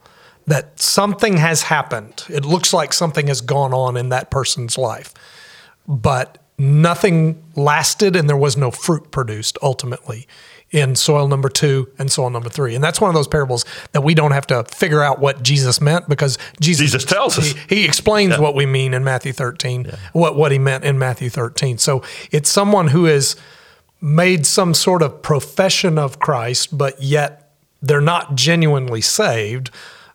That 0.47 0.79
something 0.81 1.39
has 1.39 1.63
happened. 1.63 2.25
It 2.29 2.45
looks 2.45 2.73
like 2.73 2.93
something 2.93 3.27
has 3.27 3.41
gone 3.41 3.75
on 3.75 3.97
in 3.97 4.11
that 4.11 4.31
person's 4.31 4.79
life, 4.79 5.13
but 5.89 6.39
nothing 6.59 7.43
lasted 7.55 8.17
and 8.17 8.29
there 8.29 8.37
was 8.37 8.57
no 8.57 8.71
fruit 8.71 9.11
produced 9.11 9.59
ultimately 9.63 10.27
in 10.71 10.97
soil 10.97 11.29
number 11.29 11.49
two 11.49 11.89
and 11.99 12.11
soil 12.11 12.31
number 12.31 12.49
three. 12.49 12.75
And 12.75 12.83
that's 12.83 13.01
one 13.01 13.09
of 13.09 13.15
those 13.15 13.29
parables 13.29 13.65
that 13.93 14.03
we 14.03 14.15
don't 14.15 14.33
have 14.33 14.47
to 14.49 14.65
figure 14.65 15.03
out 15.03 15.21
what 15.21 15.43
Jesus 15.43 15.81
meant 15.81 16.09
because 16.09 16.39
Jesus, 16.61 16.87
Jesus 16.87 17.05
tells 17.05 17.39
us. 17.39 17.53
He, 17.53 17.77
he 17.77 17.85
explains 17.85 18.33
yeah. 18.33 18.41
what 18.41 18.55
we 18.55 18.67
mean 18.67 18.93
in 18.93 19.05
Matthew 19.05 19.33
13, 19.33 19.85
yeah. 19.85 19.97
what, 20.13 20.35
what 20.35 20.51
he 20.51 20.59
meant 20.59 20.85
in 20.85 20.99
Matthew 20.99 21.31
13. 21.31 21.79
So 21.79 22.03
it's 22.33 22.51
someone 22.51 22.89
who 22.89 23.05
has 23.05 23.37
made 24.01 24.45
some 24.45 24.75
sort 24.75 25.03
of 25.03 25.23
profession 25.23 25.99
of 25.99 26.19
Christ, 26.19 26.77
but 26.77 27.01
yet 27.01 27.53
they're 27.81 28.01
not 28.01 28.35
genuinely 28.35 29.01
saved. 29.01 29.71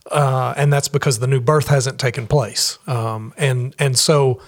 Uh, 0.09 0.53
and 0.57 0.73
that's 0.73 0.89
because 0.89 1.19
the 1.19 1.27
new 1.27 1.39
birth 1.39 1.67
hasn't 1.67 1.99
taken 1.99 2.27
place. 2.27 2.77
Um, 2.87 3.33
and, 3.37 3.73
and 3.79 3.97
so 3.97 4.41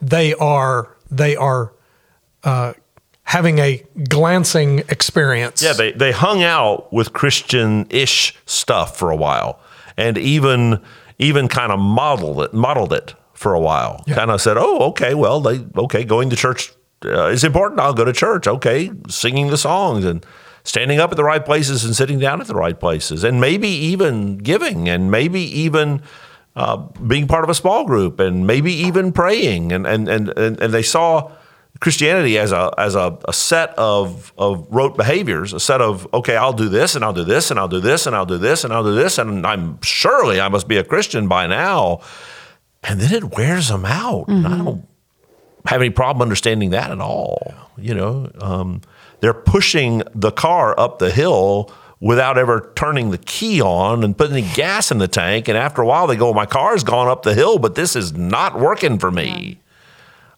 they 0.00 0.34
are 0.34 0.96
they 1.10 1.36
are 1.36 1.72
uh, 2.44 2.72
having 3.24 3.58
a 3.58 3.84
glancing 4.08 4.80
experience. 4.88 5.62
Yeah, 5.62 5.72
they, 5.72 5.92
they 5.92 6.12
hung 6.12 6.42
out 6.42 6.92
with 6.92 7.12
Christian 7.12 7.86
ish 7.90 8.36
stuff 8.46 8.96
for 8.96 9.10
a 9.10 9.16
while 9.16 9.60
and 10.00 10.16
even 10.18 10.80
even 11.18 11.46
kind 11.46 11.70
of 11.70 11.78
modeled 11.78 12.40
it 12.42 12.54
modeled 12.54 12.92
it 12.92 13.14
for 13.34 13.54
a 13.54 13.60
while. 13.60 14.02
Yeah. 14.06 14.16
Kind 14.16 14.30
of 14.30 14.40
said, 14.40 14.56
"Oh, 14.58 14.80
okay, 14.90 15.14
well, 15.14 15.40
they 15.40 15.64
okay, 15.76 16.04
going 16.04 16.30
to 16.30 16.36
church 16.36 16.72
uh, 17.04 17.26
is 17.26 17.44
important. 17.44 17.80
I'll 17.80 17.94
go 17.94 18.04
to 18.04 18.12
church. 18.12 18.46
Okay, 18.48 18.90
singing 19.08 19.48
the 19.48 19.58
songs 19.58 20.04
and 20.04 20.24
standing 20.64 20.98
up 20.98 21.10
at 21.10 21.16
the 21.16 21.24
right 21.24 21.44
places 21.44 21.84
and 21.84 21.94
sitting 21.94 22.18
down 22.18 22.40
at 22.40 22.46
the 22.46 22.54
right 22.54 22.78
places, 22.78 23.22
and 23.22 23.40
maybe 23.40 23.68
even 23.68 24.38
giving, 24.38 24.88
and 24.88 25.10
maybe 25.10 25.40
even 25.40 26.02
uh, 26.60 26.76
being 27.06 27.26
part 27.26 27.42
of 27.42 27.48
a 27.48 27.54
small 27.54 27.86
group 27.86 28.20
and 28.20 28.46
maybe 28.46 28.70
even 28.70 29.12
praying. 29.12 29.72
And, 29.72 29.86
and, 29.86 30.10
and, 30.10 30.28
and, 30.36 30.74
they 30.74 30.82
saw 30.82 31.32
Christianity 31.80 32.36
as 32.36 32.52
a, 32.52 32.70
as 32.76 32.94
a, 32.94 33.18
a 33.26 33.32
set 33.32 33.70
of, 33.78 34.34
of 34.36 34.66
rote 34.70 34.94
behaviors, 34.94 35.54
a 35.54 35.58
set 35.60 35.80
of, 35.80 36.06
okay, 36.12 36.36
I'll 36.36 36.52
do 36.52 36.68
this 36.68 36.94
and 36.94 37.02
I'll 37.02 37.14
do 37.14 37.24
this 37.24 37.48
and 37.48 37.58
I'll 37.58 37.70
do 37.70 37.80
this 37.80 38.04
and 38.04 38.14
I'll 38.14 38.26
do 38.26 38.36
this 38.36 38.62
and 38.62 38.74
I'll 38.74 38.84
do 38.84 38.94
this. 38.94 39.16
And 39.16 39.46
I'm 39.46 39.80
surely 39.80 40.38
I 40.38 40.48
must 40.48 40.68
be 40.68 40.76
a 40.76 40.84
Christian 40.84 41.28
by 41.28 41.46
now. 41.46 42.02
And 42.82 43.00
then 43.00 43.14
it 43.14 43.36
wears 43.38 43.68
them 43.68 43.86
out. 43.86 44.26
Mm-hmm. 44.26 44.46
I 44.46 44.58
don't 44.58 44.86
have 45.64 45.80
any 45.80 45.88
problem 45.88 46.20
understanding 46.20 46.70
that 46.70 46.90
at 46.90 47.00
all. 47.00 47.54
You 47.78 47.94
know, 47.94 48.30
um, 48.42 48.82
they're 49.20 49.32
pushing 49.32 50.02
the 50.14 50.30
car 50.30 50.78
up 50.78 50.98
the 50.98 51.10
hill 51.10 51.72
without 52.00 52.38
ever 52.38 52.72
turning 52.74 53.10
the 53.10 53.18
key 53.18 53.60
on 53.60 54.02
and 54.02 54.16
putting 54.16 54.36
any 54.36 54.54
gas 54.54 54.90
in 54.90 54.98
the 54.98 55.08
tank. 55.08 55.48
And 55.48 55.56
after 55.56 55.82
a 55.82 55.86
while, 55.86 56.06
they 56.06 56.16
go, 56.16 56.32
My 56.32 56.46
car's 56.46 56.82
gone 56.82 57.08
up 57.08 57.22
the 57.22 57.34
hill, 57.34 57.58
but 57.58 57.74
this 57.74 57.94
is 57.94 58.12
not 58.14 58.58
working 58.58 58.98
for 58.98 59.10
me. 59.10 59.60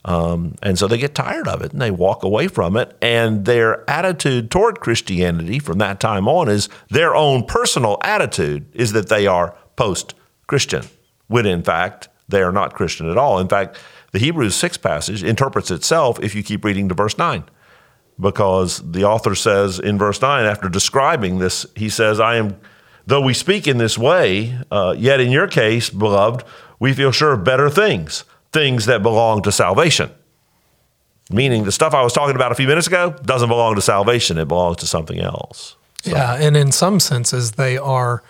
Um, 0.05 0.57
and 0.63 0.77
so 0.77 0.89
they 0.89 0.99
get 0.99 1.15
tired 1.15 1.47
of 1.47 1.63
it 1.63 1.71
and 1.73 1.81
they 1.81 1.93
walk 1.93 2.25
away 2.25 2.49
from 2.49 2.77
it. 2.77 2.97
And 3.01 3.45
their 3.45 3.89
attitude 3.89 4.51
toward 4.51 4.81
Christianity 4.81 5.61
from 5.61 5.79
that 5.79 6.01
time 6.01 6.27
on 6.27 6.49
is 6.49 6.69
their 6.91 7.15
own 7.15 7.45
personal 7.45 7.99
attitude 8.03 8.67
is 8.75 8.93
that 8.93 9.09
they 9.09 9.29
are 9.29 9.57
post 9.77 10.15
Christian, 10.49 10.83
when 11.29 11.47
in 11.47 11.63
fact 11.63 12.09
they 12.29 12.43
are 12.43 12.51
not 12.51 12.75
Christian 12.75 13.09
at 13.09 13.17
all. 13.17 13.39
In 13.39 13.49
fact, 13.49 13.79
the 14.11 14.19
Hebrews 14.19 14.57
6 14.57 14.77
passage 14.79 15.23
interprets 15.23 15.71
itself 15.71 16.19
if 16.21 16.35
you 16.35 16.43
keep 16.43 16.65
reading 16.65 16.89
to 16.89 16.95
verse 16.95 17.17
9 17.17 17.45
because 18.23 18.79
the 18.93 19.05
author 19.05 19.35
says 19.35 19.79
in 19.79 19.99
verse 19.99 20.23
9, 20.23 20.45
after 20.47 20.69
describing 20.69 21.39
this, 21.39 21.67
he 21.77 21.89
says, 21.89 22.21
I 22.21 22.37
am, 22.37 22.57
though 23.07 23.21
we 23.21 23.35
speak 23.35 23.67
in 23.67 23.79
this 23.79 23.99
way, 23.99 24.59
uh, 24.71 24.95
yet 24.97 25.21
in 25.21 25.31
your 25.31 25.49
case, 25.49 25.91
beloved, 25.91 26.45
we 26.79 26.95
feel 26.95 27.13
sure 27.13 27.33
of 27.33 27.45
better 27.45 27.69
things, 27.69 28.25
things 28.53 28.87
that 28.87 29.03
belong 29.03 29.43
to 29.43 29.53
salvation. 29.53 30.11
Meaning 31.31 31.65
the 31.65 31.73
stuff 31.73 31.95
I 31.95 32.03
was 32.03 32.13
talking 32.13 32.37
about 32.37 32.53
a 32.53 32.55
few 32.55 32.67
minutes 32.67 32.87
ago 32.87 33.15
doesn't 33.25 33.49
belong 33.49 33.75
to 33.75 33.83
salvation, 33.83 34.39
it 34.39 34.49
belongs 34.49 34.79
to 34.79 34.87
something 34.87 35.21
else. 35.21 35.77
So. 36.03 36.11
Yeah, 36.11 36.35
and 36.35 36.57
in 36.57 36.73
some 36.73 37.01
senses, 37.01 37.53
they 37.53 37.77
are. 37.77 38.23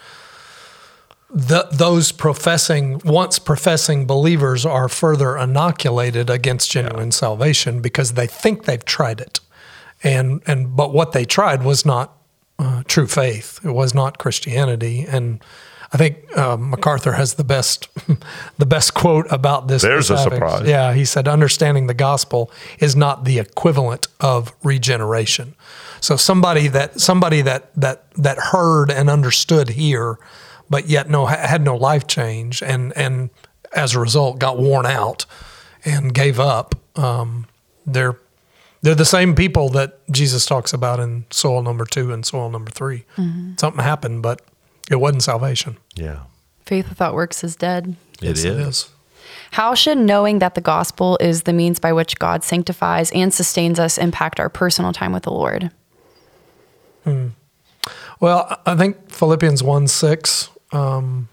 The, 1.35 1.67
those 1.73 2.13
professing 2.13 3.01
once 3.07 3.39
professing 3.39 4.07
believers 4.07 4.67
are 4.67 4.87
further 4.91 5.35
inoculated 5.39 6.29
against 6.29 6.71
genuine 6.71 7.07
yeah. 7.07 7.11
salvation 7.13 7.81
because 7.81 8.13
they 8.13 8.27
think 8.27 8.67
they've 8.67 8.85
tried 8.85 9.19
it 9.19 9.41
and 10.03 10.43
and 10.47 10.77
but 10.77 10.93
what 10.93 11.13
they 11.13 11.25
tried 11.25 11.63
was 11.63 11.85
not 11.87 12.17
uh, 12.59 12.83
true 12.87 13.07
faith. 13.07 13.61
It 13.65 13.71
was 13.71 13.95
not 13.95 14.19
Christianity, 14.19 15.05
and 15.09 15.43
I 15.93 15.99
think 15.99 16.37
uh, 16.37 16.57
MacArthur 16.57 17.13
has 17.13 17.35
the 17.35 17.45
best 17.45 17.89
the 18.59 18.67
best 18.67 18.95
quote 18.95 19.27
about 19.31 19.69
this. 19.69 19.83
There's 19.83 20.11
a 20.11 20.19
surprise. 20.19 20.67
Yeah, 20.67 20.95
he 20.95 21.05
said, 21.05 21.29
"Understanding 21.29 21.87
the 21.87 21.95
gospel 21.95 22.51
is 22.79 22.97
not 22.97 23.25
the 23.25 23.39
equivalent 23.39 24.07
of 24.21 24.55
regeneration." 24.63 25.55
So 26.01 26.17
somebody 26.17 26.69
that 26.69 27.01
somebody 27.01 27.43
that 27.43 27.75
that 27.75 28.11
that 28.15 28.39
heard 28.39 28.91
and 28.91 29.11
understood 29.11 29.71
here, 29.71 30.19
but 30.71 30.89
yet 30.89 31.11
no 31.11 31.27
had 31.27 31.63
no 31.63 31.77
life 31.77 32.07
change, 32.07 32.63
and 32.63 32.97
and 32.97 33.31
as 33.73 33.95
a 33.95 34.01
result 34.01 34.39
got 34.39 34.59
worn 34.59 34.87
out 34.87 35.27
and 35.85 36.15
gave 36.15 36.41
up. 36.41 36.75
Um, 36.97 37.47
they're 37.87 38.19
they're 38.83 38.95
the 38.95 39.05
same 39.05 39.35
people 39.35 39.69
that 39.71 39.99
Jesus 40.11 40.45
talks 40.45 40.73
about 40.73 41.01
in 41.01 41.25
soil 41.31 41.63
number 41.63 41.85
two 41.85 42.13
and 42.13 42.27
soil 42.27 42.51
number 42.51 42.71
3 42.71 43.05
mm-hmm. 43.17 43.53
Something 43.57 43.83
happened, 43.83 44.23
but 44.23 44.43
it 44.91 44.97
wasn't 44.97 45.23
salvation. 45.23 45.79
Yeah. 45.95 46.25
Faith 46.67 46.89
without 46.89 47.15
works 47.15 47.43
is 47.43 47.57
dead. 47.57 47.97
It, 48.21 48.29
yes, 48.29 48.39
is. 48.39 48.45
it 48.45 48.57
is. 48.57 48.91
How 49.53 49.75
should 49.75 49.99
knowing 49.99 50.39
that 50.39 50.55
the 50.55 50.61
gospel 50.61 51.19
is 51.21 51.43
the 51.43 51.53
means 51.53 51.79
by 51.79 51.93
which 51.93 52.19
God 52.19 52.43
sanctifies 52.43 53.11
and 53.13 53.33
sustains 53.33 53.79
us 53.79 53.99
impact 53.99 54.41
our 54.41 54.49
personal 54.49 54.93
time 54.93 55.13
with 55.13 55.25
the 55.25 55.31
Lord? 55.31 55.71
Hmm. 57.05 57.29
Well, 58.21 58.61
I 58.65 58.77
think 58.77 59.11
Philippians 59.11 59.63
1 59.63 59.89
6 59.89 60.51
um, 60.73 61.29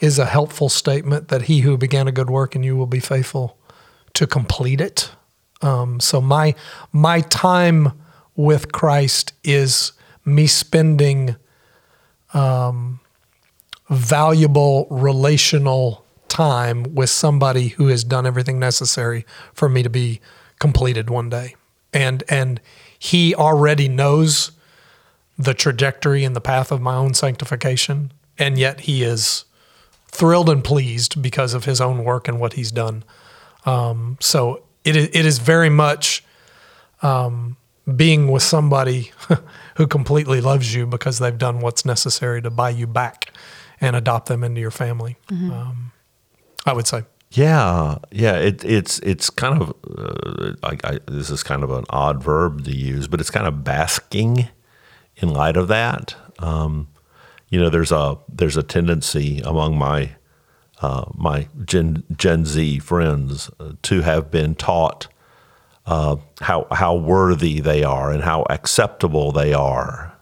is 0.00 0.18
a 0.18 0.26
helpful 0.26 0.68
statement 0.68 1.28
that 1.28 1.42
he 1.42 1.60
who 1.60 1.76
began 1.76 2.08
a 2.08 2.12
good 2.12 2.28
work 2.28 2.54
in 2.54 2.62
you 2.62 2.76
will 2.76 2.86
be 2.86 3.00
faithful 3.00 3.56
to 4.14 4.26
complete 4.26 4.80
it. 4.80 5.10
Um, 5.62 6.00
so 6.00 6.20
my 6.20 6.54
my 6.92 7.20
time 7.22 7.92
with 8.34 8.72
Christ 8.72 9.32
is 9.42 9.92
me 10.24 10.46
spending 10.46 11.36
um, 12.34 13.00
valuable 13.88 14.86
relational 14.90 16.04
time 16.28 16.94
with 16.94 17.08
somebody 17.08 17.68
who 17.68 17.86
has 17.86 18.04
done 18.04 18.26
everything 18.26 18.58
necessary 18.58 19.24
for 19.54 19.68
me 19.68 19.82
to 19.82 19.88
be 19.88 20.20
completed 20.58 21.08
one 21.08 21.30
day. 21.30 21.54
And 21.92 22.22
and 22.28 22.60
he 22.98 23.34
already 23.34 23.88
knows 23.88 24.52
the 25.38 25.54
trajectory 25.54 26.24
and 26.24 26.34
the 26.34 26.40
path 26.40 26.72
of 26.72 26.80
my 26.80 26.94
own 26.94 27.14
sanctification, 27.14 28.12
and 28.38 28.58
yet 28.58 28.80
he 28.80 29.02
is 29.02 29.44
thrilled 30.08 30.48
and 30.48 30.64
pleased 30.64 31.20
because 31.20 31.54
of 31.54 31.64
his 31.64 31.80
own 31.80 32.04
work 32.04 32.26
and 32.26 32.40
what 32.40 32.54
he's 32.54 32.72
done. 32.72 33.04
Um, 33.64 34.16
so 34.20 34.62
it 34.86 34.96
is, 34.96 35.08
it 35.12 35.26
is 35.26 35.38
very 35.38 35.68
much 35.68 36.24
um, 37.02 37.56
being 37.94 38.30
with 38.30 38.42
somebody 38.42 39.12
who 39.76 39.86
completely 39.86 40.40
loves 40.40 40.74
you 40.74 40.86
because 40.86 41.18
they've 41.18 41.36
done 41.36 41.60
what's 41.60 41.84
necessary 41.84 42.40
to 42.42 42.50
buy 42.50 42.70
you 42.70 42.86
back 42.86 43.32
and 43.80 43.96
adopt 43.96 44.28
them 44.28 44.42
into 44.42 44.60
your 44.60 44.70
family. 44.70 45.16
Um, 45.30 45.92
I 46.64 46.72
would 46.72 46.86
say. 46.86 47.04
Yeah, 47.32 47.96
yeah. 48.10 48.36
It, 48.36 48.64
it's 48.64 49.00
it's 49.00 49.28
kind 49.30 49.60
of 49.60 49.74
uh, 49.98 50.52
I, 50.62 50.78
I, 50.84 50.98
this 51.06 51.30
is 51.30 51.42
kind 51.42 51.62
of 51.62 51.70
an 51.70 51.84
odd 51.90 52.22
verb 52.22 52.64
to 52.64 52.74
use, 52.74 53.08
but 53.08 53.20
it's 53.20 53.30
kind 53.30 53.46
of 53.46 53.64
basking 53.64 54.48
in 55.16 55.30
light 55.30 55.56
of 55.56 55.68
that. 55.68 56.14
Um, 56.38 56.88
you 57.48 57.60
know, 57.60 57.68
there's 57.68 57.92
a 57.92 58.18
there's 58.28 58.56
a 58.56 58.62
tendency 58.62 59.40
among 59.44 59.76
my 59.76 60.12
uh, 60.82 61.06
my 61.14 61.48
Gen 61.64 62.02
Gen 62.16 62.44
Z 62.44 62.78
friends 62.80 63.50
uh, 63.58 63.72
to 63.82 64.02
have 64.02 64.30
been 64.30 64.54
taught 64.54 65.08
uh, 65.86 66.16
how 66.40 66.66
how 66.70 66.94
worthy 66.94 67.60
they 67.60 67.82
are 67.82 68.10
and 68.10 68.22
how 68.24 68.42
acceptable 68.50 69.32
they 69.32 69.54
are. 69.54 70.12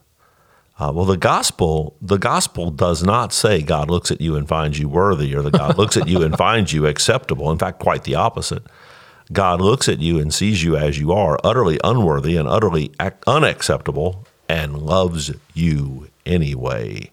Uh, 0.79 0.93
well, 0.95 1.05
the 1.05 1.17
gospel 1.17 1.97
the 2.01 2.19
gospel 2.19 2.71
does 2.71 3.03
not 3.03 3.33
say 3.33 3.63
God 3.63 3.91
looks 3.91 4.11
at 4.11 4.21
you 4.21 4.37
and 4.37 4.49
finds 4.49 4.79
you 4.79 4.89
worthy, 4.89 5.35
or 5.35 5.43
that 5.43 5.53
God 5.53 5.79
looks 5.79 5.97
at 5.97 6.09
you 6.09 6.23
and 6.23 6.37
finds 6.37 6.73
you 6.73 6.87
acceptable. 6.87 7.51
In 7.51 7.59
fact, 7.59 7.79
quite 7.79 8.05
the 8.05 8.15
opposite. 8.15 8.63
God 9.33 9.61
looks 9.61 9.89
at 9.89 10.01
you 10.01 10.19
and 10.19 10.35
sees 10.35 10.63
you 10.63 10.77
as 10.77 10.99
you 10.99 11.13
are, 11.13 11.39
utterly 11.43 11.81
unworthy 11.83 12.37
and 12.37 12.47
utterly 12.47 12.93
ac- 13.01 13.17
unacceptable, 13.27 14.27
and 14.49 14.79
loves 14.79 15.33
you 15.55 16.09
anyway. 16.27 17.11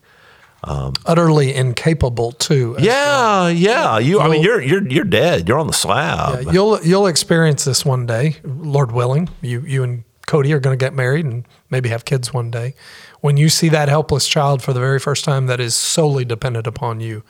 Um, 0.64 0.94
Utterly 1.06 1.54
incapable 1.56 2.34
too. 2.34 2.76
Yeah, 2.80 3.48
yeah. 3.48 3.98
You. 3.98 4.20
I 4.20 4.28
mean, 4.30 4.44
You'll- 4.44 4.62
you're 4.62 4.82
you're 4.82 4.88
you're 4.92 5.04
dead. 5.06 5.48
You're 5.48 5.58
on 5.58 5.68
the 5.68 5.74
slab. 5.74 6.44
Yeah, 6.46 6.52
you'll 6.52 6.82
you'll 6.84 7.08
experience 7.08 7.66
this 7.66 7.84
one 7.84 8.06
day, 8.06 8.38
Lord 8.44 8.92
willing. 8.92 9.30
You 9.42 9.62
you 9.62 9.82
and 9.84 10.04
Cody 10.28 10.54
are 10.54 10.60
going 10.60 10.78
to 10.78 10.84
get 10.86 10.94
married 10.94 11.26
and 11.26 11.46
maybe 11.72 11.90
have 11.90 12.06
kids 12.06 12.32
one 12.34 12.52
day. 12.52 12.76
When 13.22 13.38
you 13.38 13.50
see 13.50 13.70
that 13.70 13.90
helpless 13.90 14.28
child 14.28 14.62
for 14.62 14.72
the 14.74 14.80
very 14.80 15.00
first 15.00 15.26
time 15.26 15.48
that 15.48 15.60
is 15.60 15.76
solely 15.76 16.26
dependent 16.26 16.68
upon 16.68 17.00
you, 17.00 17.24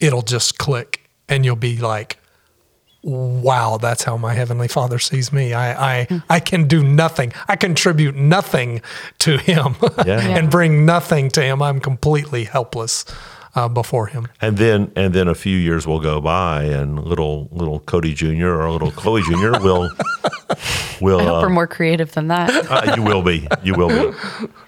it'll 0.00 0.22
just 0.22 0.58
click 0.58 1.08
and 1.28 1.44
you'll 1.44 1.56
be 1.56 1.76
like, 1.78 2.18
"Wow, 3.04 3.78
that's 3.80 4.04
how 4.04 4.16
my 4.16 4.34
heavenly 4.34 4.68
Father 4.68 4.98
sees 4.98 5.32
me. 5.32 5.52
I 5.52 6.00
I, 6.00 6.22
I 6.30 6.40
can 6.40 6.66
do 6.66 6.82
nothing. 6.82 7.32
I 7.48 7.56
contribute 7.56 8.16
nothing 8.16 8.80
to 9.18 9.36
him 9.38 9.76
Yeah. 10.06 10.20
and 10.38 10.50
bring 10.50 10.86
nothing 10.86 11.30
to 11.32 11.42
him. 11.42 11.60
I'm 11.62 11.80
completely 11.80 12.44
helpless 12.44 13.04
uh, 13.54 13.68
before 13.68 14.06
him." 14.06 14.28
And 14.40 14.56
then 14.58 14.92
and 14.96 15.14
then 15.14 15.28
a 15.28 15.34
few 15.34 15.56
years 15.56 15.86
will 15.86 16.00
go 16.00 16.20
by, 16.20 16.64
and 16.64 17.02
little 17.04 17.48
little 17.52 17.80
Cody 17.80 18.14
Jr. 18.14 18.48
or 18.48 18.70
little 18.70 18.90
Chloe 18.90 19.22
Jr. 19.22 19.52
will 19.62 19.90
will 21.00 21.20
I 21.20 21.24
hope 21.24 21.38
uh, 21.38 21.42
we're 21.42 21.48
more 21.48 21.66
creative 21.66 22.12
than 22.12 22.28
that. 22.28 22.50
uh, 22.70 22.94
you 22.96 23.02
will 23.02 23.22
be 23.22 23.46
you 23.62 23.74
will 23.74 23.88
be. 23.88 24.16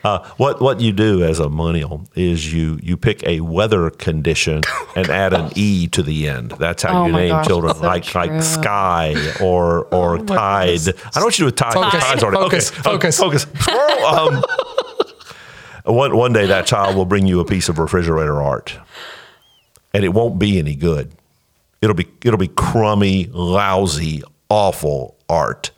Uh, 0.04 0.24
what 0.36 0.60
what 0.60 0.80
you 0.80 0.92
do 0.92 1.22
as 1.24 1.40
a 1.40 1.48
millennial 1.48 2.06
is 2.14 2.52
you 2.52 2.78
you 2.82 2.96
pick 2.96 3.22
a 3.26 3.40
weather 3.40 3.90
condition 3.90 4.62
and 4.96 5.08
add 5.10 5.32
an 5.32 5.50
e 5.56 5.88
to 5.88 6.02
the 6.02 6.28
end. 6.28 6.52
That's 6.58 6.82
how 6.82 7.02
Oh 7.02 7.06
you 7.06 7.12
name 7.12 7.28
gosh, 7.30 7.46
children, 7.46 7.74
so 7.74 7.82
like 7.84 8.04
true. 8.04 8.20
like 8.20 8.42
sky 8.42 9.14
or 9.40 9.84
or 9.94 10.18
tide. 10.24 10.80
I 11.14 11.18
know 11.20 11.26
what 11.26 11.38
you 11.38 11.42
do 11.42 11.46
with 11.46 11.56
tide. 11.56 11.74
Focus, 11.74 12.04
Tide's 12.04 12.22
already 12.22 12.36
focus, 12.42 12.70
okay. 12.72 12.82
focus. 12.82 13.18
focus. 13.18 13.46
Squirrel. 13.60 14.06
Um, 14.06 14.44
one 15.86 16.16
one 16.16 16.32
day 16.32 16.46
that 16.46 16.66
child 16.66 16.96
will 16.96 17.04
bring 17.04 17.26
you 17.26 17.40
a 17.40 17.44
piece 17.44 17.68
of 17.68 17.78
refrigerator 17.78 18.40
art, 18.42 18.76
and 19.94 20.04
it 20.04 20.10
won't 20.10 20.38
be 20.38 20.58
any 20.58 20.74
good. 20.74 21.12
It'll 21.80 21.94
be 21.94 22.08
it'll 22.22 22.38
be 22.38 22.48
crummy, 22.48 23.26
lousy, 23.26 24.22
awful 24.48 25.16
art. 25.28 25.70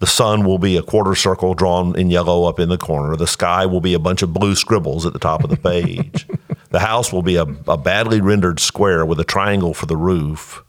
The 0.00 0.06
sun 0.06 0.44
will 0.44 0.58
be 0.58 0.76
a 0.76 0.82
quarter 0.82 1.14
circle 1.16 1.54
drawn 1.54 1.98
in 1.98 2.10
yellow 2.10 2.44
up 2.44 2.60
in 2.60 2.68
the 2.68 2.78
corner. 2.78 3.16
The 3.16 3.26
sky 3.26 3.66
will 3.66 3.80
be 3.80 3.94
a 3.94 3.98
bunch 3.98 4.22
of 4.22 4.32
blue 4.32 4.54
scribbles 4.54 5.04
at 5.04 5.12
the 5.12 5.18
top 5.18 5.42
of 5.42 5.50
the 5.50 5.56
page. 5.56 6.26
the 6.70 6.78
house 6.78 7.12
will 7.12 7.22
be 7.22 7.36
a, 7.36 7.42
a 7.66 7.76
badly 7.76 8.20
rendered 8.20 8.60
square 8.60 9.04
with 9.04 9.18
a 9.18 9.24
triangle 9.24 9.74
for 9.74 9.86
the 9.86 9.96
roof. 9.96 10.62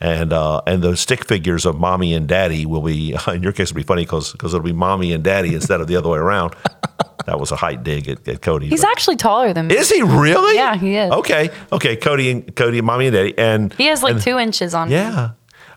And 0.00 0.34
uh, 0.34 0.60
and 0.66 0.82
the 0.82 0.96
stick 0.96 1.24
figures 1.24 1.64
of 1.64 1.78
mommy 1.78 2.12
and 2.12 2.28
daddy 2.28 2.66
will 2.66 2.82
be 2.82 3.16
in 3.28 3.42
your 3.42 3.52
case 3.52 3.70
it'll 3.70 3.76
be 3.76 3.84
funny 3.84 4.02
because 4.02 4.34
it'll 4.34 4.60
be 4.60 4.72
mommy 4.72 5.12
and 5.12 5.24
daddy 5.24 5.54
instead 5.54 5.80
of 5.80 5.86
the 5.86 5.96
other 5.96 6.10
way 6.10 6.18
around. 6.18 6.54
That 7.26 7.40
was 7.40 7.52
a 7.52 7.56
height 7.56 7.82
dig 7.84 8.08
at, 8.08 8.26
at 8.28 8.42
Cody. 8.42 8.68
He's 8.68 8.82
but- 8.82 8.90
actually 8.90 9.16
taller 9.16 9.52
than 9.52 9.66
me. 9.68 9.76
is 9.76 9.90
he 9.90 10.02
really? 10.02 10.56
Yeah, 10.56 10.76
he 10.76 10.96
is. 10.96 11.10
Okay, 11.12 11.50
okay. 11.72 11.96
Cody 11.96 12.30
and 12.30 12.54
Cody, 12.56 12.80
mommy 12.80 13.06
and 13.06 13.14
daddy, 13.14 13.34
and 13.38 13.72
He 13.74 13.86
has 13.86 14.02
like 14.02 14.14
and- 14.14 14.22
two 14.22 14.38
inches 14.38 14.74
on. 14.74 14.90
Yeah. 14.90 15.30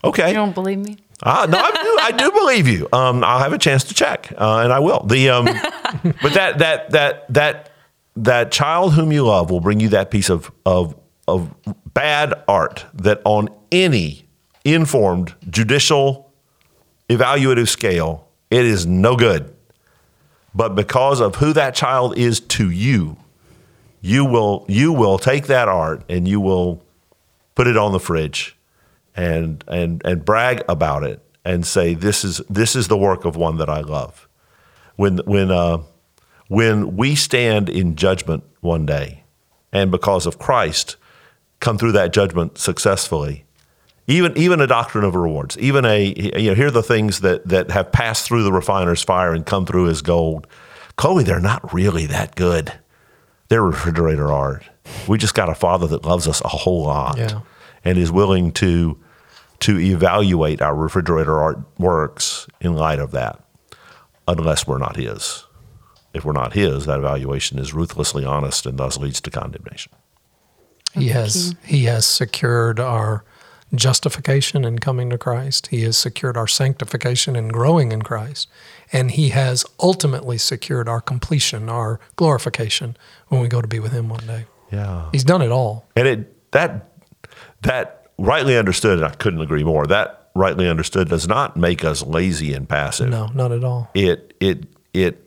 Okay. 0.04 0.28
You 0.30 0.34
don't 0.36 0.54
believe 0.54 0.78
me? 0.80 0.98
Ah, 1.24 1.48
no, 1.50 1.58
I 1.58 1.72
do, 1.72 1.98
I 2.02 2.12
do 2.18 2.32
believe 2.32 2.68
you. 2.68 2.88
Um, 2.94 3.24
I'll 3.24 3.40
have 3.40 3.52
a 3.52 3.58
chance 3.58 3.84
to 3.86 3.94
check, 3.96 4.32
uh, 4.38 4.60
and 4.60 4.72
I 4.72 4.78
will. 4.80 5.04
The 5.04 5.30
um, 5.32 5.46
but 6.22 6.34
that 6.34 6.60
that 6.60 6.92
that 6.92 7.34
that 7.34 7.72
that 8.18 8.52
child 8.52 8.94
whom 8.94 9.12
you 9.12 9.26
love 9.26 9.50
will 9.50 9.60
bring 9.60 9.80
you 9.80 9.90
that 9.90 10.12
piece 10.12 10.30
of 10.30 10.52
of 10.66 10.96
of 11.28 11.50
bad 11.94 12.36
art 12.48 12.86
that 12.94 13.22
on 13.26 13.50
any 13.72 14.28
informed 14.64 15.34
judicial 15.50 16.32
evaluative 17.10 17.68
scale 17.68 18.28
it 18.52 18.66
is 18.66 18.86
no 18.86 19.16
good. 19.16 19.54
But 20.58 20.74
because 20.74 21.22
of 21.22 21.36
who 21.36 21.54
that 21.54 21.76
child 21.76 22.18
is 22.18 22.40
to 22.40 22.72
you, 22.72 23.18
you 24.02 24.26
will 24.26 24.66
you 24.68 24.92
will 24.92 25.20
take 25.20 25.46
that 25.48 25.68
art 25.68 26.02
and 26.10 26.28
you 26.28 26.42
will 26.42 26.84
put 27.54 27.68
it 27.68 27.78
on 27.78 27.92
the 27.92 28.00
fridge 28.00 28.58
and 29.16 29.64
and 29.68 30.02
and 30.04 30.26
brag 30.26 30.64
about 30.68 31.04
it 31.04 31.22
and 31.46 31.64
say 31.64 31.94
this 31.94 32.24
is 32.26 32.42
this 32.50 32.76
is 32.76 32.88
the 32.88 32.98
work 32.98 33.24
of 33.24 33.36
one 33.36 33.58
that 33.58 33.70
I 33.70 33.82
love. 33.82 34.28
When 34.96 35.20
when 35.20 35.52
uh, 35.52 35.84
when 36.48 36.98
we 36.98 37.14
stand 37.14 37.70
in 37.70 37.96
judgment 37.96 38.44
one 38.60 38.88
day, 38.88 39.26
and 39.72 39.92
because 39.92 40.26
of 40.26 40.40
Christ, 40.40 40.96
come 41.60 41.78
through 41.78 41.92
that 41.92 42.14
judgment 42.14 42.58
successfully. 42.58 43.46
Even 44.10 44.38
even 44.38 44.62
a 44.62 44.68
doctrine 44.68 45.04
of 45.04 45.16
rewards, 45.16 45.58
even 45.58 45.84
a 45.84 46.14
you 46.38 46.50
know 46.50 46.56
here 46.56 46.68
are 46.68 46.72
the 46.72 46.82
things 46.84 47.20
that 47.22 47.46
that 47.48 47.72
have 47.72 47.92
passed 47.92 48.26
through 48.26 48.44
the 48.44 48.54
refiner's 48.54 49.04
fire 49.04 49.34
and 49.34 49.46
come 49.46 49.66
through 49.66 49.90
as 49.90 50.02
gold. 50.02 50.48
Chloe, 50.96 51.24
they're 51.24 51.40
not 51.42 51.74
really 51.74 52.06
that 52.06 52.36
good. 52.36 52.72
They're 53.50 53.64
refrigerator 53.64 54.32
art. 54.32 54.64
We 55.08 55.18
just 55.18 55.34
got 55.36 55.50
a 55.50 55.56
father 55.56 55.88
that 55.88 56.06
loves 56.06 56.28
us 56.28 56.42
a 56.46 56.48
whole 56.48 56.84
lot 56.86 57.18
Yeah. 57.18 57.42
and 57.84 57.98
is 57.98 58.12
willing 58.12 58.54
to 58.54 58.98
to 59.60 59.78
evaluate 59.80 60.62
our 60.62 60.76
refrigerator 60.76 61.38
art 61.38 61.60
works 61.78 62.48
in 62.62 62.74
light 62.76 63.00
of 63.00 63.12
that, 63.12 63.44
unless 64.28 64.66
we're 64.68 64.78
not 64.78 64.96
his. 64.96 65.44
If 66.14 66.24
we're 66.24 66.32
not 66.32 66.54
his, 66.54 66.86
that 66.86 67.00
evaluation 67.00 67.60
is 67.60 67.74
ruthlessly 67.74 68.24
honest 68.24 68.66
and 68.66 68.78
thus 68.80 68.98
leads 68.98 69.20
to 69.22 69.32
condemnation. 69.32 69.92
He 70.94 71.10
has 71.10 71.56
he 71.66 71.84
has 71.86 72.06
secured 72.08 72.80
our 72.80 73.26
justification 73.76 74.64
in 74.64 74.80
coming 74.80 75.10
to 75.10 75.18
Christ. 75.18 75.68
He 75.68 75.82
has 75.84 75.98
secured 75.98 76.38
our 76.38 76.48
sanctification 76.48 77.36
and 77.36 77.52
growing 77.52 77.92
in 77.92 78.02
Christ. 78.02 78.48
And 78.92 79.12
he 79.12 79.30
has 79.30 79.66
ultimately 79.80 80.38
secured 80.38 80.88
our 80.88 81.02
completion, 81.02 81.70
our 81.70 82.00
glorification 82.16 82.96
when 83.28 83.42
we 83.42 83.48
go 83.48 83.62
to 83.62 83.68
be 83.68 83.80
with 83.80 83.92
him 83.92 84.10
one 84.10 84.26
day. 84.26 84.46
Yeah. 84.72 85.10
He's 85.12 85.24
done 85.24 85.42
it 85.42 85.52
all. 85.52 85.86
And 85.96 86.08
it 86.08 86.52
that 86.52 86.92
that 87.62 88.08
rightly 88.18 88.58
understood, 88.58 89.00
and 89.00 89.06
I 89.06 89.12
couldn't 89.12 89.42
agree 89.42 89.64
more. 89.64 89.86
That 89.86 90.30
rightly 90.36 90.70
understood 90.70 91.10
does 91.10 91.28
not 91.28 91.58
make 91.58 91.84
us 91.84 92.04
lazy 92.04 92.54
and 92.54 92.68
passive. 92.68 93.10
No, 93.10 93.28
not 93.28 93.52
at 93.52 93.64
all. 93.64 93.90
It 93.94 94.34
it 94.40 94.66
it 94.94 95.24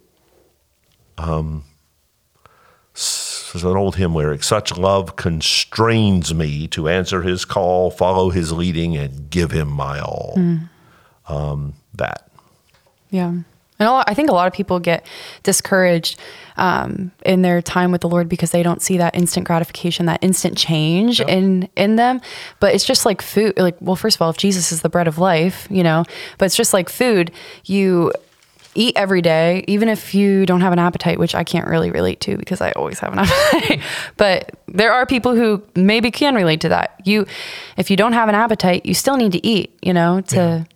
um 1.19 1.65
there's 3.53 3.65
an 3.65 3.77
old 3.77 3.97
hymn 3.97 4.15
lyric, 4.15 4.43
such 4.43 4.77
love 4.77 5.17
constrains 5.17 6.35
me 6.35 6.69
to 6.69 6.89
answer 6.89 7.23
his 7.23 7.45
call, 7.45 7.91
follow 7.91 8.31
his 8.31 8.53
leading, 8.53 8.97
and 8.97 9.31
give 9.31 9.51
him 9.51 9.69
my 9.69 10.01
all. 10.01 10.35
Um, 11.29 11.75
that. 11.95 12.31
Yeah. 13.11 13.29
And 13.81 13.89
a 13.89 13.93
lot, 13.93 14.05
I 14.09 14.15
think 14.15 14.29
a 14.29 14.35
lot 14.35 14.47
of 14.47 14.53
people 14.53 14.79
get 14.79 15.07
discouraged 15.43 16.19
um, 16.59 17.13
in 17.25 17.41
their 17.41 17.63
time 17.63 17.91
with 17.91 18.03
the 18.03 18.11
Lord 18.11 18.29
because 18.29 18.51
they 18.51 18.63
don't 18.63 18.83
see 18.83 18.99
that 18.99 19.17
instant 19.17 19.47
gratification, 19.47 20.05
that 20.05 20.23
instant 20.23 20.59
change 20.59 21.21
in 21.23 21.67
in 21.77 21.97
them. 21.97 22.21
But 22.61 22.75
it's 22.75 22.85
just 22.85 23.07
like 23.07 23.23
food. 23.23 23.59
Like, 23.59 23.77
well, 23.81 23.97
first 23.97 24.17
of 24.17 24.23
all, 24.23 24.29
if 24.29 24.37
Jesus 24.37 24.71
is 24.71 24.83
the 24.83 24.91
bread 24.91 25.09
of 25.09 25.17
life, 25.17 25.67
you 25.71 25.83
know, 25.83 26.05
but 26.37 26.45
it's 26.45 26.57
just 26.57 26.75
like 26.75 26.91
food. 26.91 27.33
You 27.65 28.13
eat 28.75 28.97
every 28.97 29.23
day, 29.23 29.65
even 29.67 29.89
if 29.89 30.15
you 30.15 30.47
don't 30.47 30.61
have 30.61 30.73
an 30.73 30.79
appetite, 30.79 31.19
which 31.19 31.35
I 31.35 31.45
can't 31.45 31.67
really 31.67 31.91
relate 31.91 32.21
to 32.23 32.37
because 32.37 32.61
I 32.61 32.73
always 32.73 32.99
have 33.01 33.13
an 33.13 33.19
appetite. 33.21 33.81
but 34.17 34.55
there 34.69 34.93
are 34.93 35.07
people 35.07 35.35
who 35.35 35.63
maybe 35.75 36.11
can 36.11 36.35
relate 36.35 36.61
to 36.63 36.69
that. 36.69 37.01
You, 37.05 37.27
if 37.77 37.91
you 37.91 37.97
don't 37.97 38.13
have 38.13 38.29
an 38.29 38.35
appetite, 38.35 38.87
you 38.87 38.95
still 38.95 39.17
need 39.17 39.33
to 39.33 39.47
eat. 39.47 39.79
You 39.83 39.93
know, 39.93 40.21
to 40.23 40.67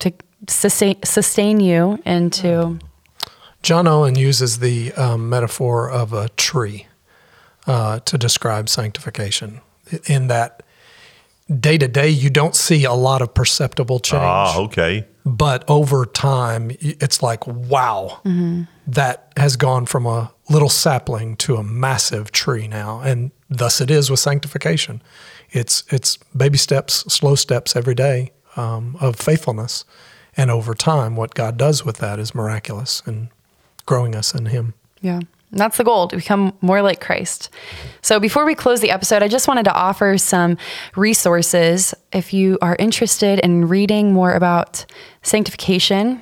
to 0.00 0.12
sustain 0.48 0.96
sustain 1.04 1.60
you 1.60 2.00
and 2.04 2.32
to. 2.34 2.78
John 3.62 3.88
Owen 3.88 4.14
uses 4.14 4.60
the 4.60 4.92
um, 4.92 5.28
metaphor 5.28 5.90
of 5.90 6.12
a 6.12 6.28
tree 6.30 6.86
uh, 7.66 7.98
to 8.00 8.16
describe 8.16 8.68
sanctification. 8.68 9.60
In 10.06 10.26
that 10.28 10.62
day 11.48 11.78
to 11.78 11.88
day, 11.88 12.08
you 12.08 12.30
don't 12.30 12.54
see 12.56 12.84
a 12.84 12.92
lot 12.92 13.22
of 13.22 13.34
perceptible 13.34 13.98
change. 14.00 14.22
Ah, 14.24 14.58
okay. 14.58 15.06
but 15.24 15.64
over 15.68 16.06
time 16.06 16.70
it's 16.80 17.22
like 17.22 17.46
wow 17.46 18.20
that 18.86 19.32
has 19.36 19.56
gone 19.56 19.84
from 19.86 20.06
a 20.06 20.32
little 20.48 20.68
sapling 20.68 21.36
to 21.36 21.56
a 21.56 21.62
massive 21.64 22.30
tree 22.30 22.68
now 22.68 23.00
and 23.00 23.32
thus 23.50 23.80
it 23.80 23.90
is 23.90 24.08
with 24.08 24.20
sanctification 24.20 25.02
it's 25.50 25.82
it's 25.90 26.16
baby 26.36 26.56
steps 26.58 26.94
slow 27.12 27.34
steps 27.34 27.74
every 27.74 27.94
day 27.94 28.30
um, 28.56 28.96
of 29.00 29.16
faithfulness 29.16 29.84
and 30.36 30.48
over 30.50 30.74
time 30.74 31.16
what 31.16 31.34
god 31.34 31.56
does 31.56 31.84
with 31.84 31.96
that 31.96 32.20
is 32.20 32.32
miraculous 32.32 33.02
and 33.06 33.28
growing 33.84 34.14
us 34.14 34.32
in 34.34 34.46
him 34.46 34.74
Yeah. 35.00 35.20
That's 35.52 35.76
the 35.76 35.84
goal 35.84 36.08
to 36.08 36.16
become 36.16 36.52
more 36.60 36.82
like 36.82 37.00
Christ. 37.00 37.50
So, 38.02 38.18
before 38.18 38.44
we 38.44 38.54
close 38.54 38.80
the 38.80 38.90
episode, 38.90 39.22
I 39.22 39.28
just 39.28 39.48
wanted 39.48 39.64
to 39.64 39.72
offer 39.72 40.18
some 40.18 40.58
resources 40.96 41.94
if 42.12 42.32
you 42.34 42.58
are 42.60 42.76
interested 42.78 43.38
in 43.38 43.68
reading 43.68 44.12
more 44.12 44.32
about 44.32 44.84
sanctification. 45.22 46.20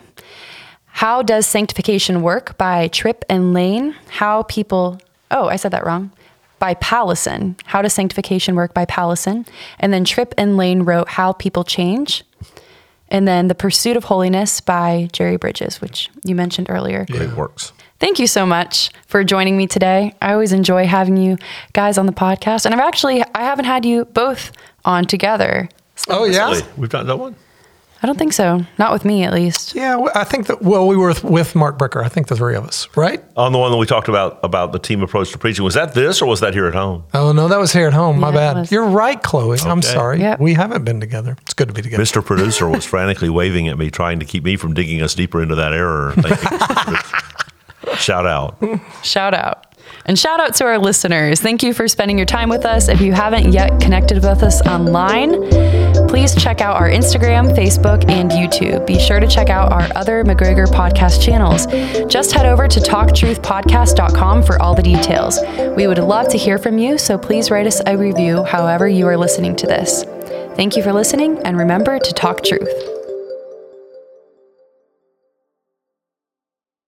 How 0.87 1.23
Does 1.23 1.45
Sanctification 1.47 2.23
Work 2.23 2.57
by 2.57 2.87
Tripp 2.87 3.25
and 3.29 3.53
Lane. 3.53 3.97
How 4.11 4.45
People, 4.45 5.01
oh, 5.33 5.49
I 5.49 5.57
said 5.57 5.73
that 5.73 5.85
wrong. 5.85 6.13
By 6.61 6.75
Powlison. 6.75 7.59
How 7.65 7.83
Does 7.83 7.93
Sanctification 7.93 8.55
Work 8.55 8.75
by 8.75 8.87
Powlison. 8.87 9.49
And 9.81 9.93
then 9.93 10.05
Tripp 10.05 10.35
and 10.39 10.57
Lane 10.57 10.83
wrote 10.83 11.09
How 11.09 11.33
People 11.33 11.65
Change. 11.65 12.23
And 13.09 13.27
then 13.27 13.49
The 13.49 13.57
Pursuit 13.57 13.97
of 13.97 14.05
Holiness 14.05 14.61
by 14.61 15.09
Jerry 15.13 15.37
Bridges, 15.37 15.81
which 15.81 16.11
you 16.25 16.37
mentioned 16.37 16.69
earlier. 16.71 17.07
Great 17.11 17.33
works. 17.33 17.73
Thank 18.01 18.19
you 18.19 18.27
so 18.27 18.45
much 18.45 18.91
for 19.07 19.25
joining 19.25 19.57
me 19.57 19.67
today. 19.67 20.15
I 20.21 20.33
always 20.33 20.53
enjoy 20.53 20.87
having 20.87 21.17
you 21.17 21.39
guys 21.73 21.97
on 21.97 22.07
the 22.07 22.13
podcast. 22.13 22.65
And 22.67 22.75
I've 22.75 22.81
actually 22.81 23.23
I 23.35 23.43
haven't 23.43 23.65
had 23.67 23.85
you 23.85 24.05
both 24.07 24.53
on 24.85 25.05
together. 25.07 25.69
oh 26.11 26.25
yeah 26.25 26.51
Really? 26.51 26.63
We've 26.77 26.93
not 26.93 27.07
done 27.07 27.19
one? 27.19 27.37
I 28.03 28.07
don't 28.07 28.19
think 28.19 28.35
so. 28.35 28.61
Not 28.79 28.93
with 28.93 29.07
me 29.07 29.23
at 29.23 29.33
least. 29.33 29.75
yeah 29.75 29.99
I 30.15 30.25
think 30.25 30.49
that 30.49 30.61
well 30.61 30.87
we 30.87 30.95
were 30.97 31.09
with, 31.09 31.25
with 31.25 31.55
mark 31.55 31.79
bricker 31.79 32.05
i 32.05 32.09
think 32.09 32.27
the 32.27 32.37
three 32.37 32.55
of 32.55 32.65
us 32.67 32.87
right 32.97 33.25
On 33.37 33.51
the 33.53 33.59
one 33.59 33.71
that 33.71 33.79
we 33.79 33.87
talked 33.87 34.09
about 34.09 34.41
about 34.43 34.73
the 34.73 34.79
team 34.79 35.03
approach 35.03 35.31
to 35.33 35.39
preaching. 35.39 35.65
Was 35.65 35.73
that 35.75 35.95
this 35.95 36.21
or 36.21 36.27
was 36.27 36.41
that 36.41 36.53
here 36.53 36.67
at 36.67 36.75
home? 36.75 37.05
oh 37.15 37.33
no 37.33 37.49
that 37.49 37.59
was 37.59 37.73
here 37.73 37.87
at 37.87 37.95
home 37.95 38.21
my 38.21 38.29
Yeah, 38.29 38.33
it 38.33 38.37
bad 38.37 38.57
was. 38.59 38.73
you're 38.73 38.85
right 38.85 39.23
chloe 39.23 39.57
i'm 39.65 39.81
sorry 39.81 40.21
Yeah. 40.21 40.37
we 40.39 40.53
haven't 40.53 40.85
been 40.85 41.01
together 41.01 41.37
it's 41.43 41.55
good 41.55 41.69
to 41.69 41.75
be 41.75 41.81
together 41.81 42.03
Mr. 42.03 42.23
Producer 42.23 42.69
was 42.69 42.85
frantically 42.85 43.31
waving 43.31 43.69
at 43.69 43.79
me, 43.79 43.91
trying 43.91 44.19
to 44.19 44.27
keep 44.27 44.45
me 44.45 44.57
from 44.57 44.75
digging 44.75 45.01
us 45.01 45.15
deeper 45.15 45.41
into 45.43 45.55
that 45.55 45.73
error. 45.73 46.13
Thank 46.17 46.27
you, 46.29 46.35
Mr. 46.59 46.85
Producer. 46.85 47.25
Shout 47.97 48.27
out. 48.27 48.57
Shout 49.03 49.35
out. 49.35 49.67
And 50.07 50.19
shout 50.19 50.41
out 50.41 50.55
to 50.55 50.65
our 50.65 50.79
listeners. 50.79 51.41
Thank 51.41 51.63
you 51.63 51.73
for 51.73 51.89
spending 51.89 52.19
your 52.19 52.27
time 52.27 52.49
with 52.49 52.67
us. 52.67 52.89
If 52.89 53.01
you 53.01 53.13
haven't 53.13 53.53
yet 53.53 53.81
connected 53.81 54.17
with 54.17 54.43
us 54.43 54.61
online, 54.63 55.49
please 56.09 56.35
check 56.35 56.61
out 56.61 56.77
our 56.77 56.89
Instagram, 56.89 57.55
Facebook, 57.57 58.09
and 58.11 58.31
YouTube. 58.31 58.87
Be 58.87 58.99
sure 58.99 59.21
to 59.21 59.27
check 59.27 59.49
out 59.49 59.73
our 59.73 59.89
other 59.97 60.25
McGregor 60.25 60.67
podcast 60.67 61.23
channels. 61.23 61.67
Just 62.11 62.33
head 62.33 62.47
over 62.47 62.69
to 62.69 62.81
talktruthpodcast.com 62.81 64.43
for 64.43 64.61
all 64.61 64.75
the 64.75 64.83
details. 64.83 65.39
We 65.77 65.87
would 65.87 65.99
love 65.99 66.29
to 66.29 66.39
hear 66.39 66.59
from 66.59 66.79
you, 66.79 66.99
so 66.99 67.17
please 67.17 67.51
write 67.51 67.67
us 67.67 67.81
a 67.87 67.97
review 67.97 68.45
however 68.45 68.89
you 68.89 69.07
are 69.07 69.17
listening 69.17 69.57
to 69.57 69.67
this. 69.67 70.05
Thank 70.55 70.77
you 70.77 70.83
for 70.83 70.93
listening, 70.93 71.39
and 71.45 71.59
remember 71.59 71.99
to 71.99 72.13
talk 72.13 72.45
truth. 72.45 73.04